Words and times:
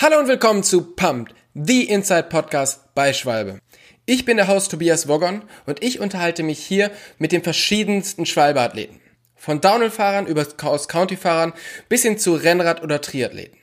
Hallo 0.00 0.20
und 0.20 0.28
willkommen 0.28 0.62
zu 0.62 0.94
Pumped, 0.94 1.34
the 1.54 1.82
Inside 1.82 2.28
Podcast 2.28 2.94
bei 2.94 3.12
Schwalbe. 3.12 3.58
Ich 4.06 4.24
bin 4.24 4.36
der 4.36 4.46
Host 4.46 4.70
Tobias 4.70 5.08
Woggon 5.08 5.42
und 5.66 5.82
ich 5.82 5.98
unterhalte 5.98 6.44
mich 6.44 6.60
hier 6.60 6.92
mit 7.18 7.32
den 7.32 7.42
verschiedensten 7.42 8.24
Schwalbe-Athleten. 8.24 9.00
Von 9.34 9.60
Downhill-Fahrern 9.60 10.28
über 10.28 10.44
Cross-County-Fahrern 10.44 11.52
bis 11.88 12.02
hin 12.02 12.16
zu 12.16 12.36
Rennrad- 12.36 12.84
oder 12.84 13.00
Triathleten. 13.00 13.58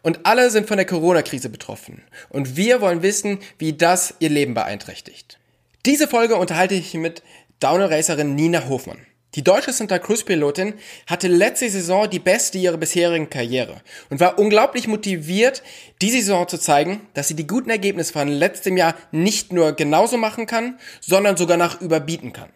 Und 0.00 0.20
alle 0.24 0.48
sind 0.48 0.66
von 0.66 0.78
der 0.78 0.86
Corona-Krise 0.86 1.50
betroffen. 1.50 2.02
Und 2.30 2.56
wir 2.56 2.80
wollen 2.80 3.02
wissen, 3.02 3.40
wie 3.58 3.74
das 3.74 4.14
ihr 4.18 4.30
Leben 4.30 4.54
beeinträchtigt. 4.54 5.38
Diese 5.84 6.08
Folge 6.08 6.36
unterhalte 6.36 6.74
ich 6.74 6.94
mit 6.94 7.22
Downhill-Racerin 7.60 8.34
Nina 8.34 8.66
Hofmann. 8.66 9.06
Die 9.36 9.44
deutsche 9.44 9.70
Santa 9.70 9.98
Cruz-Pilotin 9.98 10.72
hatte 11.06 11.28
letzte 11.28 11.68
Saison 11.68 12.08
die 12.08 12.18
beste 12.18 12.56
ihrer 12.56 12.78
bisherigen 12.78 13.28
Karriere 13.28 13.82
und 14.08 14.18
war 14.18 14.38
unglaublich 14.38 14.88
motiviert, 14.88 15.62
die 16.00 16.08
Saison 16.08 16.48
zu 16.48 16.56
zeigen, 16.56 17.06
dass 17.12 17.28
sie 17.28 17.36
die 17.36 17.46
guten 17.46 17.68
Ergebnisse 17.68 18.14
von 18.14 18.28
letztem 18.28 18.78
Jahr 18.78 18.94
nicht 19.12 19.52
nur 19.52 19.72
genauso 19.72 20.16
machen 20.16 20.46
kann, 20.46 20.78
sondern 21.02 21.36
sogar 21.36 21.58
nach 21.58 21.82
überbieten 21.82 22.32
kann. 22.32 22.48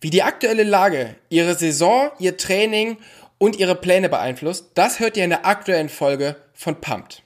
Wie 0.00 0.10
die 0.10 0.22
aktuelle 0.22 0.62
Lage 0.62 1.16
ihre 1.30 1.56
Saison, 1.56 2.12
ihr 2.20 2.36
Training 2.36 2.98
und 3.38 3.58
ihre 3.58 3.74
Pläne 3.74 4.08
beeinflusst, 4.08 4.70
das 4.74 5.00
hört 5.00 5.16
ihr 5.16 5.24
in 5.24 5.30
der 5.30 5.46
aktuellen 5.46 5.88
Folge 5.88 6.36
von 6.54 6.80
Pumped. 6.80 7.24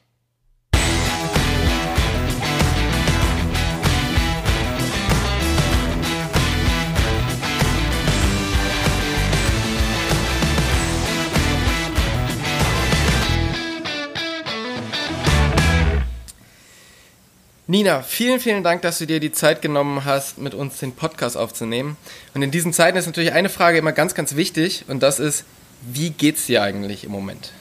Nina, 17.68 18.02
vielen, 18.02 18.40
vielen 18.40 18.64
Dank, 18.64 18.82
dass 18.82 18.98
du 18.98 19.06
dir 19.06 19.20
die 19.20 19.30
Zeit 19.30 19.62
genommen 19.62 20.04
hast, 20.04 20.36
mit 20.36 20.52
uns 20.52 20.78
den 20.78 20.96
Podcast 20.96 21.36
aufzunehmen. 21.36 21.96
Und 22.34 22.42
in 22.42 22.50
diesen 22.50 22.72
Zeiten 22.72 22.98
ist 22.98 23.06
natürlich 23.06 23.32
eine 23.32 23.48
Frage 23.48 23.78
immer 23.78 23.92
ganz, 23.92 24.14
ganz 24.14 24.34
wichtig 24.34 24.84
und 24.88 25.00
das 25.00 25.20
ist, 25.20 25.44
wie 25.80 26.10
geht's 26.10 26.46
dir 26.46 26.62
eigentlich 26.62 27.04
im 27.04 27.12
Moment? 27.12 27.52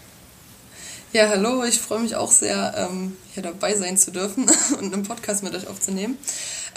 Ja, 1.13 1.29
hallo, 1.29 1.63
ich 1.63 1.79
freue 1.79 1.99
mich 1.99 2.15
auch 2.15 2.31
sehr, 2.31 2.73
ähm, 2.77 3.15
hier 3.35 3.43
dabei 3.43 3.75
sein 3.75 3.95
zu 3.95 4.09
dürfen 4.09 4.49
und 4.79 4.91
einen 4.91 5.03
Podcast 5.03 5.43
mit 5.43 5.53
euch 5.53 5.67
aufzunehmen. 5.67 6.17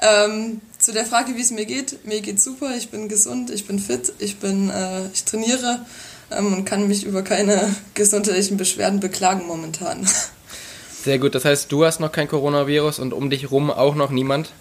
Ähm, 0.03 0.61
zu 0.79 0.93
der 0.93 1.07
Frage, 1.07 1.35
wie 1.35 1.41
es 1.41 1.51
mir 1.51 1.65
geht, 1.65 2.05
mir 2.05 2.21
geht's 2.21 2.45
super, 2.45 2.77
ich 2.77 2.91
bin 2.91 3.09
gesund, 3.09 3.49
ich 3.49 3.67
bin 3.67 3.79
fit, 3.79 4.13
ich 4.19 4.37
bin, 4.37 4.69
äh, 4.69 5.07
ich 5.15 5.25
trainiere 5.25 5.87
ähm, 6.31 6.53
und 6.53 6.67
kann 6.67 6.89
mich 6.89 7.05
über 7.05 7.23
keine 7.23 7.75
gesundheitlichen 7.95 8.59
Beschwerden 8.59 9.01
beklagen 9.01 9.47
momentan. 9.47 10.07
Sehr 11.05 11.19
gut, 11.19 11.35
das 11.35 11.45
heißt, 11.45 11.71
du 11.71 11.85
hast 11.85 12.01
noch 12.01 12.13
kein 12.13 12.29
Coronavirus 12.29 12.99
und 12.99 13.13
um 13.13 13.29
dich 13.29 13.51
rum 13.51 13.71
auch 13.71 13.95
noch 13.95 14.11
niemand? 14.11 14.53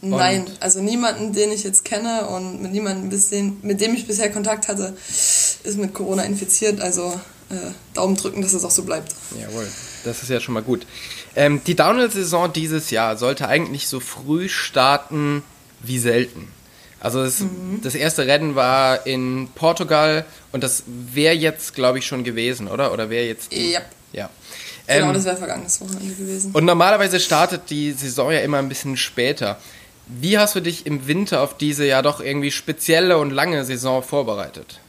Und 0.00 0.10
Nein, 0.10 0.46
also 0.60 0.80
niemanden, 0.80 1.32
den 1.32 1.50
ich 1.50 1.64
jetzt 1.64 1.84
kenne 1.84 2.28
und 2.28 2.62
mit 2.62 2.70
niemandem, 2.70 3.58
mit 3.62 3.80
dem 3.80 3.94
ich 3.94 4.06
bisher 4.06 4.30
Kontakt 4.30 4.68
hatte, 4.68 4.96
ist 5.08 5.76
mit 5.76 5.92
Corona 5.92 6.22
infiziert. 6.22 6.80
Also 6.80 7.18
äh, 7.50 7.54
Daumen 7.94 8.16
drücken, 8.16 8.42
dass 8.42 8.52
es 8.52 8.64
auch 8.64 8.70
so 8.70 8.84
bleibt. 8.84 9.12
Jawohl, 9.40 9.66
das 10.04 10.22
ist 10.22 10.28
ja 10.28 10.38
schon 10.38 10.54
mal 10.54 10.62
gut. 10.62 10.86
Ähm, 11.34 11.60
die 11.66 11.74
Downhill-Saison 11.74 12.52
dieses 12.52 12.90
Jahr 12.90 13.16
sollte 13.16 13.48
eigentlich 13.48 13.88
so 13.88 13.98
früh 13.98 14.48
starten 14.48 15.42
wie 15.82 15.98
selten. 15.98 16.46
Also 17.00 17.24
das, 17.24 17.40
mhm. 17.40 17.80
das 17.82 17.94
erste 17.94 18.26
Rennen 18.26 18.54
war 18.54 19.06
in 19.06 19.48
Portugal 19.54 20.26
und 20.52 20.62
das 20.62 20.84
wäre 20.86 21.34
jetzt, 21.34 21.74
glaube 21.74 21.98
ich, 21.98 22.06
schon 22.06 22.22
gewesen, 22.22 22.68
oder? 22.68 22.92
Oder 22.92 23.10
wäre 23.10 23.26
jetzt. 23.26 23.52
Ja. 23.52 23.80
Genau, 24.86 25.08
ähm, 25.08 25.14
das 25.14 25.24
wäre 25.24 25.36
vergangenes 25.36 25.80
Wochenende 25.80 26.14
gewesen. 26.14 26.52
Und 26.52 26.64
normalerweise 26.64 27.20
startet 27.20 27.70
die 27.70 27.92
Saison 27.92 28.30
ja 28.30 28.40
immer 28.40 28.58
ein 28.58 28.68
bisschen 28.68 28.96
später. 28.96 29.58
Wie 30.06 30.38
hast 30.38 30.54
du 30.54 30.60
dich 30.60 30.86
im 30.86 31.08
Winter 31.08 31.40
auf 31.40 31.56
diese 31.56 31.84
ja 31.84 32.00
doch 32.02 32.20
irgendwie 32.20 32.52
spezielle 32.52 33.18
und 33.18 33.30
lange 33.30 33.64
Saison 33.64 34.02
vorbereitet? 34.02 34.80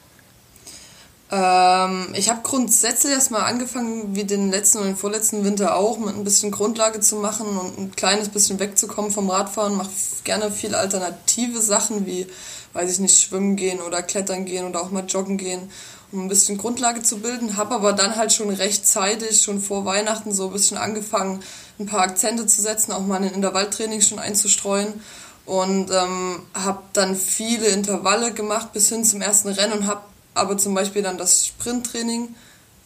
Ähm, 1.30 2.14
ich 2.14 2.30
habe 2.30 2.40
grundsätzlich 2.44 3.12
erstmal 3.12 3.44
angefangen, 3.44 4.16
wie 4.16 4.24
den 4.24 4.50
letzten 4.50 4.80
und 4.80 4.86
den 4.86 4.96
vorletzten 4.96 5.44
Winter 5.44 5.76
auch, 5.76 5.98
mit 5.98 6.16
ein 6.16 6.24
bisschen 6.24 6.52
Grundlage 6.52 7.00
zu 7.02 7.18
machen 7.18 7.48
und 7.58 7.78
ein 7.78 7.92
kleines 7.96 8.30
bisschen 8.30 8.60
wegzukommen 8.60 9.12
vom 9.12 9.30
Radfahren. 9.30 9.76
Mache 9.76 9.90
gerne 10.24 10.52
viele 10.52 10.78
alternative 10.78 11.62
Sachen 11.62 12.06
wie, 12.06 12.28
weiß 12.74 12.92
ich 12.92 13.00
nicht, 13.00 13.22
schwimmen 13.22 13.56
gehen 13.56 13.82
oder 13.82 14.02
klettern 14.02 14.46
gehen 14.46 14.66
oder 14.66 14.82
auch 14.82 14.92
mal 14.92 15.06
joggen 15.06 15.38
gehen 15.38 15.70
um 16.12 16.22
ein 16.22 16.28
bisschen 16.30 16.58
Grundlage 16.58 17.04
zu 17.04 17.20
bilden. 17.20 17.58
Habe 17.58 17.76
aber 17.76 17.94
dann 17.94 18.16
halt 18.16 18.32
schon 18.32 18.50
rechtzeitig, 18.50 19.42
schon 19.42 19.60
vor 19.60 19.86
Weihnachten 19.86 20.32
so 20.32 20.48
ein 20.48 20.54
bisschen 20.54 20.78
angefangen, 20.78 21.42
ein 21.80 21.86
paar 21.86 22.02
Akzente 22.02 22.48
zu 22.48 22.62
setzen, 22.62 22.92
auch 22.92 23.06
mal 23.06 23.18
ein 23.18 23.34
Intervalltraining 23.34 24.02
schon 24.02 24.20
einzustreuen. 24.20 25.02
Und 25.46 25.92
ähm, 25.92 26.42
habe 26.54 26.84
dann 26.92 27.16
viele 27.16 27.68
Intervalle 27.68 28.34
gemacht 28.34 28.74
bis 28.74 28.90
hin 28.90 29.06
zum 29.06 29.22
ersten 29.22 29.48
Rennen 29.48 29.74
und 29.74 29.88
habe 29.88 30.02
aber 30.38 30.58
zum 30.58 30.74
Beispiel 30.74 31.02
dann 31.02 31.18
das 31.18 31.46
Sprinttraining 31.46 32.36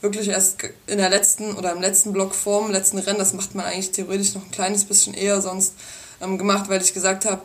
wirklich 0.01 0.29
erst 0.29 0.63
in 0.87 0.97
der 0.97 1.09
letzten 1.09 1.55
oder 1.55 1.71
im 1.71 1.81
letzten 1.81 2.11
Block 2.11 2.33
vorm 2.33 2.71
letzten 2.71 2.97
Rennen, 2.97 3.19
das 3.19 3.33
macht 3.33 3.55
man 3.55 3.65
eigentlich 3.65 3.91
theoretisch 3.91 4.33
noch 4.33 4.43
ein 4.43 4.51
kleines 4.51 4.85
bisschen 4.85 5.13
eher 5.13 5.41
sonst 5.41 5.75
ähm, 6.21 6.37
gemacht, 6.37 6.69
weil 6.69 6.81
ich 6.81 6.93
gesagt 6.93 7.25
habe, 7.25 7.41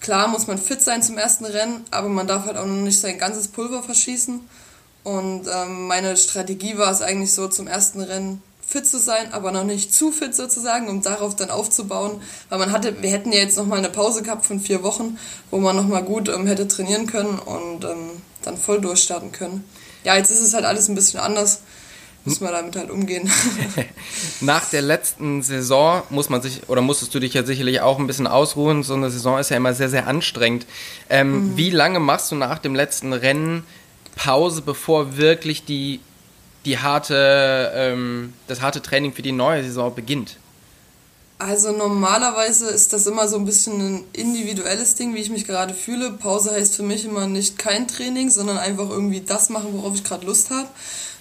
klar 0.00 0.28
muss 0.28 0.46
man 0.46 0.58
fit 0.58 0.80
sein 0.82 1.02
zum 1.02 1.18
ersten 1.18 1.44
Rennen, 1.44 1.84
aber 1.90 2.08
man 2.08 2.26
darf 2.26 2.46
halt 2.46 2.56
auch 2.56 2.66
noch 2.66 2.82
nicht 2.82 2.98
sein 2.98 3.18
ganzes 3.18 3.48
Pulver 3.48 3.82
verschießen. 3.82 4.40
Und 5.04 5.46
ähm, 5.52 5.86
meine 5.86 6.16
Strategie 6.16 6.78
war 6.78 6.90
es 6.90 7.00
eigentlich 7.00 7.32
so, 7.32 7.46
zum 7.46 7.68
ersten 7.68 8.00
Rennen 8.00 8.42
fit 8.66 8.86
zu 8.86 8.98
sein, 8.98 9.32
aber 9.32 9.52
noch 9.52 9.64
nicht 9.64 9.94
zu 9.94 10.10
fit 10.10 10.34
sozusagen, 10.34 10.88
um 10.88 11.02
darauf 11.02 11.36
dann 11.36 11.50
aufzubauen. 11.50 12.20
Weil 12.48 12.58
man 12.58 12.72
hatte, 12.72 13.02
wir 13.02 13.10
hätten 13.10 13.32
ja 13.32 13.38
jetzt 13.38 13.56
nochmal 13.56 13.78
eine 13.78 13.90
Pause 13.90 14.22
gehabt 14.22 14.44
von 14.44 14.60
vier 14.60 14.82
Wochen, 14.82 15.18
wo 15.50 15.58
man 15.58 15.76
nochmal 15.76 16.02
gut 16.02 16.28
ähm, 16.28 16.46
hätte 16.46 16.66
trainieren 16.66 17.06
können 17.06 17.38
und 17.38 17.84
ähm, 17.84 18.10
dann 18.42 18.56
voll 18.56 18.80
durchstarten 18.80 19.32
können. 19.32 19.64
Ja, 20.04 20.16
jetzt 20.16 20.30
ist 20.30 20.40
es 20.40 20.54
halt 20.54 20.64
alles 20.64 20.88
ein 20.88 20.94
bisschen 20.94 21.20
anders. 21.20 21.62
Muss 22.26 22.40
man 22.40 22.52
damit 22.52 22.74
halt 22.74 22.90
umgehen. 22.90 23.30
Nach 24.40 24.68
der 24.68 24.82
letzten 24.82 25.44
Saison 25.44 26.02
muss 26.10 26.28
man 26.28 26.42
sich, 26.42 26.68
oder 26.68 26.82
musstest 26.82 27.14
du 27.14 27.20
dich 27.20 27.34
ja 27.34 27.44
sicherlich 27.44 27.80
auch 27.82 28.00
ein 28.00 28.08
bisschen 28.08 28.26
ausruhen. 28.26 28.82
So 28.82 28.94
eine 28.94 29.10
Saison 29.10 29.38
ist 29.38 29.50
ja 29.50 29.56
immer 29.56 29.74
sehr, 29.74 29.88
sehr 29.88 30.08
anstrengend. 30.08 30.66
Ähm, 31.08 31.52
mhm. 31.52 31.56
Wie 31.56 31.70
lange 31.70 32.00
machst 32.00 32.32
du 32.32 32.34
nach 32.34 32.58
dem 32.58 32.74
letzten 32.74 33.12
Rennen 33.12 33.62
Pause, 34.16 34.62
bevor 34.62 35.16
wirklich 35.16 35.64
die, 35.64 36.00
die 36.66 36.78
harte, 36.78 37.72
ähm, 37.74 38.34
das 38.48 38.60
harte 38.60 38.82
Training 38.82 39.12
für 39.12 39.22
die 39.22 39.32
neue 39.32 39.62
Saison 39.62 39.94
beginnt? 39.94 40.36
Also 41.38 41.70
normalerweise 41.70 42.66
ist 42.68 42.94
das 42.94 43.06
immer 43.06 43.28
so 43.28 43.36
ein 43.36 43.44
bisschen 43.44 43.80
ein 43.80 44.04
individuelles 44.14 44.94
Ding, 44.94 45.14
wie 45.14 45.20
ich 45.20 45.28
mich 45.28 45.46
gerade 45.46 45.74
fühle. 45.74 46.12
Pause 46.12 46.50
heißt 46.52 46.74
für 46.76 46.82
mich 46.82 47.04
immer 47.04 47.26
nicht 47.26 47.58
kein 47.58 47.86
Training, 47.86 48.30
sondern 48.30 48.56
einfach 48.56 48.88
irgendwie 48.88 49.20
das 49.20 49.50
machen, 49.50 49.68
worauf 49.72 49.94
ich 49.94 50.04
gerade 50.04 50.26
Lust 50.26 50.50
habe. 50.50 50.68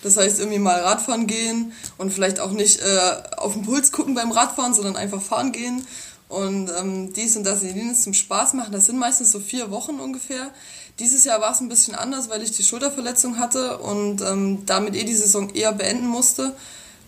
Das 0.04 0.16
heißt 0.16 0.40
irgendwie 0.40 0.60
mal 0.60 0.80
Radfahren 0.80 1.28
gehen 1.28 1.74
und 1.98 2.14
vielleicht 2.14 2.40
auch 2.40 2.52
nicht 2.52 2.80
äh, 2.80 3.12
auf 3.38 3.54
den 3.54 3.64
Puls 3.64 3.92
gucken 3.92 4.16
beim 4.16 4.32
Radfahren, 4.32 4.74
sondern 4.74 4.96
einfach 4.96 5.22
fahren 5.22 5.52
gehen 5.52 5.86
und 6.30 6.72
ähm, 6.80 7.14
dies 7.14 7.36
und 7.38 7.44
das 7.44 7.62
in 7.62 7.76
Linien 7.76 7.96
zum 7.96 8.14
Spaß 8.14 8.54
machen. 8.54 8.72
Das 8.72 8.86
sind 8.86 8.98
meistens 8.98 9.32
so 9.32 9.40
vier 9.40 9.72
Wochen 9.72 10.00
ungefähr. 10.00 10.52
Dieses 11.00 11.26
Jahr 11.26 11.42
war 11.42 11.52
es 11.52 11.60
ein 11.60 11.68
bisschen 11.68 11.94
anders, 11.94 12.30
weil 12.30 12.42
ich 12.42 12.52
die 12.52 12.64
Schulterverletzung 12.64 13.38
hatte 13.38 13.80
und 13.80 14.22
ähm, 14.22 14.66
damit 14.66 14.96
eh 14.96 15.04
die 15.04 15.14
Saison 15.14 15.54
eher 15.54 15.74
beenden 15.74 16.08
musste. 16.08 16.56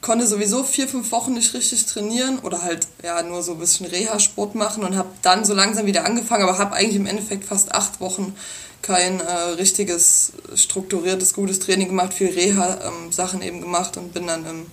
Konnte 0.02 0.28
sowieso 0.28 0.64
vier, 0.64 0.90
fünf 0.90 1.12
Wochen 1.14 1.34
nicht 1.34 1.54
richtig 1.54 1.86
trainieren 1.86 2.40
oder 2.40 2.64
halt 2.64 2.86
ja 3.02 3.24
nur 3.24 3.42
so 3.42 3.54
ein 3.54 3.60
bisschen 3.60 3.86
Reha-Sport 3.86 4.56
machen 4.56 4.84
und 4.84 4.98
habe 4.98 5.10
dann 5.22 5.46
so 5.46 5.54
langsam 5.54 5.86
wieder 5.86 6.06
angefangen, 6.06 6.44
aber 6.44 6.58
habe 6.58 6.76
eigentlich 6.76 6.98
im 6.98 7.06
Endeffekt 7.06 7.46
fast 7.46 7.74
acht 7.74 8.02
Wochen 8.02 8.36
kein 8.82 9.22
äh, 9.22 9.32
richtiges, 9.58 10.34
strukturiertes, 10.56 11.34
gutes 11.34 11.60
Training 11.60 11.88
gemacht, 11.88 12.14
viel 12.14 12.30
Reha-Sachen 12.30 13.42
ähm, 13.42 13.48
eben 13.48 13.62
gemacht 13.62 13.96
und 13.96 14.14
bin 14.14 14.28
dann 14.28 14.46
im, 14.46 14.66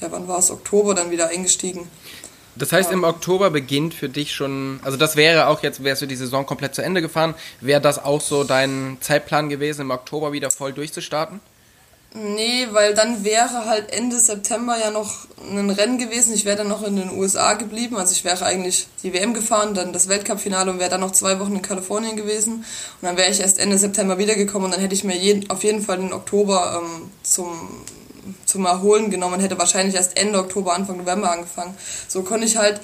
ja 0.00 0.10
wann 0.10 0.28
war 0.28 0.38
es, 0.38 0.50
Oktober 0.50 0.94
dann 0.94 1.10
wieder 1.10 1.28
eingestiegen. 1.28 1.88
Das 2.58 2.72
heißt, 2.72 2.90
im 2.90 3.04
Oktober 3.04 3.50
beginnt 3.50 3.92
für 3.92 4.08
dich 4.08 4.34
schon, 4.34 4.80
also 4.82 4.96
das 4.96 5.16
wäre 5.16 5.48
auch 5.48 5.62
jetzt, 5.62 5.84
wärst 5.84 6.02
du 6.02 6.06
die 6.06 6.16
Saison 6.16 6.46
komplett 6.46 6.74
zu 6.74 6.82
Ende 6.82 7.02
gefahren, 7.02 7.34
wäre 7.60 7.80
das 7.80 8.02
auch 8.02 8.20
so 8.20 8.44
dein 8.44 8.96
Zeitplan 9.00 9.48
gewesen, 9.48 9.82
im 9.82 9.90
Oktober 9.90 10.32
wieder 10.32 10.50
voll 10.50 10.72
durchzustarten? 10.72 11.40
Nee, 12.18 12.68
weil 12.70 12.94
dann 12.94 13.24
wäre 13.24 13.66
halt 13.66 13.92
Ende 13.92 14.18
September 14.18 14.78
ja 14.78 14.90
noch 14.90 15.26
ein 15.50 15.68
Rennen 15.68 15.98
gewesen. 15.98 16.32
Ich 16.32 16.46
wäre 16.46 16.56
dann 16.56 16.68
noch 16.68 16.82
in 16.82 16.96
den 16.96 17.10
USA 17.10 17.52
geblieben. 17.54 17.96
Also 17.96 18.12
ich 18.12 18.24
wäre 18.24 18.42
eigentlich 18.46 18.86
die 19.02 19.12
WM 19.12 19.34
gefahren, 19.34 19.74
dann 19.74 19.92
das 19.92 20.08
Weltcup-Finale 20.08 20.70
und 20.70 20.78
wäre 20.78 20.88
dann 20.88 21.02
noch 21.02 21.10
zwei 21.10 21.38
Wochen 21.40 21.56
in 21.56 21.60
Kalifornien 21.60 22.16
gewesen. 22.16 22.54
Und 22.54 22.64
dann 23.02 23.18
wäre 23.18 23.30
ich 23.30 23.40
erst 23.40 23.58
Ende 23.58 23.76
September 23.76 24.16
wiedergekommen 24.16 24.66
und 24.66 24.72
dann 24.72 24.80
hätte 24.80 24.94
ich 24.94 25.04
mir 25.04 25.14
jeden, 25.14 25.50
auf 25.50 25.62
jeden 25.62 25.82
Fall 25.82 25.98
den 25.98 26.14
Oktober 26.14 26.80
ähm, 26.80 27.10
zum 27.22 27.82
zum 28.44 28.66
Erholen 28.66 29.10
genommen, 29.10 29.40
hätte 29.40 29.58
wahrscheinlich 29.58 29.94
erst 29.94 30.16
Ende 30.16 30.38
Oktober, 30.38 30.74
Anfang 30.74 30.96
November 30.96 31.30
angefangen. 31.30 31.74
So 32.08 32.22
konnte 32.22 32.46
ich 32.46 32.56
halt, 32.56 32.80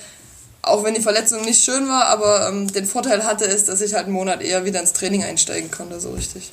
auch 0.62 0.84
wenn 0.84 0.94
die 0.94 1.02
Verletzung 1.02 1.44
nicht 1.44 1.62
schön 1.62 1.88
war, 1.88 2.06
aber 2.06 2.48
ähm, 2.48 2.72
den 2.72 2.86
Vorteil 2.86 3.24
hatte 3.24 3.44
ist, 3.44 3.68
dass 3.68 3.80
ich 3.80 3.94
halt 3.94 4.04
einen 4.04 4.14
Monat 4.14 4.42
eher 4.42 4.64
wieder 4.64 4.80
ins 4.80 4.92
Training 4.92 5.24
einsteigen 5.24 5.70
konnte, 5.70 6.00
so 6.00 6.12
richtig. 6.12 6.52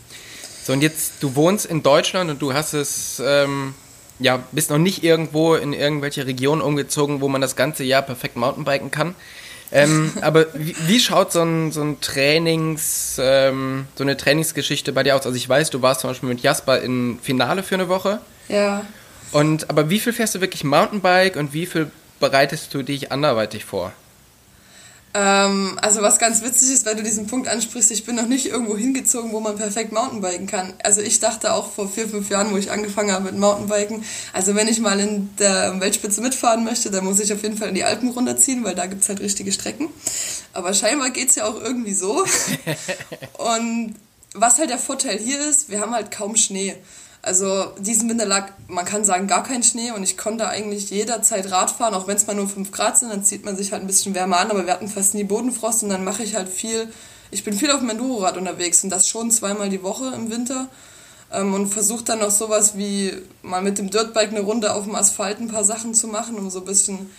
So, 0.65 0.73
und 0.73 0.81
jetzt, 0.81 1.13
du 1.21 1.35
wohnst 1.35 1.65
in 1.65 1.83
Deutschland 1.83 2.29
und 2.29 2.41
du 2.41 2.53
hast 2.53 2.73
es 2.73 3.21
ähm, 3.25 3.73
ja, 4.19 4.43
bist 4.51 4.69
noch 4.69 4.77
nicht 4.77 5.03
irgendwo 5.03 5.55
in 5.55 5.73
irgendwelche 5.73 6.27
Regionen 6.27 6.61
umgezogen, 6.61 7.21
wo 7.21 7.27
man 7.27 7.41
das 7.41 7.55
ganze 7.55 7.83
Jahr 7.83 8.01
perfekt 8.01 8.35
Mountainbiken 8.35 8.91
kann. 8.91 9.15
Ähm, 9.71 10.11
aber 10.21 10.47
wie, 10.53 10.75
wie, 10.87 10.99
schaut 10.99 11.31
so 11.31 11.41
ein, 11.41 11.71
so 11.71 11.81
ein 11.81 12.01
Trainings, 12.01 13.17
ähm, 13.21 13.87
so 13.95 14.03
eine 14.03 14.17
Trainingsgeschichte 14.17 14.91
bei 14.91 15.03
dir 15.03 15.15
aus? 15.15 15.25
Also 15.25 15.37
ich 15.37 15.47
weiß, 15.47 15.69
du 15.69 15.81
warst 15.81 16.01
zum 16.01 16.09
Beispiel 16.09 16.29
mit 16.29 16.41
Jasper 16.41 16.81
im 16.81 17.19
Finale 17.21 17.63
für 17.63 17.75
eine 17.75 17.87
Woche. 17.87 18.19
Ja. 18.49 18.85
Und 19.31 19.69
aber 19.69 19.89
wie 19.89 19.99
viel 19.99 20.13
fährst 20.13 20.35
du 20.35 20.41
wirklich 20.41 20.63
Mountainbike 20.63 21.35
und 21.35 21.53
wie 21.53 21.65
viel 21.65 21.91
bereitest 22.19 22.73
du 22.73 22.83
dich 22.83 23.11
anderweitig 23.11 23.63
vor? 23.63 23.93
Ähm, 25.11 25.79
also 25.81 26.03
was 26.03 26.19
ganz 26.19 26.43
witzig 26.43 26.71
ist, 26.71 26.85
weil 26.85 26.95
du 26.95 27.01
diesen 27.01 27.25
Punkt 27.25 27.47
ansprichst, 27.47 27.89
ich 27.89 28.05
bin 28.05 28.15
noch 28.15 28.27
nicht 28.27 28.45
irgendwo 28.45 28.77
hingezogen, 28.77 29.31
wo 29.31 29.39
man 29.39 29.55
perfekt 29.55 29.91
Mountainbiken 29.91 30.45
kann. 30.45 30.73
Also 30.83 31.01
ich 31.01 31.19
dachte 31.19 31.53
auch 31.53 31.71
vor 31.71 31.89
vier, 31.89 32.07
fünf 32.07 32.29
Jahren, 32.29 32.51
wo 32.51 32.57
ich 32.57 32.69
angefangen 32.69 33.11
habe 33.11 33.25
mit 33.25 33.37
Mountainbiken, 33.37 34.03
also 34.33 34.53
wenn 34.53 34.67
ich 34.67 34.79
mal 34.79 34.99
in 34.99 35.35
der 35.37 35.79
Weltspitze 35.79 36.21
mitfahren 36.21 36.63
möchte, 36.63 36.91
dann 36.91 37.05
muss 37.05 37.19
ich 37.19 37.33
auf 37.33 37.41
jeden 37.41 37.57
Fall 37.57 37.69
in 37.69 37.75
die 37.75 37.83
Alpen 37.83 38.09
runterziehen, 38.09 38.63
weil 38.63 38.75
da 38.75 38.85
gibt 38.85 39.01
es 39.01 39.09
halt 39.09 39.19
richtige 39.19 39.51
Strecken. 39.51 39.89
Aber 40.53 40.75
scheinbar 40.75 41.09
geht 41.09 41.29
es 41.29 41.35
ja 41.35 41.45
auch 41.45 41.59
irgendwie 41.59 41.93
so. 41.93 42.23
Und 43.37 43.95
was 44.35 44.59
halt 44.59 44.69
der 44.69 44.77
Vorteil 44.77 45.17
hier 45.17 45.39
ist, 45.39 45.69
wir 45.69 45.79
haben 45.79 45.93
halt 45.93 46.11
kaum 46.11 46.35
Schnee. 46.35 46.75
Also 47.21 47.73
diesen 47.77 48.09
Winter 48.09 48.25
lag, 48.25 48.51
man 48.67 48.85
kann 48.85 49.03
sagen, 49.03 49.27
gar 49.27 49.43
kein 49.43 49.61
Schnee 49.61 49.91
und 49.91 50.03
ich 50.03 50.17
konnte 50.17 50.47
eigentlich 50.47 50.89
jederzeit 50.89 51.51
Rad 51.51 51.69
fahren, 51.69 51.93
auch 51.93 52.07
wenn 52.07 52.15
es 52.15 52.27
mal 52.27 52.35
nur 52.35 52.47
5 52.47 52.71
Grad 52.71 52.97
sind, 52.97 53.09
dann 53.09 53.25
zieht 53.25 53.43
man 53.43 53.57
sich 53.57 53.73
halt 53.73 53.81
ein 53.81 53.87
bisschen 53.87 54.15
wärmer 54.15 54.37
an, 54.37 54.51
aber 54.51 54.65
wir 54.65 54.71
hatten 54.71 54.87
fast 54.87 55.15
nie 55.15 55.25
Bodenfrost 55.25 55.83
und 55.83 55.89
dann 55.89 56.05
mache 56.05 56.23
ich 56.23 56.35
halt 56.35 56.47
viel, 56.47 56.87
ich 57.29 57.43
bin 57.43 57.53
viel 57.53 57.71
auf 57.71 57.81
dem 57.81 57.89
Enduro-Rad 57.89 58.37
unterwegs 58.37 58.83
und 58.85 58.89
das 58.89 59.09
schon 59.09 59.31
zweimal 59.31 59.69
die 59.69 59.83
Woche 59.83 60.13
im 60.15 60.31
Winter 60.31 60.69
ähm, 61.33 61.53
und 61.53 61.67
versuche 61.67 62.05
dann 62.05 62.19
noch 62.19 62.31
sowas 62.31 62.77
wie 62.77 63.13
mal 63.41 63.61
mit 63.61 63.77
dem 63.79 63.89
Dirtbike 63.89 64.29
eine 64.29 64.41
Runde 64.41 64.73
auf 64.73 64.85
dem 64.85 64.95
Asphalt 64.95 65.41
ein 65.41 65.49
paar 65.49 65.65
Sachen 65.65 65.93
zu 65.93 66.07
machen, 66.07 66.37
um 66.37 66.49
so 66.49 66.59
ein 66.59 66.65
bisschen 66.65 67.09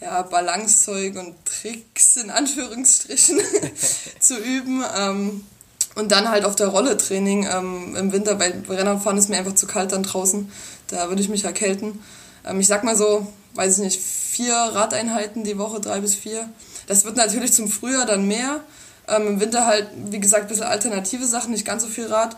ja, 0.00 0.22
Balancezeug 0.22 1.16
und 1.16 1.36
Tricks 1.44 2.16
in 2.16 2.30
Anführungsstrichen 2.30 3.38
zu 4.18 4.36
üben. 4.36 4.84
Ähm, 4.96 5.46
und 5.94 6.12
dann 6.12 6.28
halt 6.28 6.44
auf 6.44 6.56
der 6.56 6.68
Rolle 6.68 6.96
Training 6.96 7.46
ähm, 7.50 7.96
im 7.96 8.12
Winter, 8.12 8.38
weil 8.38 8.62
Rennradfahren 8.68 9.18
ist 9.18 9.28
mir 9.28 9.38
einfach 9.38 9.54
zu 9.54 9.66
kalt 9.66 9.92
dann 9.92 10.02
draußen. 10.02 10.50
Da 10.88 11.08
würde 11.08 11.22
ich 11.22 11.28
mich 11.28 11.44
erkälten. 11.44 12.00
Ähm, 12.44 12.60
ich 12.60 12.66
sag 12.66 12.84
mal 12.84 12.96
so, 12.96 13.26
weiß 13.54 13.78
ich 13.78 13.84
nicht, 13.84 14.00
vier 14.00 14.54
Radeinheiten 14.54 15.44
die 15.44 15.58
Woche, 15.58 15.80
drei 15.80 16.00
bis 16.00 16.14
vier. 16.14 16.48
Das 16.86 17.04
wird 17.04 17.16
natürlich 17.16 17.52
zum 17.52 17.68
Frühjahr 17.68 18.06
dann 18.06 18.26
mehr. 18.26 18.60
Ähm, 19.06 19.28
Im 19.28 19.40
Winter 19.40 19.66
halt, 19.66 19.88
wie 20.06 20.20
gesagt, 20.20 20.44
ein 20.44 20.48
bisschen 20.48 20.64
alternative 20.64 21.26
Sachen, 21.26 21.52
nicht 21.52 21.66
ganz 21.66 21.82
so 21.82 21.88
viel 21.88 22.06
Rad. 22.06 22.36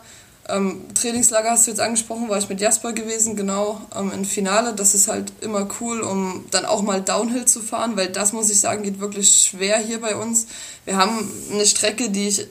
Ähm, 0.49 0.81
Trainingslager 0.93 1.51
hast 1.51 1.67
du 1.67 1.71
jetzt 1.71 1.79
angesprochen, 1.79 2.29
war 2.29 2.37
ich 2.37 2.47
mit 2.47 2.61
Jasper 2.61 2.93
gewesen, 2.93 3.35
genau, 3.35 3.81
ähm, 3.95 4.11
im 4.13 4.25
Finale. 4.25 4.73
Das 4.73 4.95
ist 4.95 5.07
halt 5.07 5.33
immer 5.41 5.67
cool, 5.81 6.01
um 6.01 6.45
dann 6.51 6.65
auch 6.65 6.81
mal 6.81 7.01
Downhill 7.01 7.45
zu 7.45 7.61
fahren, 7.61 7.97
weil 7.97 8.07
das, 8.07 8.31
muss 8.31 8.49
ich 8.49 8.59
sagen, 8.59 8.83
geht 8.83 8.99
wirklich 8.99 9.49
schwer 9.49 9.77
hier 9.77 9.99
bei 9.99 10.15
uns. 10.15 10.47
Wir 10.85 10.95
haben 10.95 11.29
eine 11.51 11.65
Strecke, 11.65 12.09
die 12.09 12.29
ich 12.29 12.47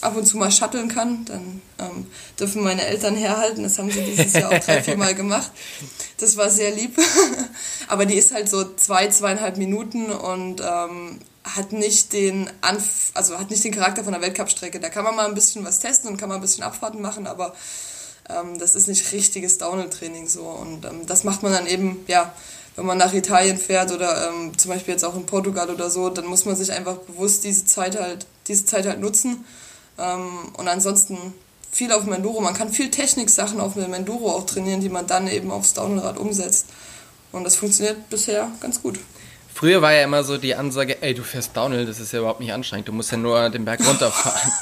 ab 0.00 0.16
und 0.16 0.24
zu 0.24 0.36
mal 0.36 0.52
shutteln 0.52 0.88
kann. 0.88 1.24
Dann 1.24 1.62
ähm, 1.80 2.06
dürfen 2.38 2.62
meine 2.62 2.84
Eltern 2.86 3.16
herhalten. 3.16 3.64
Das 3.64 3.78
haben 3.78 3.90
sie 3.90 4.02
dieses 4.02 4.34
Jahr 4.34 4.52
auch 4.52 4.58
drei, 4.60 4.82
vier 4.82 4.96
Mal 4.96 5.14
gemacht. 5.14 5.50
Das 6.18 6.36
war 6.36 6.48
sehr 6.48 6.70
lieb. 6.70 6.96
Aber 7.88 8.06
die 8.06 8.14
ist 8.14 8.32
halt 8.32 8.48
so 8.48 8.74
zwei, 8.76 9.08
zweieinhalb 9.08 9.56
Minuten 9.56 10.12
und 10.12 10.60
ähm, 10.60 11.18
hat 11.44 11.72
nicht 11.72 12.12
den 12.12 12.50
Anf 12.60 13.10
also 13.14 13.38
hat 13.38 13.50
nicht 13.50 13.64
den 13.64 13.74
Charakter 13.74 14.04
von 14.04 14.14
einer 14.14 14.22
Weltcup-Strecke. 14.22 14.80
Da 14.80 14.88
kann 14.88 15.04
man 15.04 15.16
mal 15.16 15.26
ein 15.26 15.34
bisschen 15.34 15.64
was 15.64 15.80
testen 15.80 16.10
und 16.10 16.16
kann 16.16 16.28
man 16.28 16.38
ein 16.38 16.42
bisschen 16.42 16.62
Abfahrten 16.64 17.02
machen, 17.02 17.26
aber 17.26 17.54
ähm, 18.28 18.58
das 18.58 18.74
ist 18.74 18.88
nicht 18.88 19.12
richtiges 19.12 19.58
Downhill-Training 19.58 20.28
so. 20.28 20.42
Und 20.42 20.84
ähm, 20.84 21.06
das 21.06 21.24
macht 21.24 21.42
man 21.42 21.52
dann 21.52 21.66
eben, 21.66 22.04
ja, 22.06 22.32
wenn 22.76 22.86
man 22.86 22.98
nach 22.98 23.12
Italien 23.12 23.58
fährt 23.58 23.92
oder 23.92 24.28
ähm, 24.28 24.56
zum 24.56 24.70
Beispiel 24.70 24.92
jetzt 24.92 25.04
auch 25.04 25.16
in 25.16 25.26
Portugal 25.26 25.68
oder 25.70 25.90
so, 25.90 26.08
dann 26.08 26.26
muss 26.26 26.44
man 26.44 26.56
sich 26.56 26.72
einfach 26.72 26.96
bewusst 26.96 27.44
diese 27.44 27.64
Zeit 27.66 28.00
halt, 28.00 28.26
diese 28.48 28.64
Zeit 28.64 28.86
halt 28.86 29.00
nutzen. 29.00 29.44
Ähm, 29.98 30.52
und 30.56 30.68
ansonsten 30.68 31.18
viel 31.70 31.92
auf 31.92 32.04
dem 32.04 32.12
Enduro. 32.12 32.40
Man 32.40 32.54
kann 32.54 32.70
viel 32.70 32.90
Technik-Sachen 32.90 33.60
auf 33.60 33.74
dem 33.74 33.92
Enduro 33.92 34.30
auch 34.30 34.46
trainieren, 34.46 34.80
die 34.80 34.88
man 34.88 35.06
dann 35.06 35.26
eben 35.26 35.50
aufs 35.50 35.74
Downhillrad 35.74 36.18
umsetzt. 36.18 36.66
Und 37.32 37.44
das 37.44 37.56
funktioniert 37.56 38.08
bisher 38.10 38.50
ganz 38.60 38.80
gut. 38.82 38.98
Früher 39.54 39.82
war 39.82 39.92
ja 39.92 40.02
immer 40.02 40.24
so 40.24 40.38
die 40.38 40.54
Ansage, 40.54 41.02
ey, 41.02 41.14
du 41.14 41.22
fährst 41.22 41.56
Downhill, 41.56 41.86
das 41.86 42.00
ist 42.00 42.12
ja 42.12 42.20
überhaupt 42.20 42.40
nicht 42.40 42.52
anstrengend, 42.52 42.88
du 42.88 42.92
musst 42.92 43.12
ja 43.12 43.18
nur 43.18 43.50
den 43.50 43.64
Berg 43.64 43.86
runterfahren. 43.86 44.52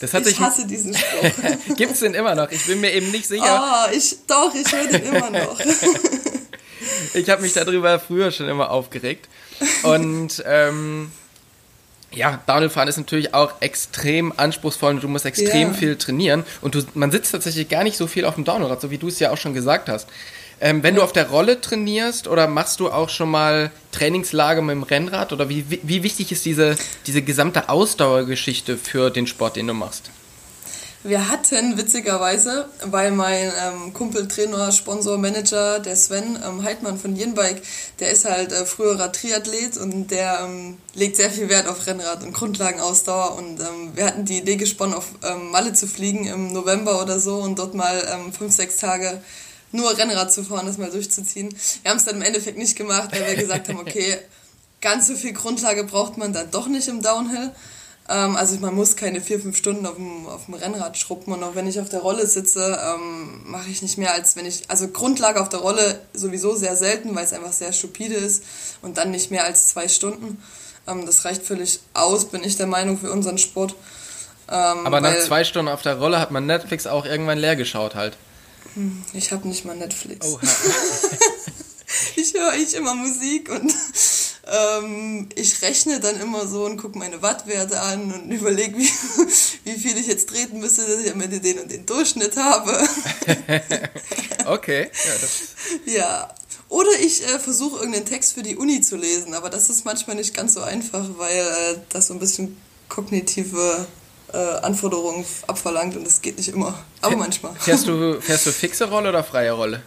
Das 0.00 0.14
hat 0.14 0.22
ich 0.22 0.28
sich 0.28 0.40
hasse 0.40 0.66
diesen 0.66 0.94
Spruch. 0.94 1.30
Gibt 1.76 1.92
es 1.92 2.00
den 2.00 2.14
immer 2.14 2.34
noch? 2.34 2.50
Ich 2.50 2.66
bin 2.66 2.80
mir 2.80 2.92
eben 2.92 3.10
nicht 3.10 3.26
sicher. 3.26 3.86
Oh, 3.88 3.94
ich, 3.94 4.16
doch, 4.26 4.52
ich 4.54 4.72
höre 4.72 4.86
den 4.88 5.14
immer 5.14 5.30
noch. 5.30 5.60
ich 7.14 7.28
habe 7.28 7.42
mich 7.42 7.52
darüber 7.52 8.00
früher 8.00 8.32
schon 8.32 8.48
immer 8.48 8.70
aufgeregt. 8.70 9.28
Und 9.82 10.42
ähm, 10.46 11.12
ja, 12.12 12.40
Downhillfahren 12.46 12.88
ist 12.88 12.96
natürlich 12.96 13.34
auch 13.34 13.60
extrem 13.60 14.32
anspruchsvoll 14.36 14.94
und 14.94 15.02
du 15.02 15.08
musst 15.08 15.26
extrem 15.26 15.68
yeah. 15.68 15.74
viel 15.74 15.96
trainieren. 15.96 16.44
Und 16.62 16.74
du, 16.74 16.82
man 16.94 17.10
sitzt 17.10 17.32
tatsächlich 17.32 17.68
gar 17.68 17.84
nicht 17.84 17.96
so 17.96 18.06
viel 18.06 18.24
auf 18.24 18.34
dem 18.34 18.44
Downhillrad, 18.44 18.80
so 18.80 18.90
wie 18.90 18.98
du 18.98 19.08
es 19.08 19.18
ja 19.18 19.30
auch 19.30 19.36
schon 19.36 19.54
gesagt 19.54 19.88
hast. 19.88 20.08
Ähm, 20.60 20.82
wenn 20.82 20.94
du 20.94 21.02
auf 21.02 21.12
der 21.12 21.30
Rolle 21.30 21.60
trainierst 21.60 22.28
oder 22.28 22.46
machst 22.46 22.80
du 22.80 22.90
auch 22.90 23.08
schon 23.08 23.30
mal 23.30 23.70
Trainingslager 23.92 24.60
mit 24.60 24.74
dem 24.74 24.82
Rennrad 24.82 25.32
oder 25.32 25.48
wie, 25.48 25.64
wie 25.68 26.02
wichtig 26.02 26.32
ist 26.32 26.44
diese, 26.44 26.76
diese 27.06 27.22
gesamte 27.22 27.70
Ausdauergeschichte 27.70 28.76
für 28.76 29.10
den 29.10 29.26
Sport, 29.26 29.56
den 29.56 29.66
du 29.66 29.74
machst? 29.74 30.10
Wir 31.02 31.30
hatten 31.30 31.78
witzigerweise, 31.78 32.68
weil 32.84 33.10
mein 33.10 33.50
ähm, 33.58 33.94
Kumpel, 33.94 34.28
Trainer, 34.28 34.70
Sponsor, 34.70 35.16
Manager, 35.16 35.78
der 35.78 35.96
Sven 35.96 36.38
ähm, 36.46 36.62
Heidmann 36.62 36.98
von 36.98 37.16
Jenbike, 37.16 37.62
der 38.00 38.10
ist 38.10 38.26
halt 38.26 38.52
äh, 38.52 38.66
früherer 38.66 39.10
Triathlet 39.10 39.78
und 39.78 40.10
der 40.10 40.40
ähm, 40.44 40.76
legt 40.92 41.16
sehr 41.16 41.30
viel 41.30 41.48
Wert 41.48 41.68
auf 41.68 41.86
Rennrad 41.86 42.22
und 42.22 42.34
Grundlagenausdauer 42.34 43.38
und 43.38 43.60
ähm, 43.60 43.92
wir 43.94 44.04
hatten 44.04 44.26
die 44.26 44.36
Idee 44.36 44.56
gesponnen, 44.56 44.94
auf 44.94 45.06
ähm, 45.22 45.50
Malle 45.50 45.72
zu 45.72 45.86
fliegen 45.86 46.26
im 46.26 46.52
November 46.52 47.00
oder 47.00 47.18
so 47.18 47.36
und 47.36 47.58
dort 47.58 47.74
mal 47.74 48.06
ähm, 48.12 48.34
fünf, 48.34 48.54
sechs 48.54 48.76
Tage 48.76 49.22
nur 49.72 49.96
Rennrad 49.96 50.32
zu 50.32 50.42
fahren, 50.42 50.66
das 50.66 50.78
mal 50.78 50.90
durchzuziehen. 50.90 51.54
Wir 51.82 51.90
haben 51.90 51.98
es 51.98 52.04
dann 52.04 52.16
im 52.16 52.22
Endeffekt 52.22 52.58
nicht 52.58 52.76
gemacht, 52.76 53.10
weil 53.12 53.26
wir 53.26 53.36
gesagt 53.36 53.68
haben, 53.68 53.78
okay, 53.78 54.18
ganz 54.80 55.06
so 55.06 55.14
viel 55.14 55.32
Grundlage 55.32 55.84
braucht 55.84 56.16
man 56.16 56.32
dann 56.32 56.50
doch 56.50 56.66
nicht 56.66 56.88
im 56.88 57.02
Downhill. 57.02 57.52
Ähm, 58.08 58.36
also 58.36 58.56
man 58.58 58.74
muss 58.74 58.96
keine 58.96 59.20
vier, 59.20 59.40
fünf 59.40 59.56
Stunden 59.56 59.86
auf 59.86 59.94
dem, 59.94 60.26
auf 60.26 60.46
dem 60.46 60.54
Rennrad 60.54 60.98
schruppen 60.98 61.32
und 61.32 61.42
auch 61.44 61.54
wenn 61.54 61.66
ich 61.66 61.80
auf 61.80 61.88
der 61.88 62.00
Rolle 62.00 62.26
sitze, 62.26 62.78
ähm, 62.82 63.42
mache 63.44 63.70
ich 63.70 63.82
nicht 63.82 63.98
mehr 63.98 64.14
als 64.14 64.36
wenn 64.36 64.46
ich, 64.46 64.64
also 64.68 64.88
Grundlage 64.88 65.40
auf 65.40 65.48
der 65.48 65.60
Rolle 65.60 66.00
sowieso 66.12 66.56
sehr 66.56 66.76
selten, 66.76 67.14
weil 67.14 67.24
es 67.24 67.32
einfach 67.32 67.52
sehr 67.52 67.72
stupide 67.72 68.14
ist 68.14 68.42
und 68.82 68.98
dann 68.98 69.10
nicht 69.12 69.30
mehr 69.30 69.44
als 69.44 69.68
zwei 69.68 69.86
Stunden. 69.86 70.42
Ähm, 70.88 71.06
das 71.06 71.24
reicht 71.24 71.42
völlig 71.42 71.80
aus, 71.94 72.24
bin 72.26 72.42
ich 72.42 72.56
der 72.56 72.66
Meinung, 72.66 72.98
für 72.98 73.12
unseren 73.12 73.38
Sport. 73.38 73.74
Ähm, 74.48 74.86
Aber 74.86 75.00
nach 75.00 75.16
zwei 75.20 75.44
Stunden 75.44 75.70
auf 75.70 75.82
der 75.82 75.98
Rolle 75.98 76.18
hat 76.18 76.32
man 76.32 76.46
Netflix 76.46 76.88
auch 76.88 77.04
irgendwann 77.04 77.38
leer 77.38 77.54
geschaut 77.54 77.94
halt. 77.94 78.16
Hm, 78.74 79.04
ich 79.12 79.32
habe 79.32 79.48
nicht 79.48 79.64
mal 79.64 79.76
Netflix. 79.76 80.26
Oh, 80.26 80.38
ich 82.16 82.34
höre 82.34 82.54
ich 82.54 82.74
immer 82.74 82.94
Musik 82.94 83.50
und 83.50 83.74
ähm, 84.50 85.28
ich 85.34 85.62
rechne 85.62 86.00
dann 86.00 86.20
immer 86.20 86.46
so 86.46 86.64
und 86.64 86.76
gucke 86.76 86.98
meine 86.98 87.22
Wattwerte 87.22 87.80
an 87.80 88.12
und 88.12 88.30
überlege, 88.30 88.76
wie, 88.76 88.90
wie 89.64 89.78
viel 89.78 89.96
ich 89.96 90.06
jetzt 90.06 90.28
treten 90.28 90.60
müsste, 90.60 90.86
dass 90.86 91.00
ich 91.00 91.12
am 91.12 91.20
Ende 91.20 91.40
den 91.40 91.58
und 91.58 91.70
den 91.70 91.86
Durchschnitt 91.86 92.36
habe. 92.36 92.88
okay. 94.46 94.90
Ja, 95.86 95.92
ja. 95.92 96.34
Oder 96.68 96.90
ich 97.00 97.24
äh, 97.24 97.38
versuche 97.40 97.78
irgendeinen 97.78 98.06
Text 98.06 98.34
für 98.34 98.44
die 98.44 98.56
Uni 98.56 98.80
zu 98.80 98.96
lesen, 98.96 99.34
aber 99.34 99.50
das 99.50 99.70
ist 99.70 99.84
manchmal 99.84 100.14
nicht 100.14 100.34
ganz 100.34 100.54
so 100.54 100.60
einfach, 100.60 101.04
weil 101.16 101.40
äh, 101.40 101.78
das 101.88 102.06
so 102.06 102.14
ein 102.14 102.20
bisschen 102.20 102.56
kognitive 102.88 103.86
äh, 104.32 104.36
Anforderungen 104.62 105.24
abverlangt 105.46 105.96
und 105.96 106.06
das 106.06 106.22
geht 106.22 106.36
nicht 106.36 106.48
immer, 106.48 106.78
aber 107.00 107.16
manchmal. 107.16 107.54
Fährst 107.58 107.86
du, 107.88 108.20
fährst 108.20 108.46
du 108.46 108.52
fixe 108.52 108.88
Rolle 108.88 109.08
oder 109.08 109.24
freie 109.24 109.52
Rolle? 109.52 109.82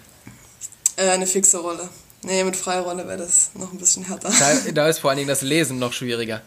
Äh, 0.95 1.09
eine 1.09 1.27
fixe 1.27 1.59
Rolle. 1.59 1.89
Nee, 2.23 2.43
mit 2.43 2.55
freier 2.55 2.81
Rolle 2.81 3.05
wäre 3.07 3.17
das 3.17 3.51
noch 3.53 3.71
ein 3.71 3.77
bisschen 3.77 4.05
härter. 4.05 4.29
Da, 4.29 4.71
da, 4.73 4.87
ist 4.87 4.99
vor 4.99 5.09
allen 5.09 5.17
Dingen 5.17 5.29
das 5.29 5.41
Lesen 5.41 5.79
noch 5.79 5.93
schwieriger. 5.93 6.41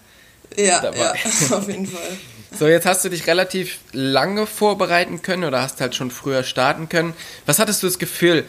Ja, 0.57 0.83
ja 0.95 1.13
auf 1.51 1.69
jeden 1.69 1.87
Fall. 1.87 2.17
So, 2.59 2.67
jetzt 2.67 2.87
hast 2.87 3.05
du 3.05 3.11
dich 3.11 3.27
relativ 3.27 3.79
lange 3.93 4.47
vorbereiten 4.47 5.21
können 5.21 5.45
oder 5.45 5.61
hast 5.61 5.81
halt 5.81 5.95
schon 5.95 6.11
früher 6.11 6.45
starten 6.45 6.89
können. 6.89 7.15
Was 7.45 7.59
hattest 7.59 7.83
du 7.83 7.87
das 7.87 7.99
Gefühl? 7.99 8.45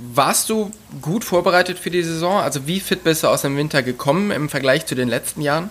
Warst 0.00 0.48
du 0.48 0.70
gut 1.02 1.24
vorbereitet 1.24 1.78
für 1.78 1.90
die 1.90 2.04
Saison? 2.04 2.40
Also 2.40 2.68
wie 2.68 2.78
fit 2.78 3.02
bist 3.02 3.24
du 3.24 3.28
aus 3.28 3.42
dem 3.42 3.56
Winter 3.56 3.82
gekommen 3.82 4.30
im 4.30 4.48
Vergleich 4.48 4.86
zu 4.86 4.94
den 4.94 5.08
letzten 5.08 5.40
Jahren? 5.40 5.70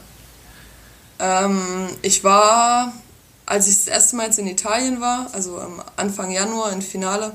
Ähm, 1.19 1.88
ich 2.01 2.25
war 2.25 2.91
als 3.48 3.68
ich 3.68 3.77
das 3.77 3.88
erste 3.88 4.16
Mal 4.16 4.27
jetzt 4.27 4.38
in 4.38 4.46
Italien 4.46 5.01
war, 5.01 5.30
also 5.34 5.60
am 5.60 5.82
Anfang 5.96 6.32
Januar 6.32 6.72
im 6.72 6.82
Finale, 6.82 7.32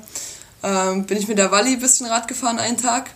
ähm, 0.62 1.04
bin 1.04 1.18
ich 1.18 1.26
mit 1.26 1.38
der 1.38 1.50
Walli 1.50 1.72
ein 1.72 1.80
bisschen 1.80 2.06
Rad 2.06 2.28
gefahren 2.28 2.58
einen 2.58 2.76
Tag. 2.76 3.10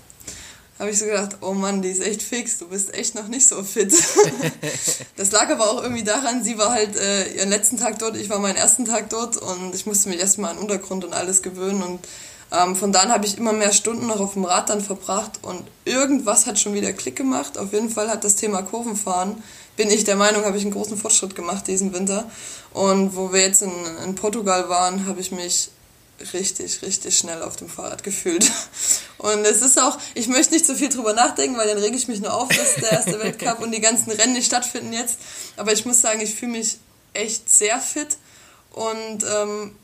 Habe 0.78 0.90
ich 0.90 0.98
so 0.98 1.06
gedacht, 1.06 1.36
oh 1.40 1.52
Mann, 1.52 1.80
die 1.80 1.90
ist 1.90 2.02
echt 2.02 2.22
fix, 2.22 2.58
du 2.58 2.68
bist 2.68 2.92
echt 2.92 3.14
noch 3.14 3.28
nicht 3.28 3.46
so 3.46 3.62
fit. 3.62 3.94
das 5.16 5.30
lag 5.30 5.48
aber 5.50 5.70
auch 5.70 5.82
irgendwie 5.82 6.04
daran, 6.04 6.42
sie 6.42 6.58
war 6.58 6.72
halt 6.72 6.96
äh, 6.96 7.34
ihren 7.34 7.48
letzten 7.48 7.78
Tag 7.78 7.98
dort, 7.98 8.16
ich 8.16 8.28
war 8.28 8.40
meinen 8.40 8.56
ersten 8.56 8.84
Tag 8.84 9.08
dort 9.08 9.36
und 9.36 9.74
ich 9.74 9.86
musste 9.86 10.08
mich 10.08 10.18
erstmal 10.18 10.50
an 10.50 10.58
Untergrund 10.58 11.04
und 11.04 11.14
alles 11.14 11.42
gewöhnen 11.42 11.82
und 11.82 12.00
Ähm, 12.52 12.76
von 12.76 12.92
da 12.92 13.00
an 13.00 13.10
habe 13.10 13.26
ich 13.26 13.38
immer 13.38 13.52
mehr 13.52 13.72
Stunden 13.72 14.06
noch 14.06 14.20
auf 14.20 14.34
dem 14.34 14.44
Rad 14.44 14.70
dann 14.70 14.80
verbracht 14.80 15.40
und 15.42 15.64
irgendwas 15.84 16.46
hat 16.46 16.60
schon 16.60 16.74
wieder 16.74 16.92
Klick 16.92 17.16
gemacht. 17.16 17.58
Auf 17.58 17.72
jeden 17.72 17.90
Fall 17.90 18.08
hat 18.08 18.22
das 18.22 18.36
Thema 18.36 18.62
Kurvenfahren, 18.62 19.42
bin 19.76 19.90
ich 19.90 20.04
der 20.04 20.16
Meinung, 20.16 20.44
habe 20.44 20.56
ich 20.56 20.62
einen 20.62 20.72
großen 20.72 20.96
Fortschritt 20.96 21.34
gemacht 21.34 21.66
diesen 21.68 21.92
Winter. 21.92 22.30
Und 22.72 23.14
wo 23.14 23.32
wir 23.32 23.40
jetzt 23.40 23.62
in, 23.62 23.72
in 24.04 24.14
Portugal 24.14 24.68
waren, 24.68 25.06
habe 25.06 25.20
ich 25.20 25.30
mich 25.32 25.70
richtig, 26.32 26.82
richtig 26.82 27.16
schnell 27.16 27.42
auf 27.42 27.56
dem 27.56 27.68
Fahrrad 27.68 28.02
gefühlt. 28.02 28.50
Und 29.18 29.44
es 29.44 29.62
ist 29.62 29.80
auch, 29.80 29.98
ich 30.14 30.28
möchte 30.28 30.54
nicht 30.54 30.66
so 30.66 30.74
viel 30.74 30.88
drüber 30.88 31.12
nachdenken, 31.12 31.58
weil 31.58 31.68
dann 31.68 31.78
rege 31.78 31.96
ich 31.96 32.08
mich 32.08 32.20
nur 32.20 32.32
auf, 32.32 32.48
dass 32.48 32.76
der 32.76 32.92
erste 32.92 33.18
Weltcup 33.20 33.60
und 33.60 33.72
die 33.72 33.80
ganzen 33.80 34.10
Rennen 34.10 34.34
nicht 34.34 34.46
stattfinden 34.46 34.92
jetzt. 34.92 35.18
Aber 35.56 35.72
ich 35.72 35.84
muss 35.84 36.00
sagen, 36.00 36.20
ich 36.20 36.34
fühle 36.34 36.52
mich 36.52 36.78
echt 37.12 37.48
sehr 37.48 37.80
fit 37.80 38.18
und 38.72 39.24
ähm, 39.24 39.74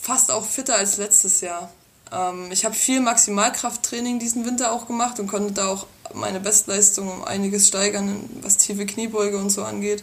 fast 0.00 0.30
auch 0.30 0.44
fitter 0.44 0.76
als 0.76 0.96
letztes 0.96 1.40
Jahr. 1.40 1.72
Ähm, 2.12 2.50
ich 2.50 2.64
habe 2.64 2.74
viel 2.74 3.00
Maximalkrafttraining 3.00 4.18
diesen 4.18 4.44
Winter 4.44 4.72
auch 4.72 4.86
gemacht 4.86 5.20
und 5.20 5.28
konnte 5.28 5.52
da 5.52 5.68
auch 5.68 5.86
meine 6.14 6.40
Bestleistung 6.40 7.10
um 7.10 7.24
einiges 7.24 7.68
steigern, 7.68 8.28
was 8.42 8.56
tiefe 8.56 8.86
Kniebeuge 8.86 9.38
und 9.38 9.50
so 9.50 9.62
angeht. 9.62 10.02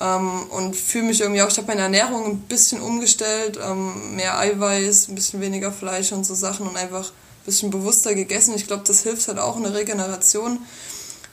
Ähm, 0.00 0.44
und 0.50 0.76
fühle 0.76 1.04
mich 1.04 1.20
irgendwie 1.20 1.42
auch, 1.42 1.50
ich 1.50 1.58
habe 1.58 1.66
meine 1.66 1.82
Ernährung 1.82 2.24
ein 2.24 2.40
bisschen 2.40 2.80
umgestellt, 2.80 3.58
ähm, 3.62 4.16
mehr 4.16 4.38
Eiweiß, 4.38 5.08
ein 5.08 5.14
bisschen 5.14 5.40
weniger 5.40 5.72
Fleisch 5.72 6.12
und 6.12 6.24
so 6.24 6.34
Sachen 6.34 6.66
und 6.66 6.76
einfach 6.76 7.08
ein 7.08 7.44
bisschen 7.44 7.70
bewusster 7.70 8.14
gegessen. 8.14 8.54
Ich 8.54 8.66
glaube, 8.66 8.84
das 8.86 9.02
hilft 9.02 9.28
halt 9.28 9.38
auch 9.38 9.56
in 9.56 9.64
der 9.64 9.74
Regeneration. 9.74 10.60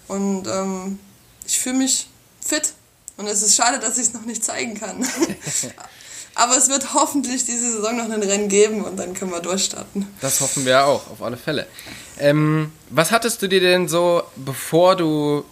Und 0.08 0.48
ähm, 0.48 1.00
ich 1.46 1.60
fühle 1.60 1.78
mich 1.78 2.08
fit. 2.42 2.74
Und 3.18 3.28
es 3.28 3.42
ist 3.42 3.56
schade, 3.56 3.80
dass 3.80 3.98
ich 3.98 4.08
es 4.08 4.14
noch 4.14 4.26
nicht 4.26 4.44
zeigen 4.44 4.76
kann. 4.76 5.06
Aber 6.38 6.56
es 6.56 6.70
wird 6.70 6.94
hoffentlich 6.94 7.46
diese 7.46 7.72
Saison 7.72 7.98
noch 7.98 8.12
ein 8.12 8.22
Rennen 8.22 8.48
geben 8.48 8.84
und 8.84 8.98
dann 8.98 9.16
können 9.16 9.32
wir 9.32 9.40
durchstarten. 9.40 10.06
Das 10.22 10.40
hoffen 10.40 10.68
wir 10.68 10.86
auch, 10.86 11.10
auf 11.10 11.24
alle 11.24 11.36
Fälle. 11.36 11.66
Ähm, 12.20 12.72
was 12.92 13.12
hattest 13.12 13.42
du 13.42 13.48
dir 13.48 13.60
denn 13.60 13.88
so, 13.88 14.22
bevor 14.36 14.96
du 14.96 15.44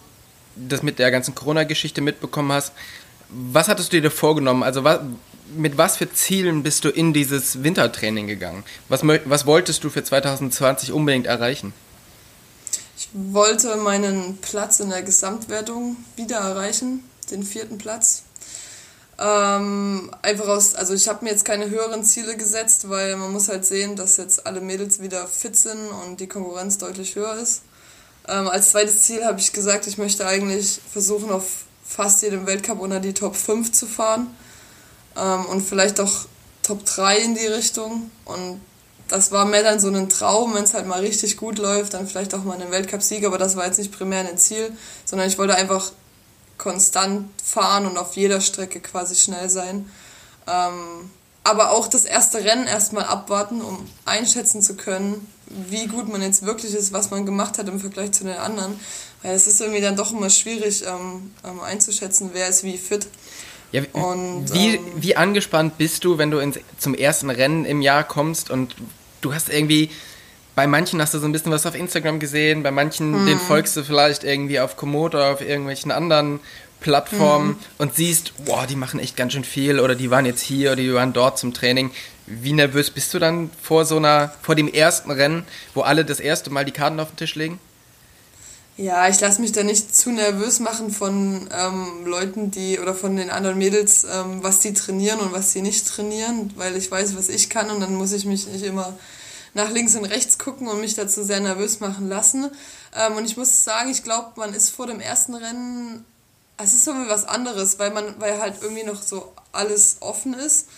das 0.54 0.84
mit 0.84 1.00
der 1.00 1.10
ganzen 1.10 1.34
Corona-Geschichte 1.34 2.00
mitbekommen 2.00 2.52
hast, 2.52 2.72
was 3.28 3.66
hattest 3.66 3.92
du 3.92 4.00
dir 4.00 4.12
vorgenommen? 4.12 4.62
Also 4.62 4.84
was, 4.84 5.00
mit 5.56 5.76
was 5.76 5.96
für 5.96 6.12
Zielen 6.12 6.62
bist 6.62 6.84
du 6.84 6.90
in 6.90 7.12
dieses 7.12 7.64
Wintertraining 7.64 8.28
gegangen? 8.28 8.62
Was, 8.88 9.00
was 9.02 9.44
wolltest 9.44 9.82
du 9.82 9.90
für 9.90 10.04
2020 10.04 10.92
unbedingt 10.92 11.26
erreichen? 11.26 11.72
Ich 12.96 13.08
wollte 13.12 13.74
meinen 13.74 14.38
Platz 14.38 14.78
in 14.78 14.90
der 14.90 15.02
Gesamtwertung 15.02 15.96
wieder 16.14 16.36
erreichen, 16.36 17.02
den 17.32 17.42
vierten 17.42 17.76
Platz. 17.76 18.22
Ähm, 19.18 20.10
einfach 20.20 20.48
aus, 20.48 20.74
also 20.74 20.92
ich 20.92 21.08
habe 21.08 21.24
mir 21.24 21.30
jetzt 21.30 21.46
keine 21.46 21.70
höheren 21.70 22.04
Ziele 22.04 22.36
gesetzt, 22.36 22.90
weil 22.90 23.16
man 23.16 23.32
muss 23.32 23.48
halt 23.48 23.64
sehen, 23.64 23.96
dass 23.96 24.18
jetzt 24.18 24.46
alle 24.46 24.60
Mädels 24.60 25.00
wieder 25.00 25.26
fit 25.26 25.56
sind 25.56 25.88
und 26.04 26.20
die 26.20 26.26
Konkurrenz 26.26 26.76
deutlich 26.76 27.16
höher 27.16 27.34
ist. 27.36 27.62
Ähm, 28.28 28.48
als 28.48 28.72
zweites 28.72 29.02
Ziel 29.02 29.24
habe 29.24 29.40
ich 29.40 29.52
gesagt, 29.52 29.86
ich 29.86 29.96
möchte 29.96 30.26
eigentlich 30.26 30.80
versuchen, 30.92 31.30
auf 31.30 31.64
fast 31.84 32.22
jedem 32.22 32.46
Weltcup 32.46 32.80
unter 32.80 33.00
die 33.00 33.14
Top 33.14 33.36
5 33.36 33.72
zu 33.72 33.86
fahren 33.86 34.26
ähm, 35.16 35.46
und 35.46 35.62
vielleicht 35.62 36.00
auch 36.00 36.26
Top 36.62 36.84
3 36.84 37.18
in 37.18 37.34
die 37.34 37.46
Richtung. 37.46 38.10
Und 38.24 38.60
das 39.08 39.30
war 39.32 39.44
mehr 39.44 39.62
dann 39.62 39.80
so 39.80 39.88
ein 39.88 40.08
Traum, 40.08 40.54
wenn 40.54 40.64
es 40.64 40.74
halt 40.74 40.86
mal 40.86 41.00
richtig 41.00 41.36
gut 41.36 41.58
läuft, 41.58 41.94
dann 41.94 42.06
vielleicht 42.08 42.34
auch 42.34 42.44
mal 42.44 42.60
einen 42.60 42.72
Weltcup-Sieg, 42.72 43.24
aber 43.24 43.38
das 43.38 43.56
war 43.56 43.64
jetzt 43.64 43.78
nicht 43.78 43.96
primär 43.96 44.28
ein 44.28 44.36
Ziel, 44.36 44.72
sondern 45.04 45.28
ich 45.28 45.38
wollte 45.38 45.54
einfach 45.54 45.92
konstant 46.66 47.28
fahren 47.40 47.86
und 47.86 47.96
auf 47.96 48.16
jeder 48.16 48.40
Strecke 48.40 48.80
quasi 48.80 49.14
schnell 49.14 49.48
sein. 49.48 49.88
Ähm, 50.48 51.10
aber 51.44 51.70
auch 51.70 51.86
das 51.86 52.04
erste 52.04 52.38
Rennen 52.38 52.66
erstmal 52.66 53.04
abwarten, 53.04 53.60
um 53.60 53.88
einschätzen 54.04 54.62
zu 54.62 54.74
können, 54.74 55.28
wie 55.46 55.86
gut 55.86 56.08
man 56.08 56.22
jetzt 56.22 56.44
wirklich 56.44 56.74
ist, 56.74 56.92
was 56.92 57.12
man 57.12 57.24
gemacht 57.24 57.58
hat 57.58 57.68
im 57.68 57.78
Vergleich 57.78 58.10
zu 58.10 58.24
den 58.24 58.36
anderen. 58.36 58.80
Weil 59.22 59.36
es 59.36 59.46
ist 59.46 59.60
irgendwie 59.60 59.80
dann 59.80 59.94
doch 59.94 60.10
immer 60.10 60.28
schwierig 60.28 60.82
ähm, 60.84 61.30
ähm, 61.44 61.60
einzuschätzen, 61.60 62.30
wer 62.32 62.48
ist 62.48 62.64
wie 62.64 62.76
fit. 62.76 63.06
Ja, 63.70 63.82
und, 63.92 64.52
wie, 64.52 64.74
ähm, 64.74 64.84
wie 64.96 65.14
angespannt 65.14 65.78
bist 65.78 66.02
du, 66.02 66.18
wenn 66.18 66.32
du 66.32 66.38
ins, 66.38 66.58
zum 66.78 66.94
ersten 66.94 67.30
Rennen 67.30 67.64
im 67.64 67.80
Jahr 67.80 68.02
kommst 68.02 68.50
und 68.50 68.74
du 69.20 69.32
hast 69.32 69.48
irgendwie, 69.50 69.90
bei 70.56 70.66
manchen 70.66 71.00
hast 71.02 71.12
du 71.12 71.18
so 71.18 71.26
ein 71.26 71.32
bisschen 71.32 71.52
was 71.52 71.66
auf 71.66 71.76
Instagram 71.76 72.18
gesehen, 72.18 72.62
bei 72.62 72.70
manchen, 72.70 73.12
mhm. 73.12 73.26
den 73.26 73.38
folgst 73.38 73.76
du 73.76 73.84
vielleicht 73.84 74.24
irgendwie 74.24 74.58
auf 74.58 74.76
Komodo 74.76 75.18
oder 75.18 75.32
auf 75.34 75.42
irgendwelchen 75.42 75.92
anderen 75.92 76.40
Plattformen 76.80 77.48
mhm. 77.48 77.58
und 77.76 77.94
siehst, 77.94 78.32
boah, 78.46 78.66
die 78.66 78.74
machen 78.74 78.98
echt 78.98 79.16
ganz 79.16 79.34
schön 79.34 79.44
viel 79.44 79.78
oder 79.78 79.94
die 79.94 80.10
waren 80.10 80.24
jetzt 80.24 80.40
hier 80.40 80.72
oder 80.72 80.82
die 80.82 80.94
waren 80.94 81.12
dort 81.12 81.38
zum 81.38 81.52
Training. 81.52 81.90
Wie 82.26 82.54
nervös 82.54 82.90
bist 82.90 83.12
du 83.12 83.18
dann 83.18 83.50
vor 83.62 83.84
so 83.84 83.98
einer, 83.98 84.32
vor 84.40 84.54
dem 84.54 84.66
ersten 84.66 85.10
Rennen, 85.10 85.44
wo 85.74 85.82
alle 85.82 86.06
das 86.06 86.20
erste 86.20 86.48
Mal 86.48 86.64
die 86.64 86.72
Karten 86.72 87.00
auf 87.00 87.10
den 87.10 87.16
Tisch 87.18 87.34
legen? 87.34 87.60
Ja, 88.78 89.08
ich 89.08 89.20
lasse 89.20 89.42
mich 89.42 89.52
da 89.52 89.62
nicht 89.62 89.94
zu 89.94 90.10
nervös 90.10 90.60
machen 90.60 90.90
von 90.90 91.48
ähm, 91.54 92.06
Leuten, 92.06 92.50
die 92.50 92.78
oder 92.78 92.94
von 92.94 93.16
den 93.16 93.28
anderen 93.28 93.58
Mädels, 93.58 94.04
ähm, 94.04 94.42
was 94.42 94.62
sie 94.62 94.72
trainieren 94.72 95.20
und 95.20 95.32
was 95.32 95.52
sie 95.52 95.60
nicht 95.60 95.86
trainieren, 95.86 96.52
weil 96.56 96.76
ich 96.76 96.90
weiß, 96.90 97.14
was 97.16 97.28
ich 97.28 97.50
kann 97.50 97.70
und 97.70 97.80
dann 97.80 97.94
muss 97.94 98.12
ich 98.12 98.24
mich 98.24 98.46
nicht 98.46 98.64
immer 98.64 98.94
nach 99.56 99.70
links 99.70 99.96
und 99.96 100.04
rechts 100.04 100.38
gucken 100.38 100.68
und 100.68 100.80
mich 100.80 100.94
dazu 100.94 101.24
sehr 101.24 101.40
nervös 101.40 101.80
machen 101.80 102.08
lassen. 102.08 102.50
Ähm, 102.94 103.16
und 103.16 103.24
ich 103.24 103.36
muss 103.36 103.64
sagen, 103.64 103.90
ich 103.90 104.04
glaube, 104.04 104.32
man 104.36 104.54
ist 104.54 104.70
vor 104.70 104.86
dem 104.86 105.00
ersten 105.00 105.34
Rennen 105.34 106.04
es 106.58 106.74
ist 106.74 106.86
irgendwie 106.86 107.10
was 107.10 107.26
anderes, 107.26 107.78
weil 107.78 107.90
man, 107.90 108.18
weil 108.18 108.40
halt 108.40 108.56
irgendwie 108.62 108.84
noch 108.84 109.02
so 109.02 109.32
alles 109.52 109.96
offen 110.00 110.34
ist 110.34 110.68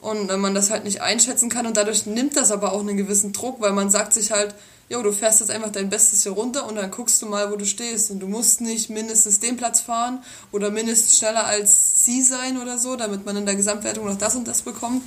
und 0.00 0.36
man 0.36 0.54
das 0.54 0.70
halt 0.70 0.84
nicht 0.84 1.00
einschätzen 1.00 1.48
kann. 1.48 1.66
Und 1.66 1.76
dadurch 1.76 2.06
nimmt 2.06 2.36
das 2.36 2.50
aber 2.50 2.72
auch 2.72 2.80
einen 2.80 2.96
gewissen 2.96 3.32
Druck, 3.32 3.60
weil 3.60 3.72
man 3.72 3.90
sagt 3.90 4.12
sich 4.12 4.32
halt, 4.32 4.54
jo, 4.88 5.02
du 5.02 5.12
fährst 5.12 5.40
jetzt 5.40 5.50
einfach 5.50 5.70
dein 5.70 5.90
Bestes 5.90 6.22
hier 6.22 6.32
runter 6.32 6.66
und 6.66 6.76
dann 6.76 6.90
guckst 6.90 7.20
du 7.22 7.26
mal, 7.26 7.52
wo 7.52 7.56
du 7.56 7.66
stehst. 7.66 8.10
Und 8.10 8.20
du 8.20 8.26
musst 8.26 8.60
nicht 8.60 8.90
mindestens 8.90 9.38
den 9.38 9.56
Platz 9.56 9.80
fahren 9.80 10.24
oder 10.50 10.70
mindestens 10.70 11.18
schneller 11.18 11.46
als 11.46 12.04
sie 12.04 12.22
sein 12.22 12.60
oder 12.60 12.78
so, 12.78 12.96
damit 12.96 13.24
man 13.24 13.36
in 13.36 13.46
der 13.46 13.54
Gesamtwertung 13.54 14.06
noch 14.06 14.18
das 14.18 14.34
und 14.34 14.48
das 14.48 14.62
bekommt. 14.62 15.02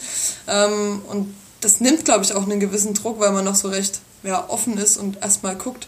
Ähm, 0.48 1.02
und 1.08 1.34
das 1.62 1.80
nimmt, 1.80 2.06
glaube 2.06 2.24
ich, 2.24 2.34
auch 2.34 2.44
einen 2.44 2.60
gewissen 2.60 2.94
Druck, 2.94 3.20
weil 3.20 3.32
man 3.32 3.46
noch 3.46 3.56
so 3.56 3.70
recht 3.70 4.02
ja, 4.24 4.50
offen 4.50 4.78
ist 4.78 4.98
und 4.98 5.22
erstmal 5.22 5.56
guckt. 5.56 5.88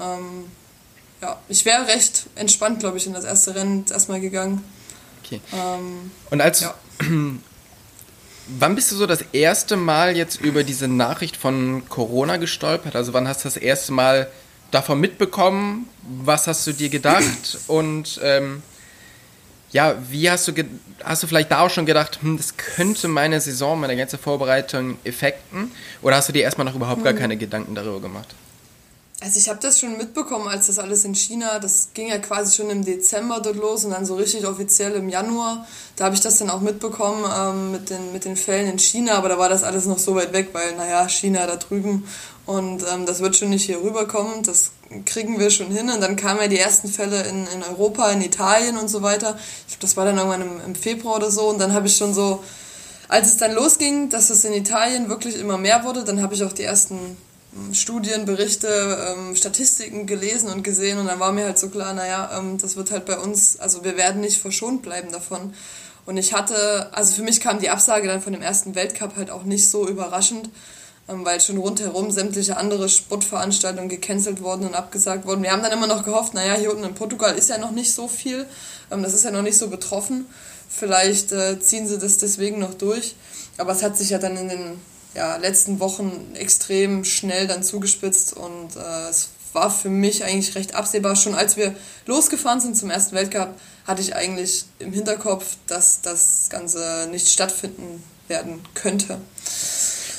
Ähm, 0.00 0.46
ja, 1.22 1.38
ich 1.48 1.64
wäre 1.64 1.86
recht 1.86 2.26
entspannt, 2.34 2.80
glaube 2.80 2.98
ich, 2.98 3.06
in 3.06 3.12
das 3.12 3.24
erste 3.24 3.54
Rennen 3.54 3.84
erstmal 3.90 4.20
gegangen. 4.20 4.64
Okay. 5.24 5.40
Ähm, 5.52 6.10
Und 6.30 6.40
als. 6.40 6.60
Ja. 6.60 6.74
Wann 8.58 8.74
bist 8.74 8.90
du 8.90 8.96
so 8.96 9.06
das 9.06 9.22
erste 9.32 9.76
Mal 9.76 10.16
jetzt 10.16 10.40
über 10.40 10.64
diese 10.64 10.88
Nachricht 10.88 11.36
von 11.36 11.88
Corona 11.88 12.36
gestolpert? 12.36 12.96
Also 12.96 13.12
wann 13.12 13.28
hast 13.28 13.44
du 13.44 13.46
das 13.46 13.56
erste 13.56 13.92
Mal 13.92 14.28
davon 14.72 14.98
mitbekommen? 14.98 15.88
Was 16.02 16.48
hast 16.48 16.66
du 16.66 16.72
dir 16.72 16.88
gedacht? 16.88 17.58
Und 17.68 18.18
ähm, 18.24 18.64
ja, 19.72 19.96
wie 20.10 20.30
hast 20.30 20.48
du, 20.48 20.52
hast 21.04 21.22
du 21.22 21.26
vielleicht 21.26 21.50
da 21.50 21.60
auch 21.60 21.70
schon 21.70 21.86
gedacht, 21.86 22.18
hm, 22.22 22.36
das 22.36 22.56
könnte 22.56 23.08
meine 23.08 23.40
Saison, 23.40 23.78
meine 23.78 23.96
ganze 23.96 24.18
Vorbereitung 24.18 24.98
effekten? 25.04 25.70
Oder 26.02 26.16
hast 26.16 26.28
du 26.28 26.32
dir 26.32 26.42
erstmal 26.42 26.64
noch 26.64 26.74
überhaupt 26.74 27.04
gar 27.04 27.12
hm. 27.12 27.18
keine 27.18 27.36
Gedanken 27.36 27.74
darüber 27.74 28.00
gemacht? 28.00 28.34
Also 29.22 29.38
ich 29.38 29.50
habe 29.50 29.58
das 29.60 29.78
schon 29.78 29.98
mitbekommen, 29.98 30.48
als 30.48 30.68
das 30.68 30.78
alles 30.78 31.04
in 31.04 31.14
China, 31.14 31.58
das 31.58 31.88
ging 31.92 32.08
ja 32.08 32.16
quasi 32.18 32.56
schon 32.56 32.70
im 32.70 32.82
Dezember 32.82 33.40
dort 33.40 33.56
los 33.56 33.84
und 33.84 33.90
dann 33.90 34.06
so 34.06 34.14
richtig 34.14 34.46
offiziell 34.46 34.92
im 34.92 35.10
Januar. 35.10 35.66
Da 35.96 36.06
habe 36.06 36.14
ich 36.14 36.22
das 36.22 36.38
dann 36.38 36.48
auch 36.48 36.62
mitbekommen 36.62 37.26
ähm, 37.30 37.72
mit, 37.72 37.90
den, 37.90 38.12
mit 38.14 38.24
den 38.24 38.34
Fällen 38.34 38.66
in 38.66 38.78
China, 38.78 39.16
aber 39.16 39.28
da 39.28 39.38
war 39.38 39.50
das 39.50 39.62
alles 39.62 39.84
noch 39.84 39.98
so 39.98 40.14
weit 40.14 40.32
weg, 40.32 40.48
weil 40.52 40.74
naja, 40.74 41.06
China 41.10 41.46
da 41.46 41.56
drüben 41.56 42.08
und 42.46 42.82
ähm, 42.90 43.04
das 43.04 43.20
wird 43.20 43.36
schon 43.36 43.50
nicht 43.50 43.66
hier 43.66 43.82
rüberkommen, 43.82 44.42
das 44.42 44.70
kriegen 45.04 45.38
wir 45.38 45.50
schon 45.50 45.70
hin. 45.70 45.90
Und 45.90 46.00
dann 46.00 46.16
kamen 46.16 46.40
ja 46.40 46.48
die 46.48 46.58
ersten 46.58 46.88
Fälle 46.88 47.22
in, 47.24 47.46
in 47.48 47.62
Europa, 47.62 48.10
in 48.10 48.22
Italien 48.22 48.76
und 48.76 48.88
so 48.88 49.02
weiter. 49.02 49.38
Ich 49.68 49.78
glaube, 49.78 49.82
das 49.82 49.96
war 49.96 50.04
dann 50.04 50.16
irgendwann 50.18 50.42
im, 50.42 50.60
im 50.66 50.74
Februar 50.74 51.16
oder 51.16 51.30
so 51.30 51.48
und 51.48 51.58
dann 51.58 51.72
habe 51.72 51.86
ich 51.86 51.96
schon 51.96 52.14
so, 52.14 52.42
als 53.08 53.28
es 53.28 53.36
dann 53.36 53.52
losging, 53.52 54.08
dass 54.08 54.30
es 54.30 54.44
in 54.44 54.52
Italien 54.52 55.08
wirklich 55.08 55.36
immer 55.36 55.58
mehr 55.58 55.84
wurde, 55.84 56.04
dann 56.04 56.22
habe 56.22 56.34
ich 56.34 56.44
auch 56.44 56.52
die 56.52 56.62
ersten 56.62 57.16
Studien, 57.72 58.24
Berichte, 58.24 58.68
ähm, 58.68 59.34
Statistiken 59.34 60.06
gelesen 60.06 60.50
und 60.50 60.62
gesehen 60.62 60.98
und 60.98 61.06
dann 61.06 61.18
war 61.18 61.32
mir 61.32 61.46
halt 61.46 61.58
so 61.58 61.68
klar, 61.68 61.92
naja, 61.92 62.38
ähm, 62.38 62.58
das 62.58 62.76
wird 62.76 62.92
halt 62.92 63.06
bei 63.06 63.18
uns, 63.18 63.58
also 63.58 63.82
wir 63.82 63.96
werden 63.96 64.20
nicht 64.20 64.40
verschont 64.40 64.82
bleiben 64.82 65.10
davon. 65.10 65.54
Und 66.06 66.16
ich 66.16 66.32
hatte, 66.32 66.88
also 66.92 67.14
für 67.14 67.22
mich 67.22 67.40
kam 67.40 67.58
die 67.58 67.70
Absage 67.70 68.06
dann 68.06 68.22
von 68.22 68.32
dem 68.32 68.42
ersten 68.42 68.74
Weltcup 68.74 69.16
halt 69.16 69.30
auch 69.30 69.42
nicht 69.42 69.68
so 69.68 69.86
überraschend, 69.88 70.48
weil 71.24 71.40
schon 71.40 71.58
rundherum 71.58 72.10
sämtliche 72.10 72.56
andere 72.56 72.88
Sportveranstaltungen 72.88 73.88
gecancelt 73.88 74.42
wurden 74.42 74.66
und 74.66 74.74
abgesagt 74.74 75.26
wurden. 75.26 75.42
Wir 75.42 75.52
haben 75.52 75.62
dann 75.62 75.72
immer 75.72 75.86
noch 75.86 76.04
gehofft, 76.04 76.34
naja, 76.34 76.54
hier 76.54 76.70
unten 76.70 76.84
in 76.84 76.94
Portugal 76.94 77.36
ist 77.36 77.48
ja 77.48 77.58
noch 77.58 77.72
nicht 77.72 77.92
so 77.92 78.08
viel, 78.08 78.46
ähm, 78.90 79.02
das 79.02 79.14
ist 79.14 79.24
ja 79.24 79.30
noch 79.30 79.42
nicht 79.42 79.58
so 79.58 79.68
betroffen. 79.68 80.26
Vielleicht 80.68 81.32
äh, 81.32 81.58
ziehen 81.60 81.88
sie 81.88 81.98
das 81.98 82.18
deswegen 82.18 82.60
noch 82.60 82.74
durch. 82.74 83.16
Aber 83.58 83.72
es 83.72 83.82
hat 83.82 83.96
sich 83.98 84.10
ja 84.10 84.18
dann 84.18 84.36
in 84.36 84.48
den 84.48 84.80
ja, 85.14 85.36
letzten 85.36 85.80
Wochen 85.80 86.34
extrem 86.34 87.04
schnell 87.04 87.46
dann 87.46 87.62
zugespitzt 87.62 88.32
und 88.34 88.76
äh, 88.76 89.08
es 89.10 89.30
war 89.52 89.70
für 89.70 89.88
mich 89.88 90.24
eigentlich 90.24 90.54
recht 90.54 90.74
absehbar. 90.74 91.16
Schon 91.16 91.34
als 91.34 91.56
wir 91.56 91.74
losgefahren 92.06 92.60
sind 92.60 92.76
zum 92.76 92.90
ersten 92.90 93.16
Weltcup, 93.16 93.54
hatte 93.86 94.00
ich 94.00 94.14
eigentlich 94.14 94.64
im 94.78 94.92
Hinterkopf, 94.92 95.56
dass 95.66 96.00
das 96.02 96.46
Ganze 96.50 97.08
nicht 97.10 97.28
stattfinden 97.28 98.02
werden 98.28 98.62
könnte. 98.74 99.18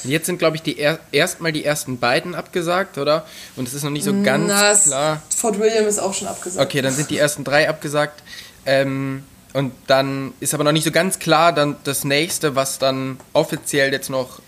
Jetzt 0.04 0.26
sind, 0.26 0.40
glaube 0.40 0.56
ich, 0.56 0.62
die 0.62 0.78
er 0.78 1.00
erstmal 1.12 1.52
die 1.52 1.64
ersten 1.64 2.00
beiden 2.00 2.36
abgesagt, 2.36 2.98
oder? 2.98 3.26
Und 3.56 3.68
es 3.68 3.74
ist 3.74 3.84
noch 3.84 3.92
nicht 3.92 4.04
so 4.04 4.14
ganz 4.24 4.48
Na, 4.48 4.74
klar. 4.76 5.22
Fort 5.36 5.60
William 5.60 5.86
ist 5.86 6.00
auch 6.00 6.14
schon 6.14 6.28
abgesagt. 6.28 6.66
Okay, 6.66 6.82
dann 6.82 6.94
sind 6.94 7.10
die 7.10 7.18
ersten 7.18 7.44
drei 7.44 7.70
abgesagt. 7.70 8.24
Ähm, 8.66 9.24
und 9.54 9.74
dann 9.88 10.34
ist 10.40 10.54
aber 10.54 10.64
noch 10.64 10.72
nicht 10.72 10.86
so 10.86 10.92
ganz 10.92 11.20
klar, 11.20 11.54
dann 11.54 11.76
das 11.84 12.04
nächste, 12.04 12.56
was 12.56 12.80
dann 12.80 13.20
offiziell 13.34 13.92
jetzt 13.92 14.10
noch, 14.10 14.42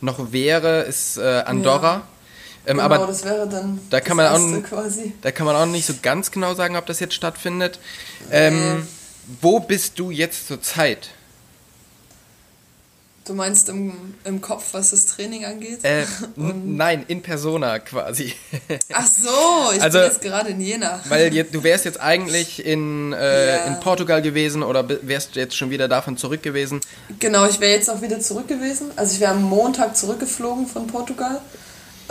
noch 0.00 0.32
wäre, 0.32 0.82
ist 0.82 1.16
äh, 1.16 1.42
Andorra. 1.46 1.94
Ja. 1.94 2.02
Ähm, 2.66 2.76
genau, 2.76 2.82
aber 2.84 3.06
das 3.06 3.24
wäre 3.24 3.48
dann 3.48 3.78
da 3.90 4.00
kann, 4.00 4.16
man 4.16 4.26
auch, 4.26 4.62
quasi. 4.68 5.12
da 5.20 5.30
kann 5.30 5.46
man 5.46 5.54
auch 5.56 5.66
nicht 5.66 5.86
so 5.86 5.94
ganz 6.00 6.30
genau 6.30 6.54
sagen, 6.54 6.76
ob 6.76 6.86
das 6.86 7.00
jetzt 7.00 7.14
stattfindet. 7.14 7.78
Ähm, 8.30 8.86
wo 9.40 9.60
bist 9.60 9.98
du 9.98 10.10
jetzt 10.10 10.48
zur 10.48 10.62
Zeit? 10.62 11.10
Du 13.24 13.32
meinst 13.32 13.70
im, 13.70 14.14
im 14.24 14.42
Kopf, 14.42 14.68
was 14.72 14.90
das 14.90 15.06
Training 15.06 15.46
angeht? 15.46 15.82
Äh, 15.82 16.04
nein, 16.36 17.04
in 17.08 17.22
Persona 17.22 17.78
quasi. 17.78 18.34
Ach 18.92 19.06
so, 19.10 19.72
ich 19.74 19.80
Also- 19.82 19.98
bin 19.98 20.08
jetzt 20.08 20.20
gerade 20.22 20.50
in 20.50 20.60
Jena. 20.60 21.00
Weil 21.08 21.32
jetzt, 21.32 21.54
du 21.54 21.62
wärst 21.62 21.86
jetzt 21.86 21.98
eigentlich 22.00 22.64
in, 22.64 23.14
äh, 23.14 23.56
Ja. 23.56 23.64
in 23.64 23.80
Portugal 23.80 24.20
gewesen 24.20 24.62
oder 24.62 24.86
wärst 25.02 25.36
jetzt 25.36 25.56
schon 25.56 25.70
wieder 25.70 25.88
davon 25.88 26.18
zurück 26.18 26.42
gewesen. 26.42 26.80
Genau, 27.18 27.46
ich 27.46 27.60
wäre 27.60 27.72
jetzt 27.72 27.88
auch 27.88 28.02
wieder 28.02 28.20
zurück 28.20 28.46
gewesen. 28.46 28.90
Also 28.96 29.14
ich 29.14 29.20
wäre 29.20 29.32
am 29.32 29.42
Montag 29.42 29.96
zurückgeflogen 29.96 30.66
von 30.66 30.86
Portugal. 30.86 31.40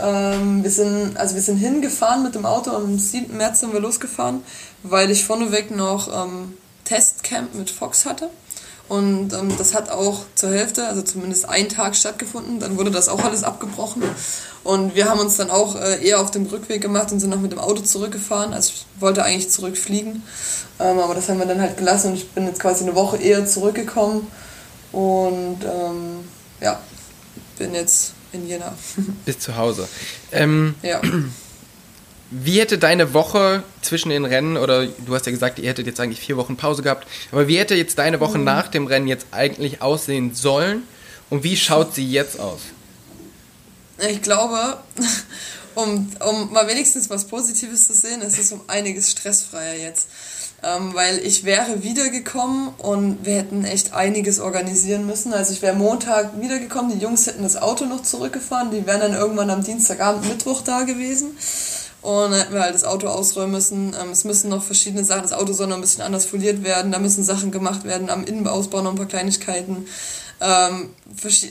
Ähm, 0.00 0.64
wir 0.64 0.70
sind, 0.70 1.16
also 1.16 1.36
wir 1.36 1.42
sind 1.42 1.58
hingefahren 1.58 2.24
mit 2.24 2.34
dem 2.34 2.44
Auto, 2.44 2.72
am 2.72 2.98
7. 2.98 3.36
März 3.36 3.60
sind 3.60 3.72
wir 3.72 3.78
losgefahren, 3.78 4.42
weil 4.82 5.08
ich 5.12 5.24
vorneweg 5.24 5.70
noch 5.70 6.08
ähm, 6.26 6.54
Testcamp 6.84 7.54
mit 7.54 7.70
Fox 7.70 8.04
hatte. 8.04 8.28
Und 8.88 9.32
ähm, 9.32 9.56
das 9.56 9.74
hat 9.74 9.90
auch 9.90 10.24
zur 10.34 10.50
Hälfte, 10.50 10.86
also 10.86 11.02
zumindest 11.02 11.48
einen 11.48 11.68
Tag 11.68 11.96
stattgefunden. 11.96 12.60
Dann 12.60 12.76
wurde 12.76 12.90
das 12.90 13.08
auch 13.08 13.24
alles 13.24 13.42
abgebrochen. 13.42 14.02
Und 14.62 14.94
wir 14.94 15.08
haben 15.08 15.20
uns 15.20 15.36
dann 15.36 15.50
auch 15.50 15.76
äh, 15.76 16.06
eher 16.06 16.20
auf 16.20 16.30
dem 16.30 16.46
Rückweg 16.46 16.82
gemacht 16.82 17.10
und 17.10 17.20
sind 17.20 17.30
noch 17.30 17.40
mit 17.40 17.52
dem 17.52 17.58
Auto 17.58 17.82
zurückgefahren. 17.82 18.52
Also 18.52 18.72
ich 18.74 18.86
wollte 19.00 19.24
eigentlich 19.24 19.50
zurückfliegen. 19.50 20.22
Ähm, 20.80 20.98
aber 20.98 21.14
das 21.14 21.28
haben 21.28 21.38
wir 21.38 21.46
dann 21.46 21.60
halt 21.60 21.78
gelassen 21.78 22.08
und 22.08 22.14
ich 22.14 22.30
bin 22.30 22.46
jetzt 22.46 22.60
quasi 22.60 22.84
eine 22.84 22.94
Woche 22.94 23.16
eher 23.16 23.46
zurückgekommen. 23.46 24.26
Und 24.92 25.58
ähm, 25.64 26.28
ja, 26.60 26.78
bin 27.58 27.74
jetzt 27.74 28.12
in 28.32 28.46
Jena. 28.46 28.74
Bis 29.24 29.38
zu 29.38 29.56
Hause. 29.56 29.88
Ähm, 30.30 30.74
ja. 30.82 31.00
wie 32.30 32.60
hätte 32.60 32.78
deine 32.78 33.14
Woche 33.14 33.62
zwischen 33.82 34.08
den 34.08 34.24
Rennen, 34.24 34.56
oder 34.56 34.86
du 34.86 35.14
hast 35.14 35.26
ja 35.26 35.32
gesagt, 35.32 35.58
ihr 35.58 35.68
hättet 35.68 35.86
jetzt 35.86 36.00
eigentlich 36.00 36.20
vier 36.20 36.36
Wochen 36.36 36.56
Pause 36.56 36.82
gehabt, 36.82 37.06
aber 37.32 37.48
wie 37.48 37.58
hätte 37.58 37.74
jetzt 37.74 37.98
deine 37.98 38.20
Woche 38.20 38.38
nach 38.38 38.68
dem 38.68 38.86
Rennen 38.86 39.06
jetzt 39.06 39.26
eigentlich 39.30 39.82
aussehen 39.82 40.34
sollen 40.34 40.82
und 41.30 41.44
wie 41.44 41.56
schaut 41.56 41.94
sie 41.94 42.08
jetzt 42.08 42.40
aus? 42.40 42.60
Ich 44.08 44.22
glaube, 44.22 44.78
um, 45.74 46.10
um 46.26 46.52
mal 46.52 46.66
wenigstens 46.66 47.10
was 47.10 47.26
Positives 47.26 47.86
zu 47.86 47.94
sehen, 47.94 48.22
ist 48.22 48.38
es 48.38 48.52
um 48.52 48.62
einiges 48.66 49.10
stressfreier 49.10 49.74
jetzt. 49.74 50.08
Ähm, 50.62 50.94
weil 50.94 51.18
ich 51.18 51.44
wäre 51.44 51.82
wiedergekommen 51.82 52.68
und 52.78 53.26
wir 53.26 53.36
hätten 53.36 53.64
echt 53.64 53.92
einiges 53.92 54.40
organisieren 54.40 55.04
müssen. 55.04 55.34
Also 55.34 55.52
ich 55.52 55.60
wäre 55.60 55.76
Montag 55.76 56.40
wiedergekommen, 56.40 56.92
die 56.92 57.02
Jungs 57.02 57.26
hätten 57.26 57.42
das 57.42 57.56
Auto 57.56 57.84
noch 57.84 58.02
zurückgefahren, 58.02 58.70
die 58.70 58.86
wären 58.86 59.00
dann 59.00 59.12
irgendwann 59.12 59.50
am 59.50 59.62
Dienstagabend, 59.62 60.26
Mittwoch 60.26 60.62
da 60.62 60.84
gewesen. 60.84 61.36
Und 62.04 62.32
dann 62.32 62.38
hätten 62.38 62.52
wir 62.52 62.60
halt 62.60 62.74
das 62.74 62.84
Auto 62.84 63.06
ausräumen 63.06 63.52
müssen. 63.52 63.96
Ähm, 63.98 64.10
es 64.10 64.24
müssen 64.24 64.50
noch 64.50 64.62
verschiedene 64.62 65.04
Sachen, 65.04 65.22
das 65.22 65.32
Auto 65.32 65.54
soll 65.54 65.68
noch 65.68 65.76
ein 65.76 65.80
bisschen 65.80 66.02
anders 66.02 66.26
foliert 66.26 66.62
werden, 66.62 66.92
da 66.92 66.98
müssen 66.98 67.24
Sachen 67.24 67.50
gemacht 67.50 67.84
werden, 67.84 68.10
am 68.10 68.24
Innenausbau 68.24 68.82
noch 68.82 68.90
ein 68.90 68.96
paar 68.96 69.06
Kleinigkeiten. 69.06 69.86
Ähm, 70.38 70.90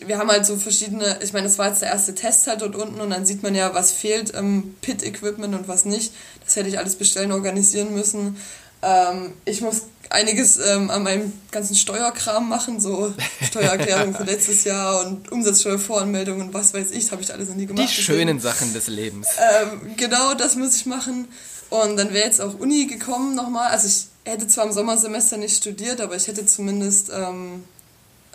wir 0.06 0.20
haben 0.20 0.30
halt 0.30 0.46
so 0.46 0.56
verschiedene, 0.58 1.18
ich 1.24 1.34
meine, 1.34 1.48
das 1.48 1.58
war 1.58 1.70
jetzt 1.70 1.82
der 1.82 1.90
erste 1.90 2.14
Test 2.14 2.46
halt 2.46 2.62
dort 2.62 2.76
unten 2.76 3.02
und 3.02 3.10
dann 3.10 3.26
sieht 3.26 3.42
man 3.42 3.56
ja, 3.56 3.74
was 3.74 3.92
fehlt, 3.92 4.36
ähm, 4.36 4.76
Pit-Equipment 4.82 5.56
und 5.56 5.68
was 5.68 5.86
nicht. 5.86 6.14
Das 6.46 6.56
hätte 6.56 6.70
ich 6.70 6.78
alles 6.78 6.98
bestellen, 6.98 7.32
organisieren 7.32 7.92
müssen. 7.96 8.38
Ähm, 8.84 9.34
ich 9.46 9.62
muss 9.62 9.84
einiges 10.14 10.58
ähm, 10.58 10.90
an 10.92 11.04
meinem 11.04 11.34
ganzen 11.52 11.76
Steuerkram 11.76 12.48
machen, 12.48 12.80
so 12.80 13.14
Steuererklärung 13.42 14.14
für 14.14 14.24
letztes 14.32 14.64
Jahr 14.64 15.06
und 15.06 15.32
Umsatzsteuervoranmeldung 15.32 16.40
und 16.40 16.54
was 16.54 16.74
weiß 16.74 16.92
ich, 16.92 17.12
habe 17.12 17.22
ich 17.22 17.34
alles 17.34 17.50
noch 17.50 17.56
nie 17.56 17.66
gemacht. 17.66 17.90
Die 17.90 18.02
schönen 18.02 18.40
Sachen 18.40 18.74
des 18.74 18.88
Lebens. 18.88 19.28
Ähm, 19.62 19.96
genau, 19.98 20.36
das 20.36 20.56
muss 20.56 20.76
ich 20.76 20.86
machen. 20.86 21.28
Und 21.70 21.98
dann 21.98 22.14
wäre 22.14 22.26
jetzt 22.26 22.40
auch 22.40 22.60
Uni 22.60 22.86
gekommen 22.86 23.34
nochmal. 23.34 23.72
Also 23.72 23.88
ich 23.88 24.06
hätte 24.32 24.48
zwar 24.48 24.66
im 24.66 24.72
Sommersemester 24.72 25.38
nicht 25.38 25.58
studiert, 25.58 26.00
aber 26.00 26.16
ich 26.16 26.28
hätte 26.28 26.46
zumindest 26.46 27.10
ähm, 27.12 27.64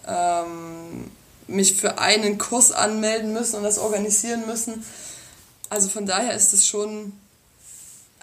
ähm, 0.07 1.11
mich 1.47 1.75
für 1.75 1.99
einen 1.99 2.39
Kurs 2.39 2.73
anmelden 2.73 3.33
müssen 3.33 3.57
und 3.57 3.63
das 3.63 3.79
organisieren 3.79 4.47
müssen. 4.47 4.85
Also 5.71 5.89
von 5.89 6.07
daher 6.07 6.35
ist 6.35 6.53
es 6.53 6.67
schon 6.67 7.13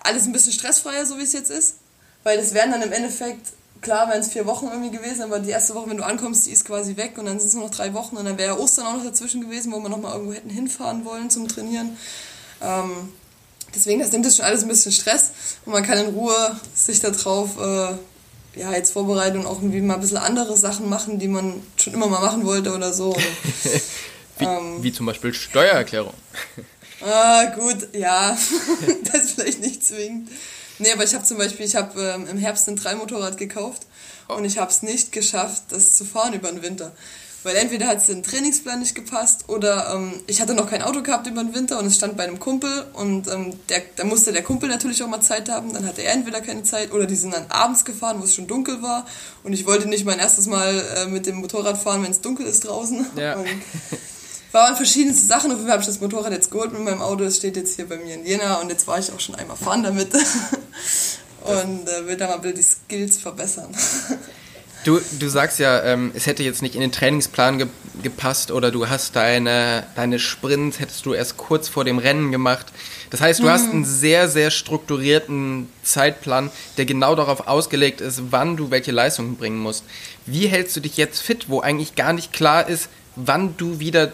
alles 0.03 0.25
ein 0.25 0.33
bisschen 0.33 0.51
stressfreier, 0.51 1.05
so 1.05 1.17
wie 1.17 1.23
es 1.23 1.31
jetzt 1.31 1.51
ist. 1.51 1.75
Weil 2.25 2.39
das 2.39 2.55
wären 2.55 2.71
dann 2.71 2.81
im 2.81 2.91
Endeffekt, 2.91 3.53
klar 3.81 4.09
wären 4.09 4.19
es 4.19 4.29
vier 4.29 4.47
Wochen 4.47 4.65
irgendwie 4.65 4.89
gewesen, 4.89 5.21
aber 5.21 5.37
die 5.37 5.51
erste 5.51 5.75
Woche, 5.75 5.91
wenn 5.91 5.97
du 5.97 6.03
ankommst, 6.03 6.47
die 6.47 6.51
ist 6.51 6.65
quasi 6.65 6.97
weg 6.97 7.19
und 7.19 7.25
dann 7.25 7.37
sind 7.37 7.49
es 7.49 7.53
nur 7.53 7.65
noch 7.65 7.69
drei 7.69 7.93
Wochen 7.93 8.17
und 8.17 8.25
dann 8.25 8.39
wäre 8.39 8.59
Ostern 8.59 8.87
auch 8.87 8.93
noch 8.97 9.03
dazwischen 9.03 9.41
gewesen, 9.41 9.71
wo 9.71 9.79
wir 9.79 9.89
nochmal 9.89 10.13
irgendwo 10.13 10.33
hätten 10.33 10.49
hinfahren 10.49 11.05
wollen 11.05 11.29
zum 11.29 11.47
Trainieren. 11.47 11.95
Ähm, 12.63 13.13
deswegen, 13.75 13.99
das 13.99 14.11
nimmt 14.11 14.25
jetzt 14.25 14.37
schon 14.37 14.45
alles 14.45 14.63
ein 14.63 14.69
bisschen 14.69 14.91
Stress 14.91 15.33
und 15.67 15.73
man 15.73 15.83
kann 15.83 15.99
in 15.99 16.15
Ruhe 16.15 16.59
sich 16.73 16.99
darauf 16.99 17.59
äh, 17.59 18.59
ja, 18.59 18.71
jetzt 18.73 18.93
vorbereiten 18.93 19.37
und 19.37 19.45
auch 19.45 19.61
irgendwie 19.61 19.81
mal 19.81 19.93
ein 19.93 20.01
bisschen 20.01 20.17
andere 20.17 20.57
Sachen 20.57 20.89
machen, 20.89 21.19
die 21.19 21.27
man 21.27 21.61
schon 21.77 21.93
immer 21.93 22.07
mal 22.07 22.21
machen 22.21 22.43
wollte 22.43 22.73
oder 22.73 22.91
so. 22.91 23.15
Oder, 24.37 24.39
Wie, 24.39 24.45
ähm, 24.45 24.83
wie 24.83 24.91
zum 24.91 25.05
Beispiel 25.05 25.33
Steuererklärung. 25.33 26.13
Ah, 27.01 27.45
gut, 27.55 27.87
ja, 27.93 28.35
das 29.13 29.31
vielleicht 29.31 29.61
nicht 29.61 29.85
zwingend. 29.85 30.29
Nee, 30.79 30.91
aber 30.91 31.03
ich 31.03 31.13
habe 31.13 31.23
zum 31.23 31.37
Beispiel, 31.37 31.65
ich 31.65 31.75
habe 31.75 32.01
ähm, 32.01 32.27
im 32.27 32.37
Herbst 32.37 32.67
ein 32.67 32.75
Dreimotorrad 32.75 33.37
gekauft 33.37 33.83
und 34.27 34.45
ich 34.45 34.57
habe 34.57 34.71
es 34.71 34.81
nicht 34.81 35.11
geschafft, 35.11 35.63
das 35.69 35.95
zu 35.95 36.05
fahren 36.05 36.33
über 36.33 36.51
den 36.51 36.61
Winter. 36.61 36.91
Weil 37.43 37.57
entweder 37.57 37.85
hat 37.85 37.99
es 37.99 38.07
den 38.07 38.23
Trainingsplan 38.23 38.79
nicht 38.79 38.95
gepasst 38.95 39.49
oder 39.49 39.93
ähm, 39.93 40.13
ich 40.25 40.41
hatte 40.41 40.55
noch 40.55 40.67
kein 40.67 40.81
Auto 40.81 41.03
gehabt 41.03 41.27
über 41.27 41.43
den 41.43 41.53
Winter 41.53 41.77
und 41.77 41.85
es 41.85 41.95
stand 41.95 42.17
bei 42.17 42.23
einem 42.23 42.39
Kumpel 42.39 42.87
und 42.93 43.27
ähm, 43.27 43.53
der, 43.69 43.83
da 43.95 44.03
musste 44.03 44.33
der 44.33 44.41
Kumpel 44.41 44.67
natürlich 44.67 45.03
auch 45.03 45.07
mal 45.07 45.21
Zeit 45.21 45.47
haben. 45.47 45.71
Dann 45.71 45.85
hatte 45.85 46.01
er 46.01 46.13
entweder 46.13 46.41
keine 46.41 46.63
Zeit 46.63 46.91
oder 46.91 47.05
die 47.05 47.15
sind 47.15 47.35
dann 47.35 47.45
abends 47.49 47.85
gefahren, 47.85 48.19
wo 48.19 48.23
es 48.23 48.33
schon 48.33 48.47
dunkel 48.47 48.81
war 48.81 49.05
und 49.43 49.53
ich 49.53 49.67
wollte 49.67 49.87
nicht 49.87 50.05
mein 50.05 50.17
erstes 50.17 50.47
Mal 50.47 50.83
äh, 50.95 51.05
mit 51.05 51.27
dem 51.27 51.35
Motorrad 51.35 51.77
fahren, 51.77 52.01
wenn 52.01 52.09
es 52.09 52.21
dunkel 52.21 52.47
ist 52.47 52.65
draußen. 52.65 53.05
Ja. 53.15 53.35
Und 53.35 53.45
waren 54.55 54.75
verschiedenste 54.75 55.27
Sachen. 55.27 55.51
Auf 55.51 55.57
jeden 55.57 55.67
Fall 55.67 55.73
habe 55.73 55.81
ich 55.81 55.87
das 55.87 56.01
Motorrad 56.01 56.31
jetzt 56.31 56.49
geholt 56.49 56.73
mit 56.73 56.81
meinem 56.81 57.01
Auto. 57.01 57.23
Es 57.23 57.37
steht 57.37 57.55
jetzt 57.57 57.75
hier 57.75 57.87
bei 57.87 57.97
mir 57.97 58.15
in 58.15 58.25
Jena 58.25 58.55
und 58.55 58.69
jetzt 58.69 58.87
war 58.87 58.97
ich 58.97 59.11
auch 59.11 59.19
schon 59.19 59.35
einmal 59.35 59.57
fahren 59.57 59.83
damit. 59.83 60.09
Und 61.45 61.87
äh, 61.87 62.07
will 62.07 62.17
da 62.17 62.35
mal 62.35 62.53
die 62.53 62.63
Skills 62.63 63.19
verbessern. 63.19 63.69
Du, 64.83 65.01
du 65.19 65.29
sagst 65.29 65.57
ja, 65.57 65.81
ähm, 65.81 66.11
es 66.13 66.27
hätte 66.27 66.43
jetzt 66.43 66.61
nicht 66.61 66.75
in 66.75 66.81
den 66.81 66.91
Trainingsplan 66.91 67.57
ge 67.57 67.67
gepasst 68.03 68.51
oder 68.51 68.69
du 68.69 68.87
hast 68.87 69.15
deine, 69.15 69.83
deine 69.95 70.19
Sprints, 70.19 70.79
hättest 70.79 71.07
du 71.07 71.15
erst 71.15 71.37
kurz 71.37 71.67
vor 71.67 71.83
dem 71.83 71.97
Rennen 71.97 72.31
gemacht. 72.31 72.67
Das 73.09 73.19
heißt, 73.19 73.39
du 73.39 73.49
hast 73.49 73.71
einen 73.71 73.83
sehr, 73.83 74.29
sehr 74.29 74.51
strukturierten 74.51 75.69
Zeitplan, 75.81 76.51
der 76.77 76.85
genau 76.85 77.15
darauf 77.15 77.47
ausgelegt 77.47 77.99
ist, 77.99 78.31
wann 78.31 78.57
du 78.57 78.69
welche 78.69 78.91
Leistungen 78.91 79.37
bringen 79.37 79.57
musst. 79.57 79.85
Wie 80.27 80.45
hältst 80.45 80.75
du 80.75 80.81
dich 80.81 80.97
jetzt 80.97 81.19
fit, 81.19 81.49
wo 81.49 81.61
eigentlich 81.61 81.95
gar 81.95 82.13
nicht 82.13 82.31
klar 82.31 82.69
ist, 82.69 82.89
wann 83.15 83.57
du 83.57 83.79
wieder 83.79 84.11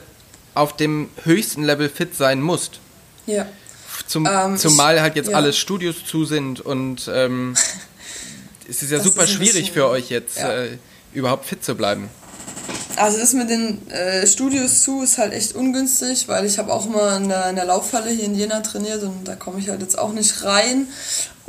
auf 0.53 0.75
dem 0.75 1.09
höchsten 1.23 1.63
Level 1.63 1.89
fit 1.89 2.15
sein 2.15 2.41
musst? 2.41 2.79
Ja. 3.25 3.45
Zum, 4.07 4.25
Ähm, 4.29 4.57
zumal 4.57 4.95
ich- 4.95 5.01
halt 5.01 5.15
jetzt 5.15 5.29
ja. 5.29 5.35
alle 5.37 5.53
Studios 5.53 6.05
zu 6.05 6.25
sind 6.25 6.59
und 6.61 7.09
ähm, 7.13 7.55
es 8.69 8.81
ist 8.83 8.91
ja 8.91 8.97
Das 8.97 9.05
super 9.05 9.23
ist 9.23 9.31
schwierig 9.31 9.53
bisschen- 9.53 9.73
für 9.73 9.87
euch 9.87 10.09
jetzt 10.09 10.37
ja. 10.37 10.51
äh, 10.63 10.77
überhaupt 11.13 11.45
fit 11.45 11.63
zu 11.63 11.75
bleiben. 11.75 12.09
Also 12.97 13.17
das 13.19 13.33
mit 13.33 13.49
den 13.49 13.89
äh, 13.89 14.27
Studios 14.27 14.81
zu 14.83 15.01
ist 15.01 15.17
halt 15.17 15.33
echt 15.33 15.55
ungünstig, 15.55 16.27
weil 16.27 16.45
ich 16.45 16.57
habe 16.59 16.71
auch 16.73 16.87
mal 16.87 17.17
in 17.21 17.29
der, 17.29 17.49
in 17.49 17.55
der 17.55 17.65
Laufhalle 17.65 18.11
hier 18.11 18.25
in 18.25 18.35
Jena 18.35 18.59
trainiert 18.59 19.01
und 19.03 19.25
da 19.27 19.35
komme 19.35 19.59
ich 19.59 19.69
halt 19.69 19.81
jetzt 19.81 19.97
auch 19.97 20.11
nicht 20.11 20.43
rein. 20.43 20.87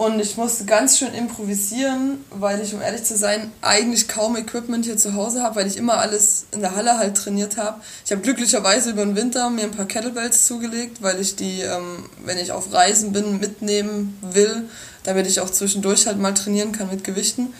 Und 0.02 0.18
ich 0.18 0.36
musste 0.36 0.64
ganz 0.64 0.98
schön 0.98 1.14
improvisieren, 1.14 2.24
weil 2.30 2.60
ich, 2.60 2.74
um 2.74 2.82
ehrlich 2.82 3.04
zu 3.04 3.16
sein, 3.16 3.52
eigentlich 3.60 4.08
kaum 4.08 4.36
Equipment 4.36 4.84
hier 4.84 4.96
zu 4.96 5.14
Hause 5.14 5.44
habe, 5.44 5.54
weil 5.54 5.68
ich 5.68 5.76
immer 5.76 5.98
alles 5.98 6.46
in 6.50 6.60
der 6.60 6.74
Halle 6.74 6.98
halt 6.98 7.16
trainiert 7.16 7.56
habe. 7.56 7.80
Ich 8.04 8.10
habe 8.10 8.20
glücklicherweise 8.20 8.90
über 8.90 9.04
den 9.04 9.14
Winter 9.14 9.48
mir 9.48 9.62
ein 9.62 9.70
paar 9.70 9.86
Kettlebells 9.86 10.44
zugelegt, 10.44 11.02
weil 11.02 11.20
ich 11.20 11.36
die, 11.36 11.60
ähm, 11.60 12.08
wenn 12.24 12.36
ich 12.36 12.50
auf 12.50 12.72
Reisen 12.72 13.12
bin, 13.12 13.38
mitnehmen 13.38 14.18
will, 14.22 14.64
damit 15.04 15.28
ich 15.28 15.38
auch 15.38 15.50
zwischendurch 15.50 16.08
halt 16.08 16.18
mal 16.18 16.34
trainieren 16.34 16.72
kann 16.72 16.90
mit 16.90 17.04
Gewichten. 17.04 17.54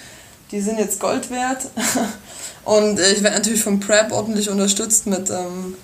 Die 0.51 0.61
sind 0.61 0.81
jetzt 0.81 0.99
Gold 0.99 1.31
wert. 1.31 1.69
Und 2.65 2.99
äh, 2.99 3.13
ich 3.13 3.23
werde 3.23 3.37
natürlich 3.37 3.63
vom 3.63 3.79
Prep 3.79 4.11
ordentlich 4.11 4.51
unterstützt 4.51 5.07
mit 5.07 5.31
ähm, 5.31 5.77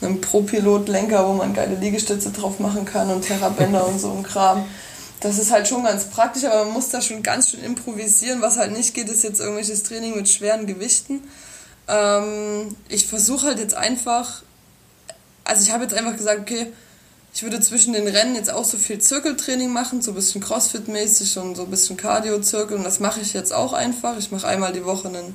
einem 0.00 0.20
Pro-Pilot-Lenker, 0.20 1.26
wo 1.26 1.32
man 1.32 1.54
geile 1.54 1.74
Liegestütze 1.74 2.30
drauf 2.30 2.60
machen 2.60 2.84
kann 2.84 3.10
und 3.10 3.22
Terrabänder 3.22 3.84
und 3.84 3.98
so 3.98 4.12
ein 4.12 4.22
Kram. 4.22 4.64
Das 5.24 5.38
ist 5.38 5.50
halt 5.50 5.66
schon 5.66 5.82
ganz 5.82 6.04
praktisch, 6.04 6.44
aber 6.44 6.64
man 6.64 6.74
muss 6.74 6.90
da 6.90 7.00
schon 7.00 7.22
ganz 7.22 7.50
schön 7.50 7.64
improvisieren. 7.64 8.40
Was 8.42 8.56
halt 8.56 8.72
nicht 8.72 8.94
geht, 8.94 9.08
ist 9.08 9.24
jetzt 9.24 9.40
irgendwelches 9.40 9.82
Training 9.82 10.14
mit 10.14 10.28
schweren 10.28 10.66
Gewichten. 10.66 11.22
Ähm, 11.88 12.76
ich 12.88 13.06
versuche 13.06 13.46
halt 13.46 13.58
jetzt 13.58 13.74
einfach 13.74 14.42
also 15.44 15.62
ich 15.62 15.72
habe 15.72 15.84
jetzt 15.84 15.94
einfach 15.94 16.16
gesagt, 16.16 16.40
okay, 16.40 16.72
ich 17.34 17.42
würde 17.42 17.60
zwischen 17.60 17.92
den 17.92 18.08
Rennen 18.08 18.34
jetzt 18.34 18.50
auch 18.50 18.64
so 18.64 18.78
viel 18.78 18.98
Zirkeltraining 18.98 19.70
machen, 19.70 20.00
so 20.02 20.12
ein 20.12 20.14
bisschen 20.14 20.42
Crossfit-mäßig 20.42 21.38
und 21.38 21.56
so 21.56 21.64
ein 21.64 21.70
bisschen 21.70 21.96
Cardio-Zirkel 21.96 22.76
und 22.76 22.84
das 22.84 23.00
mache 23.00 23.20
ich 23.20 23.34
jetzt 23.34 23.52
auch 23.52 23.72
einfach. 23.72 24.16
Ich 24.18 24.30
mache 24.30 24.46
einmal 24.46 24.72
die 24.72 24.84
Woche 24.84 25.08
einen, 25.08 25.34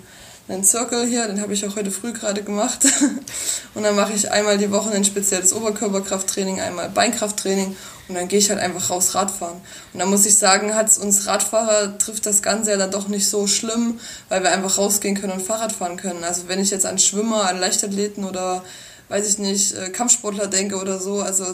einen 0.49 0.63
Zirkel 0.63 1.05
hier, 1.05 1.27
den 1.27 1.41
habe 1.41 1.53
ich 1.53 1.65
auch 1.65 1.75
heute 1.75 1.91
früh 1.91 2.11
gerade 2.11 2.43
gemacht. 2.43 2.85
und 3.75 3.83
dann 3.83 3.95
mache 3.95 4.13
ich 4.13 4.31
einmal 4.31 4.57
die 4.57 4.71
Woche 4.71 4.91
ein 4.91 5.05
spezielles 5.05 5.53
Oberkörperkrafttraining, 5.53 6.59
einmal 6.59 6.89
Beinkrafttraining 6.89 7.75
und 8.07 8.15
dann 8.15 8.27
gehe 8.27 8.39
ich 8.39 8.49
halt 8.49 8.59
einfach 8.59 8.89
raus 8.89 9.13
Radfahren. 9.13 9.61
Und 9.93 9.99
dann 9.99 10.09
muss 10.09 10.25
ich 10.25 10.37
sagen, 10.37 10.73
hat 10.73 10.97
uns 10.97 11.27
Radfahrer 11.27 11.97
trifft 11.99 12.25
das 12.25 12.41
Ganze 12.41 12.71
ja 12.71 12.77
dann 12.77 12.91
doch 12.91 13.07
nicht 13.07 13.29
so 13.29 13.45
schlimm, 13.45 13.99
weil 14.29 14.41
wir 14.41 14.51
einfach 14.51 14.79
rausgehen 14.79 15.19
können 15.19 15.33
und 15.33 15.41
Fahrrad 15.41 15.71
fahren 15.71 15.97
können. 15.97 16.23
Also 16.23 16.47
wenn 16.47 16.59
ich 16.59 16.71
jetzt 16.71 16.87
an 16.87 16.97
Schwimmer, 16.97 17.47
an 17.47 17.59
Leichtathleten 17.59 18.23
oder 18.23 18.63
weiß 19.09 19.27
ich 19.27 19.37
nicht, 19.37 19.73
äh, 19.73 19.89
Kampfsportler 19.89 20.47
denke 20.47 20.77
oder 20.77 20.99
so, 20.99 21.21
also 21.21 21.45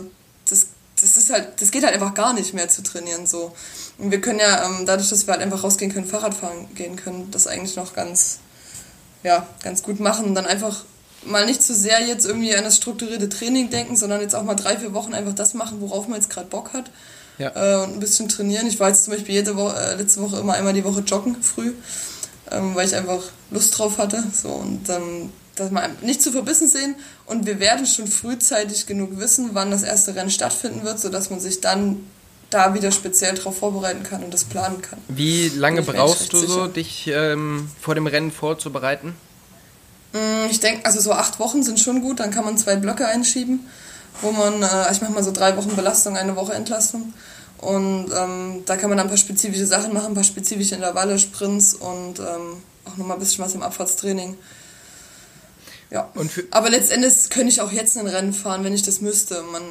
das, 0.50 0.68
das 1.02 1.18
ist 1.18 1.30
halt, 1.30 1.62
das 1.62 1.72
geht 1.72 1.84
halt 1.84 1.94
einfach 1.94 2.14
gar 2.14 2.34
nicht 2.34 2.54
mehr 2.54 2.70
zu 2.70 2.84
trainieren 2.84 3.28
so. 3.28 3.54
Und 3.98 4.12
wir 4.12 4.22
können 4.22 4.40
ja, 4.40 4.66
ähm, 4.66 4.86
dadurch, 4.86 5.10
dass 5.10 5.28
wir 5.28 5.34
halt 5.34 5.44
einfach 5.44 5.64
rausgehen 5.64 5.94
können, 5.94 6.08
Fahrrad 6.08 6.34
fahren 6.34 6.68
gehen 6.76 6.96
können, 6.96 7.30
das 7.32 7.48
eigentlich 7.48 7.76
noch 7.76 7.94
ganz, 7.94 8.40
ja, 9.26 9.48
ganz 9.64 9.82
gut 9.82 10.00
machen. 10.00 10.26
Und 10.26 10.36
dann 10.36 10.46
einfach 10.46 10.84
mal 11.26 11.46
nicht 11.46 11.64
zu 11.64 11.74
sehr 11.74 12.02
jetzt 12.06 12.26
irgendwie 12.26 12.56
an 12.56 12.64
das 12.64 12.78
strukturierte 12.78 13.28
Training 13.28 13.72
denken, 13.72 13.98
sondern 13.98 14.22
jetzt 14.22 14.36
auch 14.36 14.44
mal 14.44 14.56
drei, 14.56 14.78
vier 14.78 14.94
Wochen 14.94 15.14
einfach 15.14 15.34
das 15.34 15.56
machen, 15.56 15.82
worauf 15.82 16.08
man 16.08 16.20
jetzt 16.20 16.30
gerade 16.30 16.48
Bock 16.48 16.74
hat. 16.74 16.92
Ja. 17.40 17.50
Äh, 17.56 17.84
und 17.84 17.94
ein 17.94 18.00
bisschen 18.00 18.30
trainieren. 18.30 18.68
Ich 18.68 18.80
war 18.80 18.90
jetzt 18.90 19.04
zum 19.04 19.14
Beispiel 19.14 19.36
jede 19.36 19.58
Woche, 19.58 19.76
äh, 19.76 19.96
letzte 19.96 20.22
Woche 20.22 20.38
immer 20.38 20.54
einmal 20.54 20.74
die 20.74 20.86
Woche 20.86 21.02
joggen 21.02 21.42
früh, 21.42 21.74
ähm, 22.52 22.76
weil 22.76 22.88
ich 22.88 22.96
einfach 22.96 23.24
Lust 23.50 23.78
drauf 23.78 23.98
hatte. 23.98 24.24
So 24.32 24.50
und 24.50 24.88
ähm, 24.90 25.32
dass 25.56 25.72
wir 25.72 25.90
nicht 26.02 26.22
zu 26.22 26.32
verbissen 26.32 26.68
sehen 26.68 26.96
und 27.26 27.46
wir 27.46 27.60
werden 27.60 27.86
schon 27.86 28.08
frühzeitig 28.08 28.86
genug 28.86 29.18
wissen, 29.20 29.52
wann 29.54 29.72
das 29.72 29.84
erste 29.84 30.14
Rennen 30.14 30.30
stattfinden 30.30 30.84
wird, 30.84 31.00
sodass 31.00 31.30
man 31.30 31.40
sich 31.40 31.62
dann 31.62 32.06
da 32.50 32.74
wieder 32.74 32.92
speziell 32.92 33.36
darauf 33.36 33.58
vorbereiten 33.58 34.04
kann 34.04 34.24
und 34.24 34.34
das 34.34 34.44
planen 34.44 34.82
kann. 34.82 35.00
Wie 35.08 35.50
lange 35.50 35.82
brauchst 35.82 36.34
du 36.34 36.38
so, 36.40 36.68
dich 36.68 37.08
ähm, 37.08 37.70
vor 37.82 37.96
dem 37.96 38.08
Rennen 38.08 38.32
vorzubereiten? 38.32 39.16
Mm, 40.14 40.50
ich 40.50 40.60
denke, 40.60 40.86
also 40.86 41.00
so 41.00 41.12
acht 41.12 41.40
Wochen 41.40 41.64
sind 41.64 41.80
schon 41.80 42.02
gut, 42.02 42.20
dann 42.20 42.32
kann 42.32 42.46
man 42.46 42.58
zwei 42.58 42.76
Blöcke 42.76 43.08
einschieben, 43.08 43.68
wo 44.22 44.32
man, 44.32 44.62
äh, 44.62 44.92
ich 44.92 45.02
mache 45.02 45.12
mal 45.12 45.24
so 45.24 45.32
drei 45.32 45.58
Wochen 45.58 45.76
Belastung, 45.76 46.16
eine 46.18 46.36
Woche 46.36 46.54
Entlastung. 46.54 47.14
Und 47.58 48.12
ähm, 48.16 48.64
da 48.66 48.76
kann 48.78 48.90
man 48.90 48.98
dann 48.98 49.08
ein 49.08 49.10
paar 49.10 49.18
spezifische 49.18 49.66
Sachen 49.66 49.94
machen, 49.94 50.08
ein 50.08 50.14
paar 50.14 50.24
spezifische 50.24 50.76
Intervalle, 50.76 51.18
Sprints 51.18 51.74
und 51.74 52.20
ähm, 52.20 52.62
auch 52.86 52.98
nochmal 52.98 53.18
ein 53.18 53.20
bisschen 53.20 53.44
was 53.44 53.56
im 53.56 53.64
Abfahrtstraining. 53.64 54.38
Ja. 55.90 56.12
Aber 56.52 56.70
letztendlich 56.70 57.30
könnte 57.30 57.50
ich 57.50 57.62
auch 57.62 57.72
jetzt 57.72 57.98
ein 57.98 58.08
Rennen 58.08 58.34
fahren, 58.34 58.64
wenn 58.64 58.74
ich 58.74 58.84
das 58.84 59.02
müsste. 59.02 59.42
Man 59.44 59.64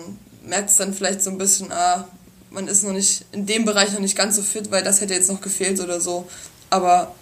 merkt 0.44 0.70
es 0.70 0.76
dann 0.76 0.94
vielleicht 0.94 1.22
so 1.22 1.30
ein 1.30 1.38
bisschen, 1.38 1.72
ah, 1.72 2.06
man 2.54 2.68
ist 2.68 2.84
noch 2.84 2.92
nicht 2.92 3.24
in 3.32 3.46
dem 3.46 3.64
Bereich 3.64 3.92
noch 3.92 4.00
nicht 4.00 4.16
ganz 4.16 4.36
so 4.36 4.42
fit, 4.42 4.70
weil 4.70 4.82
das 4.82 5.00
hätte 5.00 5.12
jetzt 5.12 5.30
noch 5.30 5.40
gefehlt 5.40 5.80
oder 5.80 6.00
so. 6.00 6.26
Aber 6.70 7.14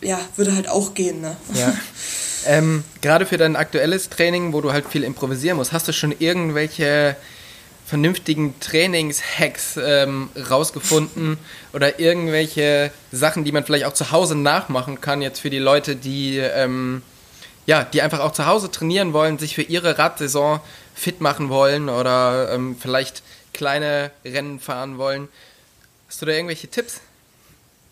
ja, 0.00 0.20
würde 0.36 0.54
halt 0.54 0.68
auch 0.68 0.94
gehen, 0.94 1.20
ne? 1.20 1.36
Ja. 1.54 1.74
Ähm, 2.46 2.84
Gerade 3.00 3.24
für 3.24 3.38
dein 3.38 3.56
aktuelles 3.56 4.10
Training, 4.10 4.52
wo 4.52 4.60
du 4.60 4.70
halt 4.70 4.84
viel 4.86 5.02
improvisieren 5.02 5.56
musst, 5.56 5.72
hast 5.72 5.88
du 5.88 5.94
schon 5.94 6.14
irgendwelche 6.18 7.16
vernünftigen 7.86 8.60
Trainingshacks 8.60 9.78
ähm, 9.82 10.28
rausgefunden 10.50 11.38
oder 11.72 11.98
irgendwelche 12.00 12.90
Sachen, 13.12 13.44
die 13.44 13.52
man 13.52 13.64
vielleicht 13.64 13.86
auch 13.86 13.94
zu 13.94 14.10
Hause 14.10 14.34
nachmachen 14.34 15.00
kann, 15.00 15.22
jetzt 15.22 15.40
für 15.40 15.48
die 15.48 15.58
Leute, 15.58 15.96
die 15.96 16.36
ähm, 16.36 17.00
ja, 17.66 17.84
die 17.84 18.02
einfach 18.02 18.20
auch 18.20 18.32
zu 18.32 18.46
Hause 18.46 18.70
trainieren 18.70 19.12
wollen, 19.12 19.38
sich 19.38 19.54
für 19.54 19.62
ihre 19.62 19.98
Radsaison 19.98 20.60
fit 20.94 21.20
machen 21.20 21.48
wollen 21.48 21.88
oder 21.88 22.52
ähm, 22.52 22.76
vielleicht 22.78 23.22
kleine 23.54 24.10
Rennen 24.24 24.60
fahren 24.60 24.98
wollen. 24.98 25.28
Hast 26.08 26.20
du 26.20 26.26
da 26.26 26.32
irgendwelche 26.32 26.68
Tipps? 26.68 27.00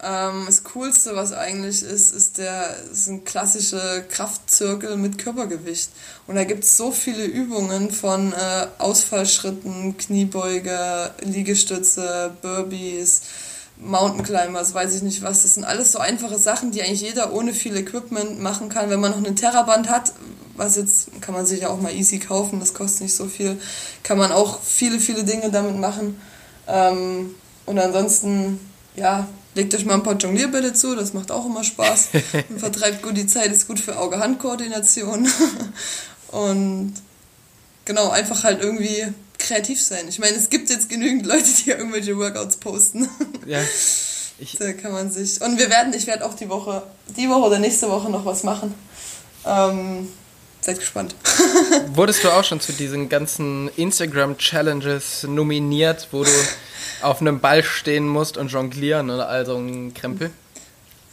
Ähm, 0.03 0.44
das 0.46 0.64
Coolste, 0.64 1.14
was 1.14 1.33
eigentlich 1.33 1.83
ist, 1.83 2.12
ist 2.12 2.38
der 2.38 2.77
sind 2.90 3.25
klassische 3.25 4.05
Kraftzirkel 4.11 4.96
mit 4.96 5.18
Körpergewicht. 5.18 5.90
Und 6.27 6.35
da 6.35 6.44
gibt 6.44 6.64
es 6.64 6.77
so 6.77 6.90
viele 6.90 7.25
Übungen 7.25 7.90
von 7.90 8.33
äh, 8.33 8.66
Ausfallschritten, 8.79 9.96
Kniebeuge, 9.96 11.12
Liegestütze, 11.20 12.37
Burpees, 12.42 13.22
Mountain 13.84 14.22
Climbers, 14.22 14.74
weiß 14.74 14.94
ich 14.94 15.02
nicht 15.02 15.22
was. 15.22 15.42
Das 15.42 15.54
sind 15.54 15.64
alles 15.64 15.92
so 15.92 15.98
einfache 15.98 16.38
Sachen, 16.38 16.70
die 16.70 16.82
eigentlich 16.82 17.00
jeder 17.00 17.32
ohne 17.32 17.52
viel 17.52 17.76
Equipment 17.76 18.40
machen 18.40 18.68
kann. 18.68 18.90
Wenn 18.90 19.00
man 19.00 19.10
noch 19.10 19.18
eine 19.18 19.34
Terraband 19.34 19.90
hat, 19.90 20.12
was 20.56 20.76
jetzt 20.76 21.20
kann 21.20 21.34
man 21.34 21.46
sich 21.46 21.62
ja 21.62 21.68
auch 21.68 21.80
mal 21.80 21.94
easy 21.94 22.18
kaufen, 22.18 22.60
das 22.60 22.74
kostet 22.74 23.02
nicht 23.02 23.14
so 23.14 23.26
viel, 23.26 23.60
kann 24.02 24.18
man 24.18 24.32
auch 24.32 24.60
viele, 24.62 25.00
viele 25.00 25.24
Dinge 25.24 25.50
damit 25.50 25.76
machen. 25.78 26.20
Ähm, 26.68 27.34
und 27.66 27.78
ansonsten, 27.78 28.60
ja, 28.96 29.26
legt 29.54 29.74
euch 29.74 29.84
mal 29.84 29.94
ein 29.94 30.02
paar 30.02 30.16
Jonglierbälle 30.16 30.72
zu, 30.72 30.94
das 30.94 31.12
macht 31.12 31.30
auch 31.30 31.46
immer 31.46 31.64
Spaß. 31.64 32.08
Und 32.48 32.58
vertreibt 32.58 33.02
gut 33.02 33.16
die 33.16 33.26
Zeit, 33.26 33.50
ist 33.52 33.68
gut 33.68 33.80
für 33.80 33.98
Auge-Hand-Koordination. 33.98 35.28
und 36.28 36.94
genau, 37.84 38.08
einfach 38.08 38.44
halt 38.44 38.62
irgendwie 38.62 39.06
kreativ 39.42 39.81
sein. 39.81 40.07
Ich 40.09 40.18
meine, 40.18 40.37
es 40.37 40.48
gibt 40.48 40.70
jetzt 40.70 40.88
genügend 40.88 41.26
Leute, 41.26 41.44
die 41.64 41.70
irgendwelche 41.70 42.16
Workouts 42.16 42.57
posten. 42.57 43.09
Ja. 43.46 43.61
Ich 44.38 44.57
da 44.59 44.72
kann 44.72 44.90
man 44.90 45.09
sich. 45.09 45.40
Und 45.40 45.57
wir 45.57 45.70
werden, 45.70 45.94
ich 45.94 46.09
werde 46.09 46.24
auch 46.24 46.35
die 46.35 46.48
Woche, 46.48 46.83
die 47.16 47.28
Woche 47.28 47.46
oder 47.46 47.59
nächste 47.61 47.88
Woche 47.88 48.11
noch 48.11 48.24
was 48.24 48.42
machen. 48.42 48.74
Ähm, 49.46 50.09
seid 50.61 50.81
gespannt. 50.81 51.14
Wurdest 51.94 52.24
du 52.24 52.31
auch 52.31 52.42
schon 52.42 52.59
zu 52.59 52.72
diesen 52.72 53.09
ganzen 53.09 53.68
Instagram-Challenges 53.76 55.24
nominiert, 55.28 56.09
wo 56.11 56.24
du 56.24 56.31
auf 57.02 57.20
einem 57.20 57.38
Ball 57.38 57.62
stehen 57.62 58.09
musst 58.09 58.37
und 58.37 58.48
jonglieren 58.48 59.11
oder 59.11 59.28
all 59.28 59.46
so 59.46 59.57
ein 59.57 59.94
Krempel? 59.94 60.31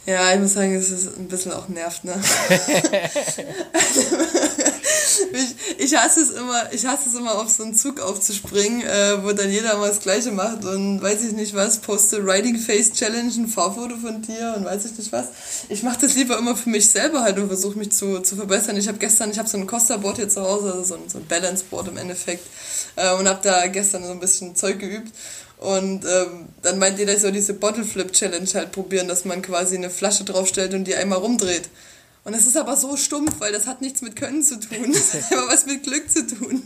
Ja, 0.06 0.32
ich 0.32 0.40
muss 0.40 0.54
sagen, 0.54 0.74
es 0.74 0.90
ist 0.90 1.16
ein 1.16 1.28
bisschen 1.28 1.52
auch 1.52 1.68
nervt, 1.68 2.02
ne? 2.04 2.20
Ich, 5.32 5.86
ich 5.86 5.96
hasse 5.96 6.20
es 6.20 6.30
immer, 6.30 6.72
ich 6.72 6.86
hasse 6.86 7.08
es 7.08 7.14
immer, 7.14 7.36
auf 7.36 7.48
so 7.48 7.62
einen 7.62 7.74
Zug 7.74 8.00
aufzuspringen, 8.00 8.82
äh, 8.82 9.22
wo 9.22 9.32
dann 9.32 9.50
jeder 9.50 9.76
mal 9.78 9.88
das 9.88 10.00
Gleiche 10.00 10.30
macht 10.32 10.64
und 10.64 11.02
weiß 11.02 11.24
ich 11.24 11.32
nicht 11.32 11.54
was, 11.54 11.78
poste 11.78 12.18
Riding 12.18 12.58
Face 12.58 12.92
Challenge, 12.92 13.32
ein 13.32 13.48
Fahrfoto 13.48 13.96
von 13.96 14.22
dir 14.22 14.54
und 14.56 14.64
weiß 14.64 14.84
ich 14.86 14.98
nicht 14.98 15.12
was. 15.12 15.26
Ich 15.68 15.82
mache 15.82 16.00
das 16.00 16.14
lieber 16.14 16.38
immer 16.38 16.56
für 16.56 16.70
mich 16.70 16.90
selber 16.90 17.22
halt 17.22 17.38
und 17.38 17.48
versuche 17.48 17.78
mich 17.78 17.92
zu, 17.92 18.20
zu 18.20 18.36
verbessern. 18.36 18.76
Ich 18.76 18.88
habe 18.88 18.98
gestern, 18.98 19.30
ich 19.30 19.38
habe 19.38 19.48
so 19.48 19.58
ein 19.58 19.66
Costa-Board 19.66 20.16
hier 20.16 20.28
zu 20.28 20.42
Hause, 20.42 20.72
also 20.72 20.84
so 20.84 20.94
ein, 20.94 21.08
so 21.08 21.18
ein 21.18 21.26
Balance-Board 21.26 21.88
im 21.88 21.96
Endeffekt 21.96 22.46
äh, 22.96 23.14
und 23.14 23.28
habe 23.28 23.40
da 23.42 23.66
gestern 23.66 24.04
so 24.04 24.10
ein 24.10 24.20
bisschen 24.20 24.56
Zeug 24.56 24.78
geübt 24.78 25.12
und 25.60 26.06
ähm, 26.06 26.48
dann 26.62 26.78
meint 26.78 26.98
jeder 26.98 27.18
so 27.18 27.30
diese 27.30 27.52
Bottle 27.52 27.84
Flip 27.84 28.10
Challenge 28.10 28.48
halt 28.54 28.72
probieren, 28.72 29.08
dass 29.08 29.26
man 29.26 29.42
quasi 29.42 29.76
eine 29.76 29.90
Flasche 29.90 30.24
draufstellt 30.24 30.72
und 30.72 30.84
die 30.84 30.94
einmal 30.94 31.18
rumdreht. 31.18 31.68
Und 32.22 32.34
das 32.34 32.46
ist 32.46 32.56
aber 32.56 32.76
so 32.76 32.96
stumpf, 32.96 33.36
weil 33.38 33.52
das 33.52 33.66
hat 33.66 33.80
nichts 33.80 34.02
mit 34.02 34.14
Können 34.14 34.42
zu 34.42 34.60
tun. 34.60 34.92
Das 34.92 35.14
hat 35.14 35.30
immer 35.30 35.48
was 35.48 35.64
mit 35.64 35.82
Glück 35.82 36.10
zu 36.10 36.26
tun. 36.26 36.62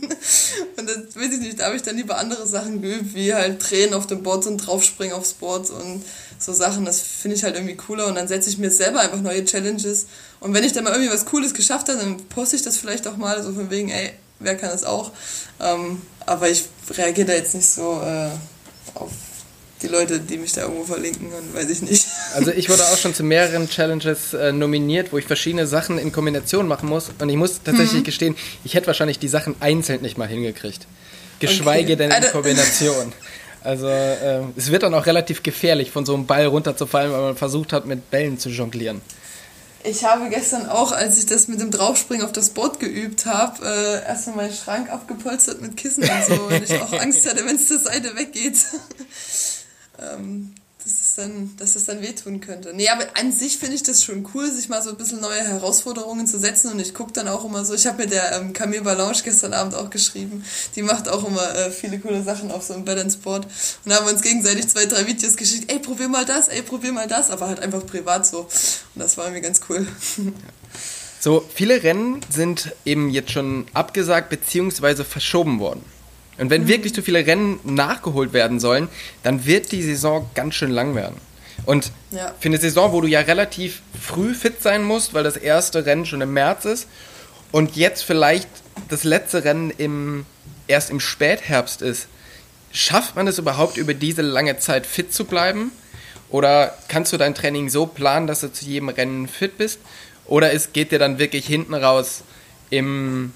Und 0.77 0.89
das 0.89 1.15
weiß 1.15 1.33
ich 1.33 1.39
nicht, 1.39 1.59
da 1.59 1.65
habe 1.67 1.77
ich 1.77 1.81
dann 1.81 1.95
lieber 1.95 2.17
andere 2.17 2.45
Sachen 2.45 2.81
geübt, 2.81 3.13
wie 3.13 3.33
halt 3.33 3.69
drehen 3.69 3.93
auf 3.93 4.05
dem 4.05 4.21
Board 4.21 4.45
und 4.47 4.57
draufspringen 4.57 5.15
aufs 5.15 5.33
Board 5.33 5.69
und 5.69 6.03
so 6.39 6.51
Sachen. 6.51 6.83
Das 6.83 6.99
finde 6.99 7.37
ich 7.37 7.43
halt 7.43 7.55
irgendwie 7.55 7.75
cooler. 7.75 8.07
Und 8.07 8.15
dann 8.15 8.27
setze 8.27 8.49
ich 8.49 8.57
mir 8.57 8.69
selber 8.69 8.99
einfach 8.99 9.21
neue 9.21 9.45
Challenges. 9.45 10.07
Und 10.41 10.53
wenn 10.53 10.65
ich 10.65 10.73
dann 10.73 10.83
mal 10.83 10.91
irgendwie 10.91 11.13
was 11.13 11.25
Cooles 11.25 11.53
geschafft 11.53 11.87
habe, 11.87 11.99
dann 11.99 12.17
poste 12.27 12.57
ich 12.57 12.61
das 12.61 12.77
vielleicht 12.77 13.07
auch 13.07 13.15
mal, 13.15 13.41
so 13.41 13.53
von 13.53 13.69
wegen, 13.69 13.89
ey, 13.89 14.11
wer 14.39 14.57
kann 14.57 14.69
das 14.69 14.83
auch? 14.83 15.11
Ähm, 15.61 16.01
aber 16.25 16.49
ich 16.49 16.65
reagiere 16.89 17.27
da 17.27 17.33
jetzt 17.33 17.55
nicht 17.55 17.69
so 17.69 18.01
äh, 18.01 18.29
auf 18.93 19.11
die 19.85 19.91
Leute, 19.91 20.19
die 20.19 20.37
mich 20.37 20.53
da 20.53 20.61
irgendwo 20.61 20.83
verlinken 20.83 21.27
und 21.27 21.55
weiß 21.55 21.69
ich 21.69 21.81
nicht. 21.81 22.05
Also 22.33 22.51
ich 22.51 22.69
wurde 22.69 22.83
auch 22.83 22.97
schon 22.97 23.13
zu 23.13 23.23
mehreren 23.23 23.69
Challenges 23.69 24.33
äh, 24.33 24.51
nominiert, 24.51 25.13
wo 25.13 25.17
ich 25.17 25.25
verschiedene 25.25 25.67
Sachen 25.67 25.97
in 25.97 26.11
Kombination 26.11 26.67
machen 26.67 26.89
muss 26.89 27.11
und 27.19 27.29
ich 27.29 27.35
muss 27.35 27.61
tatsächlich 27.63 28.01
mhm. 28.01 28.05
gestehen, 28.05 28.35
ich 28.63 28.73
hätte 28.73 28.87
wahrscheinlich 28.87 29.19
die 29.19 29.27
Sachen 29.27 29.55
einzeln 29.59 30.01
nicht 30.01 30.17
mal 30.17 30.27
hingekriegt. 30.27 30.87
Geschweige 31.39 31.93
okay. 31.93 31.95
denn 31.95 32.09
in 32.11 32.15
also 32.15 32.29
Kombination. 32.29 33.13
Also 33.63 33.87
äh, 33.87 34.41
es 34.55 34.71
wird 34.71 34.83
dann 34.83 34.93
auch 34.93 35.05
relativ 35.05 35.41
gefährlich, 35.41 35.89
von 35.91 36.05
so 36.05 36.13
einem 36.13 36.25
Ball 36.27 36.45
runterzufallen, 36.45 37.11
weil 37.11 37.21
man 37.21 37.35
versucht 37.35 37.73
hat, 37.73 37.85
mit 37.85 38.11
Bällen 38.11 38.37
zu 38.37 38.49
jonglieren. 38.49 39.01
Ich 39.87 40.03
habe 40.03 40.29
gestern 40.29 40.67
auch, 40.67 40.91
als 40.91 41.19
ich 41.19 41.27
das 41.27 41.47
mit 41.47 41.59
dem 41.59 41.69
Draufspringen 41.69 42.25
auf 42.25 42.31
das 42.31 42.49
Boot 42.49 42.79
geübt 42.79 43.25
habe, 43.27 43.63
äh, 43.65 44.07
erstmal 44.07 44.37
meinen 44.37 44.53
Schrank 44.53 44.89
abgepolstert 44.91 45.61
mit 45.61 45.77
Kissen 45.77 46.03
und 46.03 46.25
so, 46.27 46.49
weil 46.49 46.63
ich 46.63 46.73
auch 46.81 46.93
Angst 46.93 47.27
hatte, 47.29 47.45
wenn 47.45 47.55
es 47.55 47.67
zur 47.67 47.79
Seite 47.79 48.15
weggeht. 48.15 48.57
ähm, 49.99 50.53
dass 50.85 50.93
es 50.93 51.15
dann, 51.15 51.51
dass 51.57 51.75
es 51.75 51.85
dann 51.85 52.01
wehtun 52.03 52.41
könnte. 52.41 52.71
Nee, 52.71 52.89
aber 52.89 53.05
an 53.15 53.31
sich 53.31 53.57
finde 53.57 53.73
ich 53.73 53.81
das 53.81 54.03
schon 54.03 54.27
cool, 54.33 54.51
sich 54.51 54.69
mal 54.69 54.83
so 54.83 54.91
ein 54.91 54.97
bisschen 54.97 55.19
neue 55.19 55.41
Herausforderungen 55.41 56.27
zu 56.27 56.37
setzen 56.37 56.71
und 56.71 56.79
ich 56.79 56.93
gucke 56.93 57.11
dann 57.11 57.27
auch 57.27 57.43
immer 57.43 57.65
so, 57.65 57.73
ich 57.73 57.87
habe 57.87 58.03
mit 58.03 58.11
der 58.11 58.33
ähm, 58.33 58.53
Camille 58.53 58.83
Balanche 58.83 59.23
gestern 59.23 59.53
Abend 59.53 59.73
auch 59.73 59.89
geschrieben, 59.89 60.45
die 60.75 60.83
macht 60.83 61.09
auch 61.09 61.27
immer 61.27 61.55
äh, 61.55 61.71
viele 61.71 61.97
coole 61.97 62.21
Sachen 62.21 62.51
auf 62.51 62.63
so 62.63 62.75
einem 62.75 62.85
Balance 62.85 63.17
Board 63.17 63.45
und 63.45 63.91
da 63.91 63.95
haben 63.95 64.05
wir 64.05 64.13
uns 64.13 64.21
gegenseitig 64.21 64.67
zwei, 64.67 64.85
drei 64.85 65.07
Videos 65.07 65.35
geschickt, 65.35 65.71
ey, 65.71 65.79
probier 65.79 66.07
mal 66.07 66.25
das, 66.25 66.49
ey, 66.49 66.61
probier 66.61 66.91
mal 66.91 67.07
das, 67.07 67.31
aber 67.31 67.47
halt 67.47 67.61
einfach 67.61 67.83
privat 67.87 68.27
so 68.27 68.41
und 68.41 68.49
das 69.01 69.17
war 69.17 69.31
mir 69.31 69.41
ganz 69.41 69.61
cool. 69.69 69.87
So, 71.17 71.43
viele 71.55 71.81
Rennen 71.81 72.21
sind 72.29 72.75
eben 72.85 73.09
jetzt 73.09 73.31
schon 73.31 73.65
abgesagt 73.73 74.29
bzw. 74.29 75.03
verschoben 75.03 75.59
worden. 75.59 75.83
Und 76.37 76.49
wenn 76.49 76.63
mhm. 76.63 76.67
wirklich 76.67 76.93
zu 76.93 77.01
viele 77.01 77.25
Rennen 77.25 77.59
nachgeholt 77.63 78.33
werden 78.33 78.59
sollen, 78.59 78.89
dann 79.23 79.45
wird 79.45 79.71
die 79.71 79.83
Saison 79.83 80.29
ganz 80.35 80.55
schön 80.55 80.71
lang 80.71 80.95
werden. 80.95 81.15
Und 81.65 81.91
ja. 82.11 82.33
für 82.39 82.49
eine 82.49 82.57
Saison, 82.57 82.91
wo 82.91 83.01
du 83.01 83.07
ja 83.07 83.21
relativ 83.21 83.81
früh 83.99 84.33
fit 84.33 84.61
sein 84.61 84.83
musst, 84.83 85.13
weil 85.13 85.23
das 85.23 85.37
erste 85.37 85.85
Rennen 85.85 86.05
schon 86.05 86.21
im 86.21 86.33
März 86.33 86.65
ist 86.65 86.87
und 87.51 87.75
jetzt 87.75 88.03
vielleicht 88.03 88.49
das 88.89 89.03
letzte 89.03 89.43
Rennen 89.43 89.71
im, 89.71 90.25
erst 90.67 90.89
im 90.89 90.99
Spätherbst 90.99 91.81
ist, 91.81 92.07
schafft 92.71 93.15
man 93.15 93.27
es 93.27 93.39
überhaupt 93.39 93.77
über 93.77 93.93
diese 93.93 94.21
lange 94.21 94.57
Zeit 94.57 94.85
fit 94.85 95.13
zu 95.13 95.25
bleiben? 95.25 95.71
Oder 96.29 96.77
kannst 96.89 97.13
du 97.13 97.17
dein 97.17 97.33
Training 97.33 97.69
so 97.69 97.85
planen, 97.85 98.27
dass 98.27 98.41
du 98.41 98.51
zu 98.51 98.65
jedem 98.65 98.89
Rennen 98.89 99.27
fit 99.27 99.57
bist? 99.57 99.79
Oder 100.25 100.53
es 100.53 100.73
geht 100.73 100.91
dir 100.91 100.99
dann 100.99 101.19
wirklich 101.19 101.45
hinten 101.45 101.73
raus 101.73 102.23
im 102.69 103.31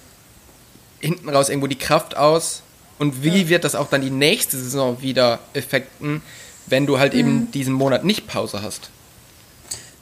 hinten 1.00 1.30
raus 1.30 1.48
irgendwo 1.50 1.68
die 1.68 1.78
Kraft 1.78 2.18
aus? 2.18 2.64
Und 3.00 3.24
wie 3.24 3.44
ja. 3.44 3.50
wird 3.50 3.64
das 3.64 3.76
auch 3.76 3.90
dann 3.90 4.02
die 4.02 4.12
nächste 4.12 4.58
Saison 4.58 5.02
wieder 5.02 5.40
effekten, 5.54 6.22
wenn 6.68 6.86
du 6.86 7.00
halt 7.00 7.14
mhm. 7.14 7.20
eben 7.20 7.52
diesen 7.52 7.74
Monat 7.74 8.04
nicht 8.04 8.28
Pause 8.28 8.62
hast? 8.62 8.92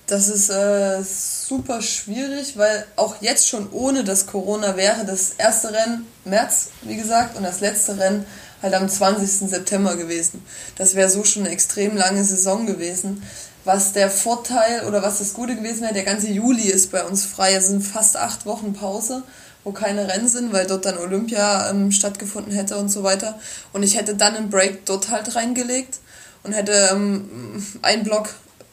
Das 0.07 0.29
ist 0.29 0.49
äh, 0.49 1.03
super 1.03 1.81
schwierig, 1.81 2.57
weil 2.57 2.85
auch 2.95 3.21
jetzt 3.21 3.49
schon 3.49 3.69
ohne 3.71 4.05
das 4.05 4.25
Corona 4.25 4.77
wäre 4.77 5.05
das 5.05 5.31
erste 5.37 5.73
Rennen 5.73 6.07
März, 6.23 6.69
wie 6.81 6.95
gesagt, 6.95 7.35
und 7.35 7.43
das 7.43 7.59
letzte 7.59 7.97
Rennen 7.97 8.25
halt 8.61 8.73
am 8.73 8.87
20. 8.87 9.49
September 9.49 9.95
gewesen. 9.95 10.43
Das 10.77 10.95
wäre 10.95 11.09
so 11.09 11.23
schon 11.23 11.43
eine 11.43 11.51
extrem 11.51 11.95
lange 11.95 12.23
Saison 12.23 12.65
gewesen. 12.65 13.21
Was 13.65 13.91
der 13.91 14.09
Vorteil 14.09 14.85
oder 14.87 15.03
was 15.03 15.19
das 15.19 15.33
Gute 15.33 15.57
gewesen 15.57 15.81
wäre, 15.81 15.93
der 15.93 16.03
ganze 16.03 16.29
Juli 16.29 16.69
ist 16.69 16.89
bei 16.89 17.03
uns 17.03 17.25
frei. 17.25 17.53
Es 17.53 17.67
sind 17.67 17.85
fast 17.85 18.15
acht 18.15 18.45
Wochen 18.45 18.71
Pause, 18.71 19.23
wo 19.63 19.71
keine 19.71 20.07
Rennen 20.07 20.27
sind, 20.27 20.53
weil 20.53 20.67
dort 20.67 20.85
dann 20.85 20.97
Olympia 20.97 21.69
ähm, 21.69 21.91
stattgefunden 21.91 22.53
hätte 22.53 22.77
und 22.77 22.89
so 22.89 23.03
weiter. 23.03 23.39
Und 23.73 23.83
ich 23.83 23.97
hätte 23.97 24.15
dann 24.15 24.35
einen 24.35 24.49
Break 24.49 24.85
dort 24.85 25.09
halt 25.09 25.35
reingelegt 25.35 25.99
und 26.43 26.53
hätte 26.53 26.89
ähm, 26.91 27.61
einen 27.81 28.03
Block 28.03 28.29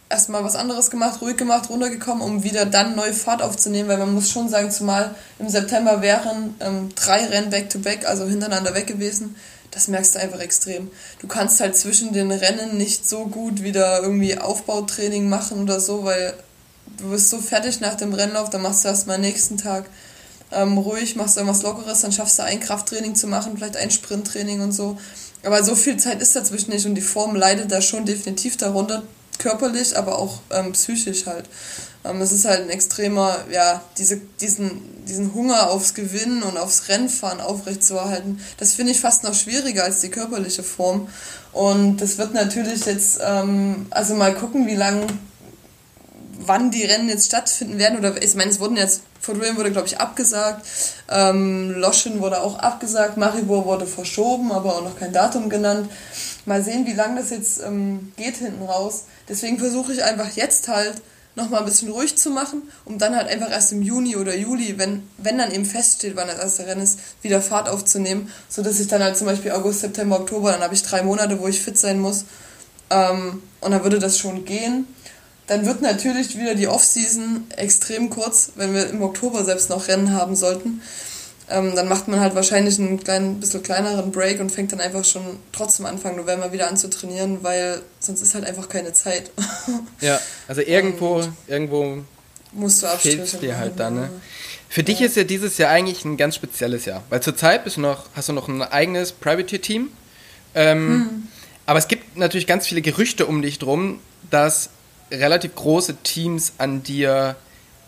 erstmal 0.09 0.45
was 0.45 0.55
anderes 0.55 0.91
gemacht, 0.91 1.21
ruhig 1.23 1.37
gemacht, 1.37 1.71
runtergekommen, 1.71 2.23
um 2.23 2.45
wieder 2.45 2.67
dann 2.67 2.95
neue 2.95 3.13
Fahrt 3.13 3.43
aufzunehmen, 3.43 3.89
weil 3.89 3.99
man 3.99 4.15
muss 4.15 4.31
schon 4.31 4.49
sagen, 4.49 4.71
zumal 4.71 5.15
im 5.39 5.49
September 5.49 6.03
wären 6.03 6.55
ähm, 6.61 6.91
drei 6.95 7.27
Rennen 7.27 7.51
back-to-back, 7.51 8.05
-back, 8.05 8.07
also 8.07 8.25
hintereinander 8.27 8.75
weg 8.75 8.87
gewesen, 8.87 9.35
das 9.73 9.89
merkst 9.89 10.15
du 10.15 10.21
einfach 10.21 10.39
extrem. 10.39 10.91
Du 11.21 11.27
kannst 11.27 11.61
halt 11.61 11.77
zwischen 11.77 12.13
den 12.13 12.31
Rennen 12.31 12.77
nicht 12.77 13.09
so 13.09 13.27
gut 13.27 13.63
wieder 13.65 14.03
irgendwie 14.03 14.39
Aufbautraining 14.39 15.29
machen 15.29 15.63
oder 15.63 15.81
so, 15.81 16.05
weil 16.05 16.35
du 16.99 17.11
bist 17.11 17.31
so 17.31 17.39
fertig 17.39 17.81
nach 17.81 17.97
dem 17.97 18.15
Rennlauf, 18.15 18.51
dann 18.51 18.63
machst 18.63 18.85
du 18.85 18.89
erstmal 18.89 19.19
nächsten 19.19 19.57
Tag 19.57 19.87
ähm, 20.53 20.79
ruhig, 20.79 21.17
machst 21.17 21.37
du 21.37 21.41
irgendwas 21.41 21.63
Lockeres, 21.63 22.01
dann 22.03 22.13
schaffst 22.13 22.39
du 22.39 22.45
ein 22.45 22.61
Krafttraining 22.61 23.15
zu 23.15 23.27
machen, 23.27 23.57
vielleicht 23.57 23.77
ein 23.77 23.91
Sprinttraining 23.91 24.61
und 24.61 24.73
so. 24.73 24.99
Aber 25.45 25.63
so 25.63 25.75
viel 25.75 25.97
Zeit 25.97 26.23
ist 26.23 26.37
dazwischen 26.37 26.71
nicht 26.71 26.87
und 26.87 26.95
die 26.95 27.03
Form 27.03 27.37
leidet 27.37 27.71
da 27.71 27.81
schon 27.81 28.07
definitiv 28.07 28.57
darunter, 28.57 29.03
körperlich, 29.39 29.97
aber 29.97 30.19
auch 30.19 30.41
ähm, 30.51 30.73
psychisch 30.73 31.27
halt. 31.27 31.49
Ähm, 32.05 32.21
es 32.21 32.33
ist 32.33 32.45
halt 32.45 32.63
ein 32.63 32.71
extremer, 32.71 33.37
ja, 33.51 33.83
diese, 33.99 34.21
diesen, 34.41 35.05
diesen 35.07 35.35
Hunger 35.35 35.71
aufs 35.71 35.95
Gewinnen 35.95 36.43
und 36.43 36.57
aufs 36.57 36.89
Rennfahren 36.89 37.41
aufrechtzuerhalten, 37.41 38.41
das 38.59 38.75
finde 38.75 38.93
ich 38.93 39.01
fast 39.01 39.25
noch 39.25 39.35
schwieriger 39.35 39.85
als 39.85 40.01
die 40.01 40.11
körperliche 40.11 40.63
Form. 40.63 41.09
Und 41.53 41.99
das 41.99 42.19
wird 42.19 42.35
natürlich 42.35 42.85
jetzt, 42.87 43.21
ähm, 43.23 43.87
also 43.91 44.15
mal 44.15 44.35
gucken, 44.35 44.67
wie 44.67 44.77
lange 44.77 45.07
wann 46.47 46.71
die 46.71 46.85
Rennen 46.85 47.09
jetzt 47.09 47.27
stattfinden 47.27 47.79
werden. 47.79 47.99
Oder 47.99 48.21
ich 48.23 48.35
meine, 48.35 48.51
es 48.51 48.61
wurden 48.61 48.77
jetzt, 48.77 49.03
Fort 49.25 49.41
William 49.41 49.57
wurde, 49.57 49.73
glaube 49.73 49.87
ich, 49.89 49.99
abgesagt, 49.99 50.67
ähm, 51.11 51.71
Loschen 51.71 52.21
wurde 52.21 52.43
auch 52.43 52.59
abgesagt, 52.59 53.17
Maribor 53.17 53.65
wurde 53.65 53.87
verschoben, 53.87 54.53
aber 54.53 54.77
auch 54.77 54.85
noch 54.85 54.99
kein 54.99 55.13
Datum 55.13 55.49
genannt. 55.49 55.91
Mal 56.45 56.63
sehen, 56.63 56.87
wie 56.87 56.93
lange 56.93 57.21
das 57.21 57.31
jetzt 57.31 57.63
ähm, 57.63 58.13
geht 58.17 58.37
hinten 58.37 58.63
raus. 58.63 59.05
Deswegen 59.29 59.59
versuche 59.59 59.95
ich 59.95 60.05
einfach 60.05 60.31
jetzt 60.33 60.69
halt 60.69 61.01
nochmal 61.37 61.61
ein 61.61 61.67
bisschen 61.67 61.91
ruhig 61.91 62.17
zu 62.17 62.31
machen, 62.31 62.63
um 62.85 62.99
dann 62.99 63.17
halt 63.17 63.29
einfach 63.29 63.51
erst 63.51 63.73
im 63.73 63.81
Juni 63.81 64.17
oder 64.17 64.37
Juli, 64.37 64.79
wenn, 64.79 65.09
wenn 65.17 65.39
dann 65.39 65.51
eben 65.51 65.65
feststeht, 65.65 66.17
wann 66.17 66.29
das 66.29 66.39
erste 66.39 66.67
Rennen 66.67 66.83
ist, 66.83 66.99
wieder 67.23 67.41
Fahrt 67.41 67.69
aufzunehmen, 67.69 68.31
sodass 68.49 68.79
ich 68.79 68.89
dann 68.89 69.03
halt 69.03 69.17
zum 69.17 69.27
Beispiel 69.27 69.53
August, 69.53 69.81
September, 69.81 70.21
Oktober, 70.21 70.53
dann 70.53 70.61
habe 70.61 70.75
ich 70.75 70.83
drei 70.83 71.03
Monate, 71.03 71.41
wo 71.41 71.49
ich 71.49 71.61
fit 71.61 71.79
sein 71.79 71.99
muss. 71.99 72.27
Ähm, 72.91 73.43
und 73.61 73.71
dann 73.71 73.83
würde 73.83 73.99
das 73.99 74.19
schon 74.19 74.45
gehen. 74.45 74.87
Dann 75.47 75.67
wird 75.67 75.83
natürlich 75.83 76.39
wieder 76.39 76.55
die 76.55 76.69
Off-Season 76.69 77.45
extrem 77.57 78.09
kurz, 78.09 78.53
wenn 78.57 78.75
wir 78.75 78.89
im 78.89 79.03
Oktober 79.03 79.45
selbst 79.45 79.69
noch 79.69 79.89
Rennen 79.89 80.13
haben 80.13 80.37
sollten. 80.37 80.81
Ähm, 81.51 81.75
dann 81.77 81.89
macht 81.89 82.09
man 82.09 82.21
halt 82.21 82.35
wahrscheinlich 82.35 82.79
einen 82.79 82.99
kleinen, 83.05 83.39
bisschen 83.41 83.63
kleineren 83.63 84.11
Break 84.11 84.41
und 84.41 84.51
fängt 84.51 84.73
dann 84.73 84.81
einfach 84.81 85.05
schon 85.05 85.23
trotzdem 85.53 85.85
Anfang 85.85 86.17
November 86.17 86.53
wieder 86.53 86.69
an 86.69 86.79
zu 86.79 86.89
trainieren, 86.89 87.41
weil 87.43 87.83
sonst 88.01 88.23
ist 88.23 88.35
halt 88.35 88.47
einfach 88.47 88.71
keine 88.71 88.95
Zeit. 88.95 89.31
ja, 90.01 90.19
also 90.49 90.63
irgendwo, 90.63 91.17
und 91.17 91.33
irgendwo 91.47 91.99
musst 92.53 92.83
du 92.83 92.87
Abstriche 92.87 93.37
dir 93.37 93.59
halt 93.59 93.79
dann, 93.79 93.95
ne? 93.97 94.11
Für 94.71 94.81
ja. 94.81 94.87
dich 94.87 95.03
ist 95.03 95.17
ja 95.17 95.25
dieses 95.25 95.59
Jahr 95.59 95.71
eigentlich 95.71 96.07
ein 96.07 96.17
ganz 96.17 96.35
spezielles 96.37 96.87
Jahr, 96.87 97.03
weil 97.11 97.21
zurzeit 97.21 97.63
bist 97.65 97.77
du 97.77 97.83
noch, 97.83 98.07
hast 98.15 98.31
du 98.31 98.33
noch 98.33 98.49
ein 98.49 98.63
eigenes 98.63 99.13
Privateer-Team. 99.13 99.89
Ähm, 100.55 100.89
hm. 100.89 101.29
Aber 101.67 101.79
es 101.79 101.89
gibt 101.89 102.17
natürlich 102.17 102.47
ganz 102.47 102.67
viele 102.67 102.81
Gerüchte 102.81 103.27
um 103.27 103.43
dich 103.43 103.59
drum, 103.59 104.01
dass 104.31 104.71
relativ 105.19 105.55
große 105.55 105.97
Teams 106.03 106.53
an 106.59 106.83
dir 106.83 107.37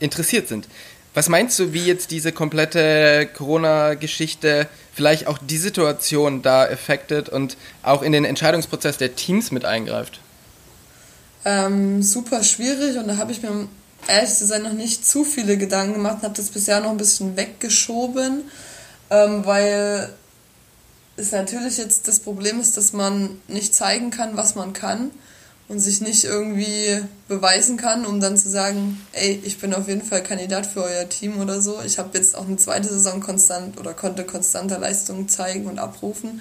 interessiert 0.00 0.48
sind. 0.48 0.68
Was 1.14 1.30
meinst 1.30 1.58
du, 1.58 1.72
wie 1.72 1.84
jetzt 1.84 2.10
diese 2.10 2.30
komplette 2.30 3.26
Corona-Geschichte 3.34 4.68
vielleicht 4.92 5.26
auch 5.26 5.38
die 5.38 5.56
Situation 5.56 6.42
da 6.42 6.64
affected 6.64 7.30
und 7.30 7.56
auch 7.82 8.02
in 8.02 8.12
den 8.12 8.26
Entscheidungsprozess 8.26 8.98
der 8.98 9.16
Teams 9.16 9.50
mit 9.50 9.64
eingreift? 9.64 10.20
Ähm, 11.46 12.02
super 12.02 12.42
schwierig 12.44 12.98
und 12.98 13.08
da 13.08 13.16
habe 13.16 13.32
ich 13.32 13.40
mir 13.40 13.66
ehrlich 14.08 14.34
zu 14.34 14.44
sein 14.46 14.62
noch 14.62 14.74
nicht 14.74 15.06
zu 15.06 15.24
viele 15.24 15.56
Gedanken 15.56 15.94
gemacht 15.94 16.16
und 16.16 16.24
habe 16.24 16.34
das 16.34 16.50
bisher 16.50 16.80
noch 16.80 16.90
ein 16.90 16.98
bisschen 16.98 17.36
weggeschoben, 17.36 18.42
ähm, 19.08 19.46
weil 19.46 20.10
es 21.16 21.32
natürlich 21.32 21.78
jetzt 21.78 22.08
das 22.08 22.20
Problem 22.20 22.60
ist, 22.60 22.76
dass 22.76 22.92
man 22.92 23.40
nicht 23.48 23.74
zeigen 23.74 24.10
kann, 24.10 24.36
was 24.36 24.54
man 24.54 24.74
kann 24.74 25.10
und 25.68 25.80
sich 25.80 26.00
nicht 26.00 26.24
irgendwie 26.24 27.02
beweisen 27.26 27.76
kann, 27.76 28.06
um 28.06 28.20
dann 28.20 28.36
zu 28.36 28.48
sagen, 28.48 29.00
ey, 29.12 29.40
ich 29.44 29.58
bin 29.58 29.74
auf 29.74 29.88
jeden 29.88 30.02
Fall 30.02 30.22
Kandidat 30.22 30.66
für 30.66 30.84
euer 30.84 31.08
Team 31.08 31.40
oder 31.40 31.60
so. 31.60 31.80
Ich 31.84 31.98
habe 31.98 32.16
jetzt 32.16 32.36
auch 32.36 32.46
eine 32.46 32.56
zweite 32.56 32.88
Saison 32.88 33.20
konstant 33.20 33.78
oder 33.78 33.92
konnte 33.92 34.24
konstante 34.24 34.76
Leistungen 34.76 35.28
zeigen 35.28 35.66
und 35.66 35.78
abrufen. 35.78 36.40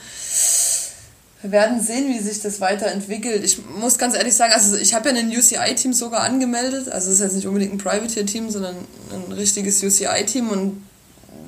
Wir 1.42 1.52
werden 1.52 1.82
sehen, 1.82 2.08
wie 2.10 2.20
sich 2.20 2.42
das 2.42 2.62
weiterentwickelt. 2.62 3.44
Ich 3.44 3.60
muss 3.68 3.98
ganz 3.98 4.16
ehrlich 4.16 4.36
sagen, 4.36 4.54
also 4.54 4.78
ich 4.78 4.94
habe 4.94 5.10
ja 5.10 5.16
ein 5.16 5.30
UCI-Team 5.30 5.94
sogar 5.94 6.22
angemeldet. 6.22 6.90
Also 6.90 7.10
es 7.10 7.16
ist 7.16 7.22
jetzt 7.22 7.36
nicht 7.36 7.48
unbedingt 7.48 7.74
ein 7.74 7.78
Privateer-Team, 7.78 8.50
sondern 8.50 8.76
ein 9.12 9.32
richtiges 9.32 9.82
UCI-Team. 9.84 10.50
Und 10.50 10.84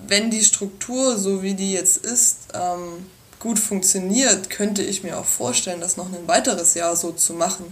wenn 0.07 0.29
die 0.29 0.43
Struktur, 0.43 1.17
so 1.17 1.41
wie 1.41 1.53
die 1.53 1.73
jetzt 1.73 1.97
ist, 1.97 2.37
ähm, 2.53 3.05
gut 3.39 3.59
funktioniert, 3.59 4.49
könnte 4.49 4.81
ich 4.83 5.03
mir 5.03 5.17
auch 5.19 5.25
vorstellen, 5.25 5.81
das 5.81 5.97
noch 5.97 6.07
ein 6.07 6.27
weiteres 6.27 6.73
Jahr 6.73 6.95
so 6.95 7.11
zu 7.11 7.33
machen. 7.33 7.65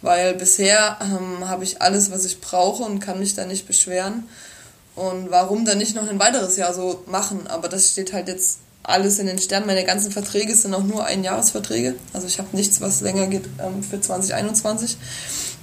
Weil 0.00 0.34
bisher 0.34 0.98
ähm, 1.00 1.48
habe 1.48 1.64
ich 1.64 1.82
alles, 1.82 2.10
was 2.10 2.24
ich 2.24 2.40
brauche 2.40 2.84
und 2.84 3.00
kann 3.00 3.18
mich 3.18 3.34
da 3.34 3.46
nicht 3.46 3.66
beschweren. 3.66 4.28
Und 4.94 5.30
warum 5.30 5.64
dann 5.64 5.78
nicht 5.78 5.94
noch 5.94 6.08
ein 6.08 6.18
weiteres 6.18 6.56
Jahr 6.56 6.74
so 6.74 7.02
machen? 7.06 7.46
Aber 7.46 7.68
das 7.68 7.90
steht 7.92 8.12
halt 8.12 8.28
jetzt 8.28 8.58
alles 8.82 9.18
in 9.18 9.26
den 9.26 9.38
Sternen. 9.38 9.66
Meine 9.66 9.84
ganzen 9.84 10.10
Verträge 10.10 10.54
sind 10.54 10.74
auch 10.74 10.82
nur 10.82 11.04
Einjahresverträge. 11.04 11.94
Also 12.12 12.26
ich 12.26 12.38
habe 12.38 12.56
nichts, 12.56 12.80
was 12.80 13.00
länger 13.00 13.26
geht 13.26 13.44
ähm, 13.60 13.82
für 13.82 14.00
2021. 14.00 14.96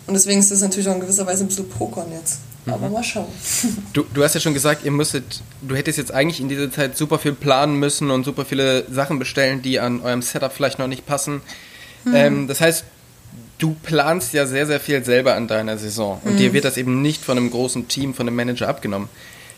Und 0.07 0.13
deswegen 0.13 0.39
ist 0.39 0.51
das 0.51 0.61
natürlich 0.61 0.87
auch 0.87 0.95
in 0.95 1.01
gewisser 1.01 1.25
Weise 1.25 1.43
ein 1.43 1.47
bisschen 1.47 1.67
Pokern 1.67 2.11
jetzt. 2.11 2.39
Aber 2.67 2.87
mhm. 2.87 2.93
mal 2.93 3.03
schauen. 3.03 3.27
Du, 3.93 4.05
du 4.13 4.23
hast 4.23 4.33
ja 4.33 4.41
schon 4.41 4.53
gesagt, 4.53 4.83
ihr 4.83 4.91
müsstet, 4.91 5.41
du 5.61 5.75
hättest 5.75 5.97
jetzt 5.97 6.11
eigentlich 6.11 6.39
in 6.39 6.49
dieser 6.49 6.71
Zeit 6.71 6.97
super 6.97 7.19
viel 7.19 7.33
planen 7.33 7.79
müssen 7.79 8.11
und 8.11 8.23
super 8.23 8.45
viele 8.45 8.85
Sachen 8.91 9.19
bestellen, 9.19 9.61
die 9.61 9.79
an 9.79 10.01
eurem 10.01 10.21
Setup 10.21 10.51
vielleicht 10.51 10.79
noch 10.79 10.87
nicht 10.87 11.05
passen. 11.05 11.41
Mhm. 12.03 12.15
Ähm, 12.15 12.47
das 12.47 12.61
heißt, 12.61 12.83
du 13.57 13.75
planst 13.83 14.33
ja 14.33 14.45
sehr, 14.45 14.67
sehr 14.67 14.79
viel 14.79 15.03
selber 15.05 15.35
an 15.35 15.47
deiner 15.47 15.77
Saison 15.77 16.19
und 16.23 16.33
mhm. 16.33 16.37
dir 16.37 16.53
wird 16.53 16.65
das 16.65 16.77
eben 16.77 17.01
nicht 17.01 17.23
von 17.23 17.37
einem 17.37 17.51
großen 17.51 17.87
Team, 17.87 18.13
von 18.13 18.27
einem 18.27 18.35
Manager 18.35 18.67
abgenommen. 18.67 19.09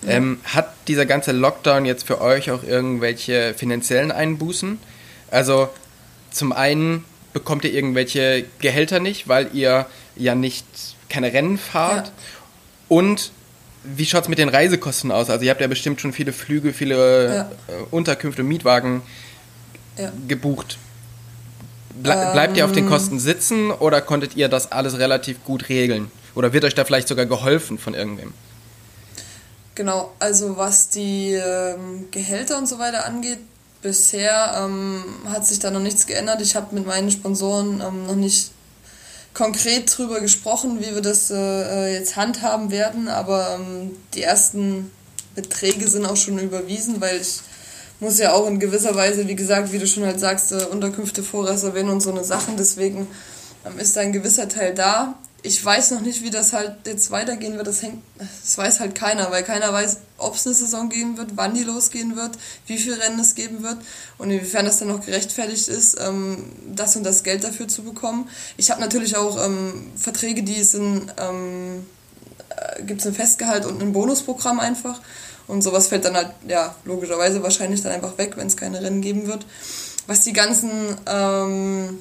Ähm, 0.05 0.39
hat 0.43 0.73
dieser 0.87 1.07
ganze 1.07 1.31
Lockdown 1.31 1.85
jetzt 1.85 2.05
für 2.05 2.21
euch 2.21 2.51
auch 2.51 2.63
irgendwelche 2.63 3.55
finanziellen 3.55 4.11
Einbußen? 4.11 4.77
Also 5.31 5.69
zum 6.29 6.51
einen 6.53 7.03
bekommt 7.33 7.65
ihr 7.65 7.73
irgendwelche 7.73 8.45
Gehälter 8.59 8.99
nicht, 8.99 9.27
weil 9.27 9.49
ihr 9.53 9.87
ja 10.19 10.35
nicht 10.35 10.65
keine 11.09 11.33
Rennen 11.33 11.57
fahrt. 11.57 12.07
Ja. 12.07 12.13
Und 12.89 13.31
wie 13.83 14.05
schaut 14.05 14.23
es 14.23 14.29
mit 14.29 14.39
den 14.39 14.49
Reisekosten 14.49 15.11
aus? 15.11 15.29
Also 15.29 15.45
ihr 15.45 15.51
habt 15.51 15.61
ja 15.61 15.67
bestimmt 15.67 16.01
schon 16.01 16.13
viele 16.13 16.33
Flüge, 16.33 16.73
viele 16.73 17.35
ja. 17.35 17.41
Äh, 17.67 17.83
Unterkünfte, 17.91 18.43
Mietwagen 18.43 19.01
ja. 19.97 20.11
gebucht. 20.27 20.77
Ble 21.95 22.13
ähm, 22.13 22.31
bleibt 22.33 22.57
ihr 22.57 22.65
auf 22.65 22.71
den. 22.71 22.87
Kosten 22.87 23.19
sitzen 23.19 23.71
oder 23.71 24.01
konntet 24.01 24.35
ihr 24.35 24.49
das 24.49 24.71
alles 24.71 24.97
relativ 24.99 25.43
gut 25.43 25.69
regeln? 25.69 26.11
Oder 26.35 26.53
wird 26.53 26.65
euch 26.65 26.75
da 26.75 26.85
vielleicht 26.85 27.07
sogar 27.07 27.25
geholfen 27.25 27.77
von 27.77 27.93
irgendwem? 27.93 28.33
Genau, 29.75 30.13
also 30.19 30.57
was 30.57 30.89
die 30.89 31.33
ähm, 31.33 32.07
Gehälter 32.11 32.57
und 32.57 32.67
so 32.67 32.79
weiter 32.79 33.05
angeht, 33.05 33.39
bisher 33.81 34.63
ähm, 34.63 35.03
hat 35.29 35.45
sich 35.45 35.59
da 35.59 35.71
noch 35.71 35.79
nichts 35.79 36.05
geändert. 36.05 36.41
Ich 36.41 36.55
habe 36.55 36.73
mit 36.73 36.85
meinen 36.85 37.11
Sponsoren 37.11 37.81
ähm, 37.81 38.05
noch 38.07 38.15
nicht 38.15 38.51
konkret 39.37 39.95
drüber 39.95 40.19
gesprochen, 40.19 40.79
wie 40.79 40.95
wir 40.95 41.01
das 41.01 41.29
äh, 41.29 41.35
äh, 41.35 41.93
jetzt 41.93 42.15
handhaben 42.15 42.71
werden, 42.71 43.07
aber 43.07 43.59
ähm, 43.59 43.91
die 44.15 44.23
ersten 44.23 44.91
Beträge 45.35 45.87
sind 45.87 46.07
auch 46.07 46.17
schon 46.17 46.39
überwiesen, 46.39 46.99
weil 47.01 47.21
ich 47.21 47.41
muss 47.99 48.17
ja 48.17 48.33
auch 48.33 48.47
in 48.47 48.59
gewisser 48.59 48.95
Weise, 48.95 49.27
wie 49.27 49.35
gesagt, 49.35 49.71
wie 49.71 49.77
du 49.77 49.85
schon 49.85 50.07
halt 50.07 50.19
sagst, 50.19 50.53
äh, 50.53 50.65
Unterkünfte 50.71 51.21
vorreservieren 51.21 51.89
und 51.89 52.01
so 52.01 52.09
eine 52.09 52.23
Sachen. 52.23 52.57
Deswegen 52.57 53.07
ähm, 53.63 53.77
ist 53.77 53.95
da 53.95 54.01
ein 54.01 54.11
gewisser 54.11 54.49
Teil 54.49 54.73
da. 54.73 55.19
Ich 55.47 55.63
weiß 55.63 55.91
noch 55.91 56.01
nicht, 56.01 56.23
wie 56.23 56.29
das 56.29 56.51
halt 56.51 56.75
jetzt 56.85 57.09
weitergehen 57.09 57.55
wird. 57.55 57.67
Das 57.67 57.81
hängt, 57.81 58.03
das 58.19 58.57
weiß 58.57 58.81
halt 58.81 58.95
keiner, 58.95 59.31
weil 59.31 59.43
keiner 59.43 59.71
weiß, 59.71 59.99
ob 60.17 60.35
es 60.35 60.45
eine 60.45 60.53
Saison 60.53 60.89
gehen 60.89 61.17
wird, 61.17 61.37
wann 61.37 61.53
die 61.53 61.63
losgehen 61.63 62.17
wird, 62.17 62.31
wie 62.65 62.77
viel 62.77 62.93
Rennen 62.95 63.17
es 63.17 63.33
geben 63.33 63.63
wird 63.63 63.77
und 64.17 64.29
inwiefern 64.29 64.65
das 64.65 64.79
dann 64.79 64.89
noch 64.89 65.05
gerechtfertigt 65.05 65.69
ist, 65.69 66.01
ähm, 66.01 66.51
das 66.75 66.97
und 66.97 67.05
das 67.05 67.23
Geld 67.23 67.45
dafür 67.45 67.69
zu 67.69 67.83
bekommen. 67.83 68.27
Ich 68.57 68.71
habe 68.71 68.81
natürlich 68.81 69.15
auch 69.15 69.41
ähm, 69.41 69.89
Verträge, 69.95 70.43
die 70.43 70.61
sind, 70.63 71.13
ähm, 71.17 71.85
äh, 72.49 72.83
gibt 72.83 72.99
es 72.99 73.07
ein 73.07 73.13
Festgehalt 73.13 73.65
und 73.65 73.81
ein 73.81 73.93
Bonusprogramm 73.93 74.59
einfach. 74.59 74.99
Und 75.47 75.61
sowas 75.61 75.87
fällt 75.87 76.03
dann 76.03 76.17
halt, 76.17 76.31
ja, 76.45 76.75
logischerweise 76.83 77.41
wahrscheinlich 77.41 77.81
dann 77.81 77.93
einfach 77.93 78.17
weg, 78.17 78.33
wenn 78.35 78.47
es 78.47 78.57
keine 78.57 78.81
Rennen 78.81 78.99
geben 78.99 79.27
wird. 79.27 79.45
Was 80.07 80.25
die 80.25 80.33
ganzen 80.33 80.97
ähm, 81.05 81.99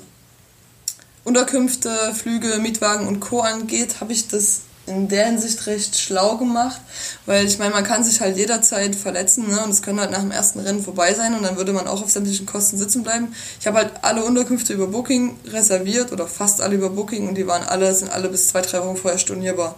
Unterkünfte, 1.26 2.14
Flüge, 2.14 2.58
Mietwagen 2.60 3.08
und 3.08 3.18
Co. 3.18 3.40
angeht, 3.40 4.00
habe 4.00 4.12
ich 4.12 4.28
das 4.28 4.60
in 4.86 5.08
der 5.08 5.26
Hinsicht 5.26 5.66
recht 5.66 5.98
schlau 5.98 6.36
gemacht, 6.36 6.80
weil 7.26 7.44
ich 7.44 7.58
meine, 7.58 7.74
man 7.74 7.82
kann 7.82 8.04
sich 8.04 8.20
halt 8.20 8.36
jederzeit 8.36 8.94
verletzen 8.94 9.48
ne? 9.48 9.60
und 9.64 9.70
es 9.70 9.82
könnte 9.82 10.02
halt 10.02 10.12
nach 10.12 10.20
dem 10.20 10.30
ersten 10.30 10.60
Rennen 10.60 10.80
vorbei 10.80 11.12
sein 11.14 11.34
und 11.34 11.42
dann 11.42 11.56
würde 11.56 11.72
man 11.72 11.88
auch 11.88 12.00
auf 12.00 12.10
sämtlichen 12.10 12.46
Kosten 12.46 12.78
sitzen 12.78 13.02
bleiben. 13.02 13.34
Ich 13.58 13.66
habe 13.66 13.78
halt 13.78 13.90
alle 14.02 14.24
Unterkünfte 14.24 14.72
über 14.72 14.86
Booking 14.86 15.36
reserviert 15.48 16.12
oder 16.12 16.28
fast 16.28 16.60
alle 16.60 16.76
über 16.76 16.90
Booking 16.90 17.28
und 17.28 17.34
die 17.34 17.48
waren 17.48 17.64
alle, 17.64 17.92
sind 17.92 18.12
alle 18.12 18.28
bis 18.28 18.46
zwei, 18.46 18.60
drei 18.60 18.78
Wochen 18.84 18.96
vorher 18.96 19.18
stornierbar. 19.18 19.74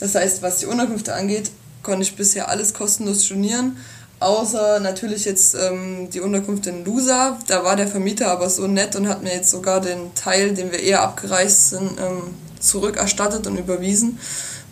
Das 0.00 0.16
heißt, 0.16 0.42
was 0.42 0.58
die 0.58 0.66
Unterkünfte 0.66 1.14
angeht, 1.14 1.52
konnte 1.84 2.02
ich 2.02 2.16
bisher 2.16 2.48
alles 2.48 2.74
kostenlos 2.74 3.24
stornieren. 3.24 3.76
Außer 4.20 4.80
natürlich 4.80 5.24
jetzt 5.24 5.54
ähm, 5.54 6.10
die 6.10 6.20
Unterkunft 6.20 6.66
in 6.66 6.84
Lusa. 6.84 7.38
Da 7.46 7.62
war 7.62 7.76
der 7.76 7.86
Vermieter 7.86 8.30
aber 8.30 8.50
so 8.50 8.66
nett 8.66 8.96
und 8.96 9.08
hat 9.08 9.22
mir 9.22 9.32
jetzt 9.32 9.50
sogar 9.50 9.80
den 9.80 10.12
Teil, 10.14 10.54
den 10.54 10.72
wir 10.72 10.80
eher 10.80 11.02
abgereist 11.02 11.70
sind, 11.70 12.00
ähm, 12.00 12.34
zurückerstattet 12.58 13.46
und 13.46 13.56
überwiesen, 13.56 14.18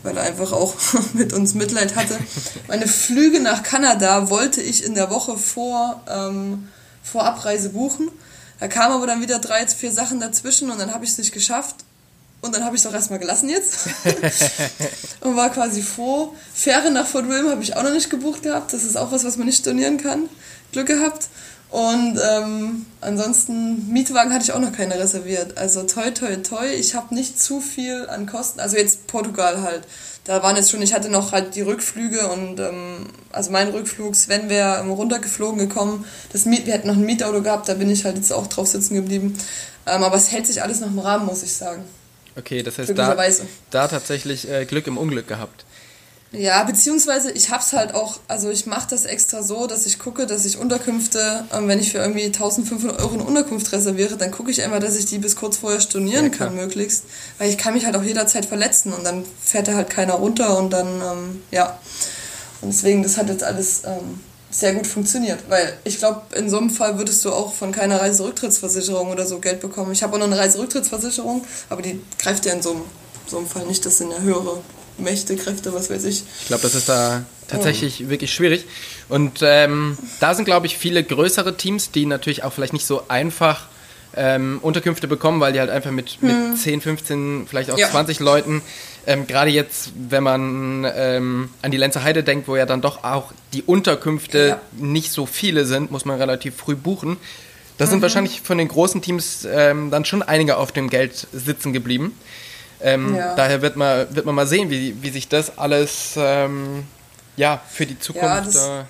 weil 0.02 0.16
er 0.16 0.24
einfach 0.24 0.52
auch 0.52 0.74
mit 1.12 1.32
uns 1.32 1.54
Mitleid 1.54 1.94
hatte. 1.94 2.18
Meine 2.66 2.88
Flüge 2.88 3.40
nach 3.40 3.62
Kanada 3.62 4.30
wollte 4.30 4.61
ich 4.61 4.85
in 4.85 4.96
der 4.96 5.11
Woche 5.11 5.38
vor, 5.38 6.02
ähm, 6.09 6.68
vor 7.04 7.24
Abreise 7.24 7.68
buchen. 7.68 8.11
Da 8.59 8.66
kamen 8.66 8.94
aber 8.94 9.06
dann 9.06 9.22
wieder 9.22 9.38
drei, 9.38 9.64
vier 9.68 9.92
Sachen 9.92 10.18
dazwischen 10.18 10.70
und 10.70 10.80
dann 10.80 10.92
habe 10.92 11.04
ich 11.04 11.12
es 11.12 11.18
nicht 11.18 11.32
geschafft. 11.32 11.76
Und 12.46 12.54
dann 12.54 12.64
habe 12.64 12.76
ich 12.76 12.82
es 12.82 12.87
auch 12.87 12.94
erstmal 12.94 13.18
gelassen 13.18 13.48
jetzt. 13.48 13.88
und 15.20 15.37
war 15.37 15.50
quasi 15.50 15.82
froh. 15.82 16.32
Fähre 16.54 16.90
nach 16.90 17.06
Fort 17.06 17.28
William 17.28 17.50
habe 17.50 17.62
ich 17.62 17.76
auch 17.76 17.82
noch 17.82 17.92
nicht 17.92 18.11
gebucht 18.11 18.42
gehabt. 18.42 18.72
Das 18.72 18.85
ist 18.85 18.96
auch 18.96 19.12
was, 19.12 19.24
was 19.24 19.37
man 19.37 19.46
nicht 19.46 19.59
stornieren 19.59 19.98
kann. 19.98 20.28
Glück 20.72 20.87
gehabt. 20.87 21.28
Und 21.70 22.18
ähm, 22.30 22.87
ansonsten, 23.00 23.92
Mietwagen 23.92 24.32
hatte 24.32 24.44
ich 24.44 24.52
auch 24.52 24.61
noch 24.61 24.72
keine 24.72 24.98
reserviert. 24.98 25.59
Also 25.59 25.82
toi, 25.82 26.11
toi, 26.11 26.37
toi. 26.37 26.66
Ich 26.66 26.94
habe 26.94 27.14
nicht 27.14 27.40
zu 27.40 27.61
viel 27.61 28.06
an 28.09 28.26
Kosten. 28.26 28.61
Also 28.61 28.76
jetzt 28.76 29.06
Portugal 29.09 29.62
halt. 29.62 29.82
Da 30.24 30.42
waren 30.42 30.56
jetzt 30.56 30.70
schon, 30.70 30.82
ich 30.82 30.92
hatte 30.92 31.09
noch 31.09 31.32
halt 31.32 31.54
die 31.54 31.62
Rückflüge 31.62 32.26
und 32.28 32.59
ähm, 32.59 33.06
also 33.30 33.52
mein 33.52 33.68
Rückflug, 33.68 34.16
Sven 34.16 34.48
wäre 34.48 34.85
runtergeflogen 34.85 35.59
gekommen. 35.59 36.04
Das 36.32 36.46
Miet, 36.46 36.66
wir 36.66 36.72
hätten 36.72 36.88
noch 36.88 36.96
ein 36.96 37.06
Mietauto 37.06 37.42
gehabt, 37.42 37.68
da 37.68 37.74
bin 37.74 37.88
ich 37.88 38.04
halt 38.04 38.16
jetzt 38.16 38.32
auch 38.32 38.48
drauf 38.48 38.66
sitzen 38.66 38.94
geblieben. 38.94 39.38
Ähm, 39.87 40.02
aber 40.02 40.16
es 40.16 40.32
hält 40.32 40.48
sich 40.48 40.62
alles 40.62 40.80
noch 40.80 40.88
im 40.88 40.98
Rahmen, 40.98 41.26
muss 41.26 41.44
ich 41.44 41.52
sagen. 41.52 41.85
Okay, 42.37 42.62
das 42.62 42.79
heißt, 42.79 42.96
da, 42.96 43.16
da 43.70 43.88
tatsächlich 43.88 44.51
äh, 44.51 44.64
Glück 44.66 44.87
im 44.87 44.99
Unglück 44.99 45.27
gehabt. 45.27 45.64
Ja, 46.33 46.64
beziehungsweise 46.64 47.31
ich 47.31 47.51
hab's 47.51 47.72
halt 47.72 47.94
auch, 47.94 48.18
also 48.29 48.51
ich 48.51 48.66
mache 48.66 48.88
das 48.90 49.05
extra 49.05 49.42
so, 49.42 49.66
dass 49.66 49.87
ich 49.87 49.99
gucke, 49.99 50.27
dass 50.27 50.44
ich 50.44 50.59
Unterkünfte, 50.59 51.44
ähm, 51.53 51.68
wenn 51.68 51.79
ich 51.79 51.92
für 51.92 51.99
irgendwie 51.99 52.25
1500 52.25 53.01
Euro 53.01 53.14
eine 53.14 53.25
Unterkunft 53.25 53.72
reserviere, 53.72 54.16
dann 54.16 54.33
gucke 54.33 54.51
ich 54.51 54.59
immer, 54.59 54.81
dass 54.81 54.96
ich 54.96 55.07
die 55.07 55.18
bis 55.18 55.37
kurz 55.37 55.57
vorher 55.59 55.81
stornieren 55.81 56.25
ja, 56.27 56.31
kann, 56.31 56.55
möglichst. 56.55 57.05
Weil 57.38 57.49
ich 57.49 57.57
kann 57.57 57.75
mich 57.75 57.87
halt 57.87 57.96
auch 57.96 58.03
jederzeit 58.03 58.44
verletzen 58.44 58.92
und 58.92 59.05
dann 59.05 59.25
fährt 59.42 59.68
da 59.68 59.75
halt 59.75 59.88
keiner 59.88 60.14
runter 60.14 60.59
und 60.59 60.70
dann, 60.70 61.01
ähm, 61.01 61.42
ja. 61.53 61.79
Und 62.61 62.72
deswegen, 62.72 63.03
das 63.03 63.16
hat 63.16 63.29
jetzt 63.29 63.44
alles 63.44 63.83
ähm, 63.85 64.20
sehr 64.58 64.74
gut 64.74 64.86
funktioniert. 64.86 65.40
Weil 65.48 65.76
ich 65.84 65.98
glaube, 65.98 66.22
in 66.34 66.48
so 66.48 66.58
einem 66.58 66.70
Fall 66.70 66.98
würdest 66.98 67.24
du 67.24 67.30
auch 67.30 67.52
von 67.52 67.72
keiner 67.72 68.00
Reiserücktrittsversicherung 68.00 69.10
oder 69.10 69.26
so 69.26 69.38
Geld 69.38 69.60
bekommen. 69.60 69.92
Ich 69.92 70.02
habe 70.02 70.14
auch 70.14 70.18
noch 70.18 70.26
eine 70.26 70.38
Reiserücktrittsversicherung, 70.38 71.44
aber 71.68 71.82
die 71.82 72.00
greift 72.18 72.46
ja 72.46 72.52
in 72.54 72.62
so 72.62 72.70
einem, 72.70 72.82
so 73.26 73.38
einem 73.38 73.46
Fall 73.46 73.66
nicht. 73.66 73.84
Das 73.84 73.98
sind 73.98 74.10
ja 74.10 74.18
höhere 74.18 74.60
Mächte, 74.98 75.36
Kräfte, 75.36 75.74
was 75.74 75.90
weiß 75.90 76.04
ich. 76.04 76.24
Ich 76.40 76.46
glaube, 76.46 76.62
das 76.62 76.74
ist 76.74 76.88
da 76.88 77.24
tatsächlich 77.48 78.04
oh. 78.06 78.08
wirklich 78.08 78.32
schwierig. 78.32 78.64
Und 79.10 79.40
ähm, 79.42 79.98
da 80.20 80.34
sind, 80.34 80.46
glaube 80.46 80.66
ich, 80.66 80.78
viele 80.78 81.04
größere 81.04 81.56
Teams, 81.56 81.90
die 81.90 82.06
natürlich 82.06 82.42
auch 82.42 82.52
vielleicht 82.52 82.72
nicht 82.72 82.86
so 82.86 83.02
einfach 83.08 83.66
ähm, 84.16 84.58
Unterkünfte 84.62 85.06
bekommen, 85.06 85.40
weil 85.40 85.52
die 85.52 85.60
halt 85.60 85.68
einfach 85.68 85.90
mit, 85.90 86.16
hm. 86.20 86.52
mit 86.52 86.58
10, 86.58 86.80
15, 86.80 87.46
vielleicht 87.46 87.70
auch 87.70 87.78
ja. 87.78 87.90
20 87.90 88.20
Leuten, 88.20 88.62
ähm, 89.06 89.26
gerade 89.26 89.50
jetzt, 89.50 89.92
wenn 89.96 90.22
man 90.22 90.86
ähm, 90.94 91.50
an 91.62 91.70
die 91.70 91.76
Lenzer 91.76 92.02
Heide 92.02 92.24
denkt, 92.24 92.48
wo 92.48 92.56
ja 92.56 92.66
dann 92.66 92.80
doch 92.80 93.04
auch 93.04 93.32
die 93.52 93.62
Unterkünfte 93.62 94.48
ja. 94.48 94.60
nicht 94.72 95.12
so 95.12 95.26
viele 95.26 95.64
sind, 95.64 95.90
muss 95.90 96.04
man 96.04 96.18
relativ 96.18 96.56
früh 96.56 96.74
buchen. 96.74 97.16
Da 97.78 97.84
mhm. 97.84 97.90
sind 97.90 98.02
wahrscheinlich 98.02 98.40
von 98.42 98.58
den 98.58 98.68
großen 98.68 99.02
Teams 99.02 99.46
ähm, 99.48 99.90
dann 99.90 100.04
schon 100.04 100.22
einige 100.22 100.56
auf 100.56 100.72
dem 100.72 100.90
Geld 100.90 101.28
sitzen 101.32 101.72
geblieben. 101.72 102.18
Ähm, 102.80 103.14
ja. 103.14 103.34
Daher 103.34 103.62
wird 103.62 103.76
man, 103.76 104.14
wird 104.14 104.26
man 104.26 104.34
mal 104.34 104.46
sehen, 104.46 104.70
wie, 104.70 105.02
wie 105.02 105.10
sich 105.10 105.28
das 105.28 105.56
alles 105.58 106.14
ähm, 106.16 106.84
ja, 107.36 107.62
für 107.68 107.86
die 107.86 107.98
Zukunft. 107.98 108.54
Ja, 108.54 108.80
äh, 108.80 108.84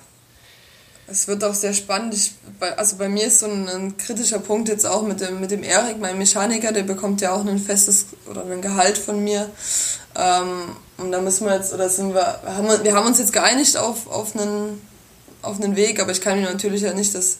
es 1.09 1.27
wird 1.27 1.43
auch 1.43 1.53
sehr 1.53 1.73
spannend. 1.73 2.13
Ich, 2.13 2.33
also 2.75 2.97
bei 2.97 3.07
mir 3.07 3.27
ist 3.27 3.39
so 3.39 3.45
ein, 3.45 3.69
ein, 3.69 3.97
kritischer 3.97 4.39
Punkt 4.39 4.67
jetzt 4.67 4.85
auch 4.85 5.03
mit 5.03 5.21
dem, 5.21 5.39
mit 5.39 5.51
dem 5.51 5.63
Erik, 5.63 5.99
mein 5.99 6.17
Mechaniker, 6.17 6.73
der 6.73 6.83
bekommt 6.83 7.21
ja 7.21 7.31
auch 7.31 7.45
ein 7.45 7.59
festes 7.59 8.07
oder 8.29 8.45
ein 8.45 8.61
Gehalt 8.61 8.97
von 8.97 9.23
mir. 9.23 9.49
Ähm, 10.17 10.75
und 10.97 11.11
da 11.11 11.21
müssen 11.21 11.45
wir 11.45 11.55
jetzt, 11.55 11.73
oder 11.73 11.89
sind 11.89 12.13
wir, 12.13 12.41
haben 12.43 12.67
wir, 12.67 12.83
wir 12.83 12.93
haben 12.95 13.05
uns 13.07 13.19
jetzt 13.19 13.33
geeinigt 13.33 13.77
auf, 13.77 14.07
auf, 14.07 14.35
einen, 14.35 14.81
auf 15.41 15.61
einen 15.61 15.75
Weg, 15.75 16.01
aber 16.01 16.11
ich 16.11 16.21
kann 16.21 16.37
ihm 16.37 16.43
natürlich 16.43 16.81
ja 16.81 16.93
nicht 16.93 17.13
das 17.13 17.37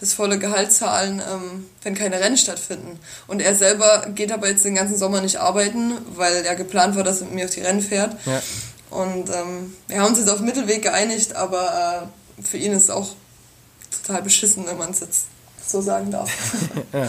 das 0.00 0.14
volle 0.14 0.38
Gehalt 0.38 0.72
zahlen, 0.72 1.20
ähm, 1.30 1.66
wenn 1.82 1.94
keine 1.94 2.18
Rennen 2.20 2.38
stattfinden. 2.38 2.98
Und 3.26 3.40
er 3.42 3.54
selber 3.54 4.06
geht 4.14 4.32
aber 4.32 4.48
jetzt 4.48 4.64
den 4.64 4.74
ganzen 4.74 4.96
Sommer 4.96 5.20
nicht 5.20 5.36
arbeiten, 5.36 5.92
weil 6.16 6.44
er 6.44 6.56
geplant 6.56 6.96
war, 6.96 7.04
dass 7.04 7.20
er 7.20 7.26
mit 7.26 7.34
mir 7.34 7.44
auf 7.44 7.50
die 7.50 7.60
Rennen 7.60 7.82
fährt. 7.82 8.16
Ja. 8.24 8.42
Und 8.88 9.28
ähm, 9.28 9.74
wir 9.88 10.00
haben 10.00 10.08
uns 10.08 10.18
jetzt 10.18 10.30
auf 10.30 10.40
Mittelweg 10.40 10.82
geeinigt, 10.82 11.36
aber 11.36 12.08
äh, 12.40 12.42
für 12.42 12.56
ihn 12.56 12.72
ist 12.72 12.84
es 12.84 12.90
auch 12.90 13.10
total 14.04 14.22
beschissen, 14.22 14.66
wenn 14.66 14.78
man 14.78 14.90
es 14.90 15.00
jetzt 15.00 15.26
so 15.64 15.82
sagen 15.82 16.10
darf. 16.10 16.30
ja. 16.94 17.06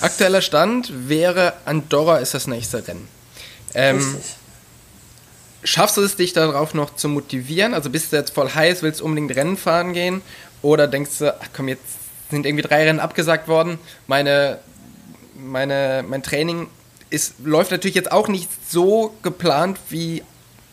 Aktueller 0.00 0.42
Stand 0.42 1.08
wäre 1.08 1.54
Andorra 1.64 2.18
ist 2.18 2.34
das 2.34 2.48
nächste 2.48 2.86
Rennen. 2.86 3.08
Ähm, 3.72 3.98
Richtig. 3.98 4.36
Schaffst 5.66 5.96
du 5.96 6.02
es, 6.02 6.14
dich 6.14 6.32
darauf 6.32 6.74
noch 6.74 6.94
zu 6.94 7.08
motivieren? 7.08 7.74
Also 7.74 7.90
bist 7.90 8.12
du 8.12 8.16
jetzt 8.16 8.32
voll 8.32 8.48
heiß, 8.48 8.82
willst 8.82 9.02
unbedingt 9.02 9.34
Rennen 9.34 9.56
fahren 9.56 9.94
gehen? 9.94 10.22
Oder 10.62 10.86
denkst 10.86 11.18
du, 11.18 11.34
ach 11.34 11.48
komm, 11.52 11.66
jetzt 11.66 11.82
sind 12.30 12.46
irgendwie 12.46 12.62
drei 12.62 12.84
Rennen 12.84 13.00
abgesagt 13.00 13.48
worden. 13.48 13.78
Meine, 14.06 14.60
meine, 15.34 16.04
mein 16.06 16.22
Training 16.22 16.68
ist, 17.10 17.34
läuft 17.42 17.72
natürlich 17.72 17.96
jetzt 17.96 18.12
auch 18.12 18.28
nicht 18.28 18.48
so 18.68 19.16
geplant, 19.22 19.78
wie, 19.88 20.22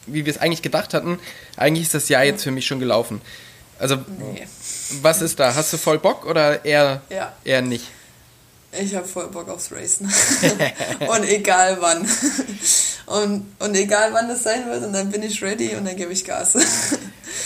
wie 0.05 0.25
wir 0.25 0.31
es 0.31 0.39
eigentlich 0.39 0.61
gedacht 0.61 0.93
hatten. 0.93 1.17
Eigentlich 1.57 1.85
ist 1.85 1.95
das 1.95 2.07
Jahr 2.09 2.23
jetzt 2.23 2.43
für 2.43 2.51
mich 2.51 2.67
schon 2.67 2.79
gelaufen. 2.79 3.19
Also, 3.79 3.95
nee. 3.95 4.47
was 5.01 5.23
ist 5.23 5.39
da? 5.39 5.55
Hast 5.55 5.73
du 5.73 5.77
voll 5.77 5.97
Bock 5.97 6.27
oder 6.27 6.63
eher, 6.65 7.01
ja. 7.09 7.33
eher 7.43 7.63
nicht? 7.63 7.85
Ich 8.81 8.95
habe 8.95 9.07
voll 9.07 9.27
Bock 9.27 9.49
aufs 9.49 9.71
Racen. 9.71 10.11
und 11.07 11.23
egal 11.25 11.77
wann. 11.79 12.07
Und, 13.05 13.45
und 13.59 13.75
egal 13.75 14.13
wann 14.13 14.29
das 14.29 14.43
sein 14.43 14.65
wird, 14.67 14.83
und 14.83 14.93
dann 14.93 15.11
bin 15.11 15.21
ich 15.23 15.41
ready 15.43 15.75
und 15.75 15.85
dann 15.85 15.95
gebe 15.95 16.11
ich 16.11 16.23
Gas. 16.23 16.55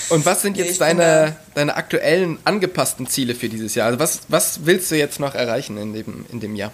Und 0.09 0.25
was 0.25 0.41
sind 0.41 0.57
jetzt 0.57 0.73
nee, 0.73 0.77
deine, 0.79 1.35
deine 1.53 1.75
aktuellen 1.75 2.39
angepassten 2.43 3.07
Ziele 3.07 3.35
für 3.35 3.49
dieses 3.49 3.75
Jahr? 3.75 3.87
Also 3.87 3.99
was, 3.99 4.21
was 4.27 4.65
willst 4.65 4.91
du 4.91 4.95
jetzt 4.95 5.19
noch 5.19 5.35
erreichen 5.35 5.77
in 5.77 5.93
dem, 5.93 6.25
in 6.31 6.39
dem 6.39 6.55
Jahr? 6.55 6.71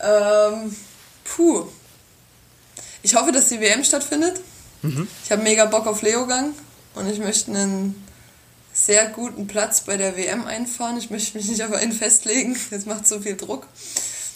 Ähm, 0.00 0.74
puh. 1.24 1.66
Ich 3.02 3.14
hoffe, 3.14 3.32
dass 3.32 3.48
die 3.48 3.60
WM 3.60 3.84
stattfindet. 3.84 4.40
Mhm. 4.82 5.06
Ich 5.24 5.30
habe 5.30 5.42
mega 5.42 5.64
Bock 5.66 5.86
auf 5.86 6.02
Leogang 6.02 6.54
und 6.94 7.08
ich 7.08 7.18
möchte 7.18 7.50
einen 7.50 8.02
sehr 8.86 9.08
guten 9.08 9.46
Platz 9.46 9.82
bei 9.82 9.96
der 9.96 10.16
WM 10.16 10.46
einfahren. 10.46 10.96
Ich 10.96 11.10
möchte 11.10 11.36
mich 11.36 11.48
nicht 11.48 11.62
auf 11.62 11.72
einen 11.72 11.92
festlegen, 11.92 12.56
das 12.70 12.86
macht 12.86 13.06
so 13.06 13.20
viel 13.20 13.36
Druck. 13.36 13.66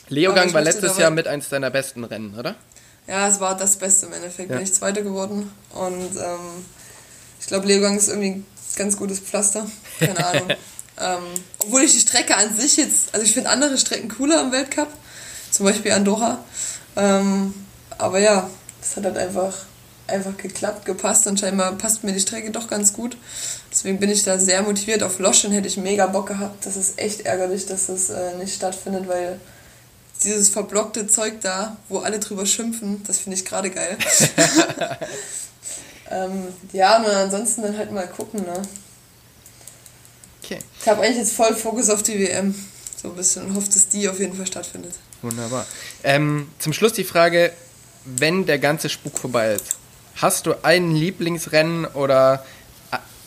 Leogang 0.08 0.52
war 0.52 0.60
letztes 0.60 0.98
Jahr 0.98 1.10
mit 1.10 1.26
eins 1.26 1.48
deiner 1.48 1.70
besten 1.70 2.04
Rennen, 2.04 2.38
oder? 2.38 2.54
Ja, 3.06 3.26
es 3.28 3.40
war 3.40 3.56
das 3.56 3.76
Beste 3.76 4.06
im 4.06 4.12
Endeffekt. 4.12 4.50
Ja. 4.50 4.56
Bin 4.56 4.64
ich 4.64 4.72
Zweiter 4.74 5.02
geworden 5.02 5.50
und 5.72 6.16
ähm, 6.16 6.64
Ich 7.40 7.46
glaube, 7.46 7.66
Leogang 7.66 7.96
ist 7.96 8.08
irgendwie 8.08 8.30
ein 8.30 8.46
ganz 8.76 8.96
gutes 8.96 9.20
Pflaster. 9.20 9.66
Keine 9.98 10.26
Ahnung. 10.26 10.48
ähm, 11.00 11.22
obwohl 11.60 11.82
ich 11.82 11.92
die 11.92 12.00
Strecke 12.00 12.36
an 12.36 12.54
sich 12.56 12.76
jetzt, 12.76 13.14
also 13.14 13.24
ich 13.24 13.32
finde 13.32 13.50
andere 13.50 13.78
Strecken 13.78 14.08
cooler 14.08 14.42
im 14.42 14.52
Weltcup, 14.52 14.88
zum 15.50 15.66
Beispiel 15.66 15.92
Andorra. 15.92 16.44
Ähm, 16.96 17.54
aber 17.98 18.18
ja, 18.18 18.48
es 18.82 18.96
hat 18.96 19.04
halt 19.04 19.16
einfach, 19.16 19.54
einfach 20.06 20.36
geklappt, 20.36 20.84
gepasst 20.84 21.26
und 21.26 21.40
scheinbar 21.40 21.72
passt 21.72 22.04
mir 22.04 22.12
die 22.12 22.20
Strecke 22.20 22.50
doch 22.50 22.68
ganz 22.68 22.92
gut. 22.92 23.16
Deswegen 23.74 23.98
bin 23.98 24.08
ich 24.08 24.22
da 24.22 24.38
sehr 24.38 24.62
motiviert. 24.62 25.02
Auf 25.02 25.18
Loschen 25.18 25.50
hätte 25.50 25.66
ich 25.66 25.76
mega 25.76 26.06
Bock 26.06 26.28
gehabt. 26.28 26.64
Das 26.64 26.76
ist 26.76 26.96
echt 26.96 27.22
ärgerlich, 27.22 27.66
dass 27.66 27.86
das 27.86 28.08
äh, 28.08 28.36
nicht 28.36 28.54
stattfindet, 28.54 29.08
weil 29.08 29.40
dieses 30.22 30.48
verblockte 30.48 31.08
Zeug 31.08 31.40
da, 31.40 31.76
wo 31.88 31.98
alle 31.98 32.20
drüber 32.20 32.46
schimpfen, 32.46 33.02
das 33.04 33.18
finde 33.18 33.36
ich 33.36 33.44
gerade 33.44 33.70
geil. 33.70 33.98
ähm, 36.10 36.44
ja, 36.72 36.98
und 36.98 37.06
ansonsten 37.06 37.62
dann 37.62 37.76
halt 37.76 37.90
mal 37.90 38.06
gucken, 38.06 38.44
ne? 38.44 38.62
Okay. 40.40 40.60
Ich 40.80 40.88
habe 40.88 41.02
eigentlich 41.02 41.18
jetzt 41.18 41.32
voll 41.32 41.56
Fokus 41.56 41.90
auf 41.90 42.04
die 42.04 42.20
WM. 42.20 42.54
So 43.02 43.08
ein 43.08 43.16
bisschen 43.16 43.46
und 43.46 43.56
hoffe, 43.56 43.68
dass 43.72 43.88
die 43.88 44.08
auf 44.08 44.20
jeden 44.20 44.36
Fall 44.36 44.46
stattfindet. 44.46 44.94
Wunderbar. 45.20 45.66
Ähm, 46.04 46.48
zum 46.60 46.72
Schluss 46.72 46.92
die 46.92 47.02
Frage, 47.02 47.52
wenn 48.04 48.46
der 48.46 48.60
ganze 48.60 48.88
Spuk 48.88 49.18
vorbei 49.18 49.54
ist, 49.54 49.78
hast 50.14 50.46
du 50.46 50.54
ein 50.62 50.94
Lieblingsrennen 50.94 51.86
oder 51.86 52.44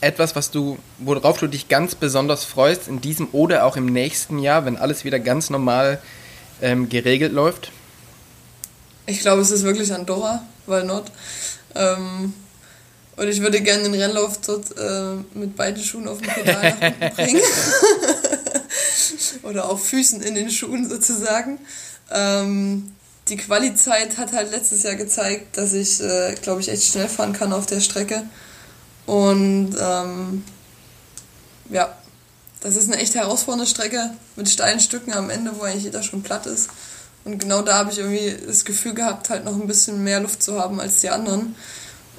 etwas, 0.01 0.35
was 0.35 0.51
du, 0.51 0.77
worauf 0.99 1.39
du 1.39 1.47
dich 1.47 1.67
ganz 1.67 1.95
besonders 1.95 2.43
freust 2.43 2.87
in 2.87 3.01
diesem 3.01 3.29
oder 3.31 3.65
auch 3.65 3.77
im 3.77 3.87
nächsten 3.87 4.39
Jahr, 4.39 4.65
wenn 4.65 4.77
alles 4.77 5.03
wieder 5.03 5.19
ganz 5.19 5.49
normal 5.49 5.99
ähm, 6.61 6.89
geregelt 6.89 7.33
läuft? 7.33 7.71
Ich 9.05 9.21
glaube, 9.21 9.41
es 9.41 9.51
ist 9.51 9.63
wirklich 9.63 9.93
Andorra, 9.93 10.43
weil 10.65 10.83
not. 10.83 11.05
Ähm, 11.75 12.33
und 13.15 13.27
ich 13.27 13.41
würde 13.41 13.61
gerne 13.61 13.83
den 13.83 13.95
Rennlauf 13.95 14.39
dort 14.45 14.77
äh, 14.77 15.15
mit 15.33 15.55
beiden 15.55 15.83
Schuhen 15.83 16.07
auf 16.07 16.19
dem 16.19 16.27
Pedal 16.27 16.75
nach 16.79 16.81
unten 16.81 17.09
bringen. 17.15 17.41
Oder 19.43 19.69
auf 19.69 19.87
Füßen 19.87 20.21
in 20.21 20.35
den 20.35 20.51
Schuhen 20.51 20.87
sozusagen. 20.87 21.59
Ähm, 22.11 22.91
die 23.29 23.37
Quali-Zeit 23.37 24.17
hat 24.17 24.33
halt 24.33 24.51
letztes 24.51 24.83
Jahr 24.83 24.95
gezeigt, 24.95 25.57
dass 25.57 25.73
ich, 25.73 26.01
äh, 26.01 26.35
glaube 26.41 26.61
ich, 26.61 26.69
echt 26.69 26.83
schnell 26.83 27.07
fahren 27.07 27.33
kann 27.33 27.53
auf 27.53 27.65
der 27.65 27.81
Strecke. 27.81 28.23
Und 29.07 29.75
ähm, 29.79 30.43
ja, 31.69 31.97
das 32.61 32.75
ist 32.75 32.91
eine 32.91 33.01
echt 33.01 33.15
herausfordernde 33.15 33.65
Strecke 33.65 34.11
mit 34.35 34.49
steilen 34.49 34.79
Stücken 34.79 35.13
am 35.13 35.29
Ende, 35.29 35.53
wo 35.57 35.63
eigentlich 35.63 35.85
jeder 35.85 36.03
schon 36.03 36.21
platt 36.21 36.45
ist. 36.45 36.69
Und 37.23 37.39
genau 37.39 37.61
da 37.61 37.79
habe 37.79 37.91
ich 37.91 37.99
irgendwie 37.99 38.35
das 38.45 38.63
Gefühl 38.63 38.93
gehabt, 38.93 39.29
halt 39.29 39.43
noch 39.43 39.55
ein 39.55 39.67
bisschen 39.67 40.03
mehr 40.03 40.19
Luft 40.19 40.43
zu 40.43 40.61
haben 40.61 40.79
als 40.79 41.01
die 41.01 41.09
anderen. 41.09 41.55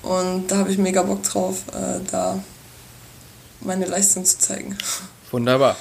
Und 0.03 0.49
da 0.49 0.59
habe 0.59 0.70
ich 0.70 0.78
mega 0.78 1.03
Bock 1.03 1.22
drauf, 1.22 1.62
äh, 1.68 2.01
da 2.11 2.43
meine 3.61 3.86
Leistung 3.86 4.24
zu 4.24 4.39
zeigen. 4.39 4.76
Wunderbar. 5.30 5.76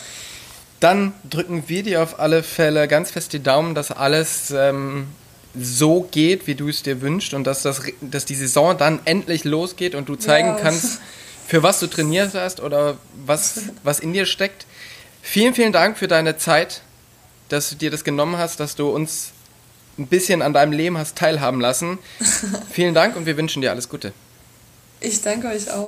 Dann 0.80 1.14
drücken 1.30 1.64
wir 1.68 1.84
dir 1.84 2.04
auf 2.04 2.20
alle 2.20 2.44
Fälle 2.44 2.88
ganz 2.88 3.12
fest 3.12 3.34
die 3.34 3.42
Daumen, 3.42 3.76
dass 3.76 3.92
alles 3.92 4.52
ähm, 4.52 5.08
so 5.60 6.08
geht, 6.12 6.48
wie 6.48 6.56
du 6.56 6.70
es 6.70 6.84
dir 6.84 7.02
wünschst 7.02 7.34
und 7.34 7.46
dass, 7.46 7.62
das, 7.62 7.82
dass 8.02 8.26
die 8.26 8.36
Saison 8.36 8.78
dann 8.78 9.00
endlich 9.06 9.44
losgeht 9.44 9.96
und 9.96 10.10
du 10.10 10.16
zeigen 10.16 10.50
ja. 10.50 10.56
kannst, 10.56 11.00
für 11.48 11.64
was 11.64 11.80
du 11.80 11.88
trainiert 11.88 12.34
hast 12.34 12.60
oder 12.60 12.98
was, 13.26 13.62
was 13.84 14.00
in 14.00 14.14
dir 14.14 14.26
steckt. 14.26 14.66
Vielen, 15.22 15.54
vielen 15.54 15.72
Dank 15.72 15.98
für 15.98 16.08
deine 16.08 16.38
Zeit, 16.38 16.82
dass 17.50 17.70
du 17.70 17.76
dir 17.76 17.92
das 17.92 18.04
genommen 18.04 18.38
hast, 18.38 18.60
dass 18.60 18.76
du 18.76 18.90
uns 18.90 19.32
ein 19.98 20.08
bisschen 20.08 20.42
an 20.42 20.54
deinem 20.54 20.74
Leben 20.74 20.98
hast 20.98 21.18
teilhaben 21.18 21.60
lassen. 21.60 21.98
vielen 22.72 22.94
Dank 22.94 23.16
und 23.16 23.26
wir 23.26 23.38
wünschen 23.38 23.62
dir 23.62 23.72
alles 23.72 23.90
Gute. 23.90 24.14
Ich 25.00 25.22
danke 25.22 25.48
euch 25.48 25.72
auch. 25.72 25.86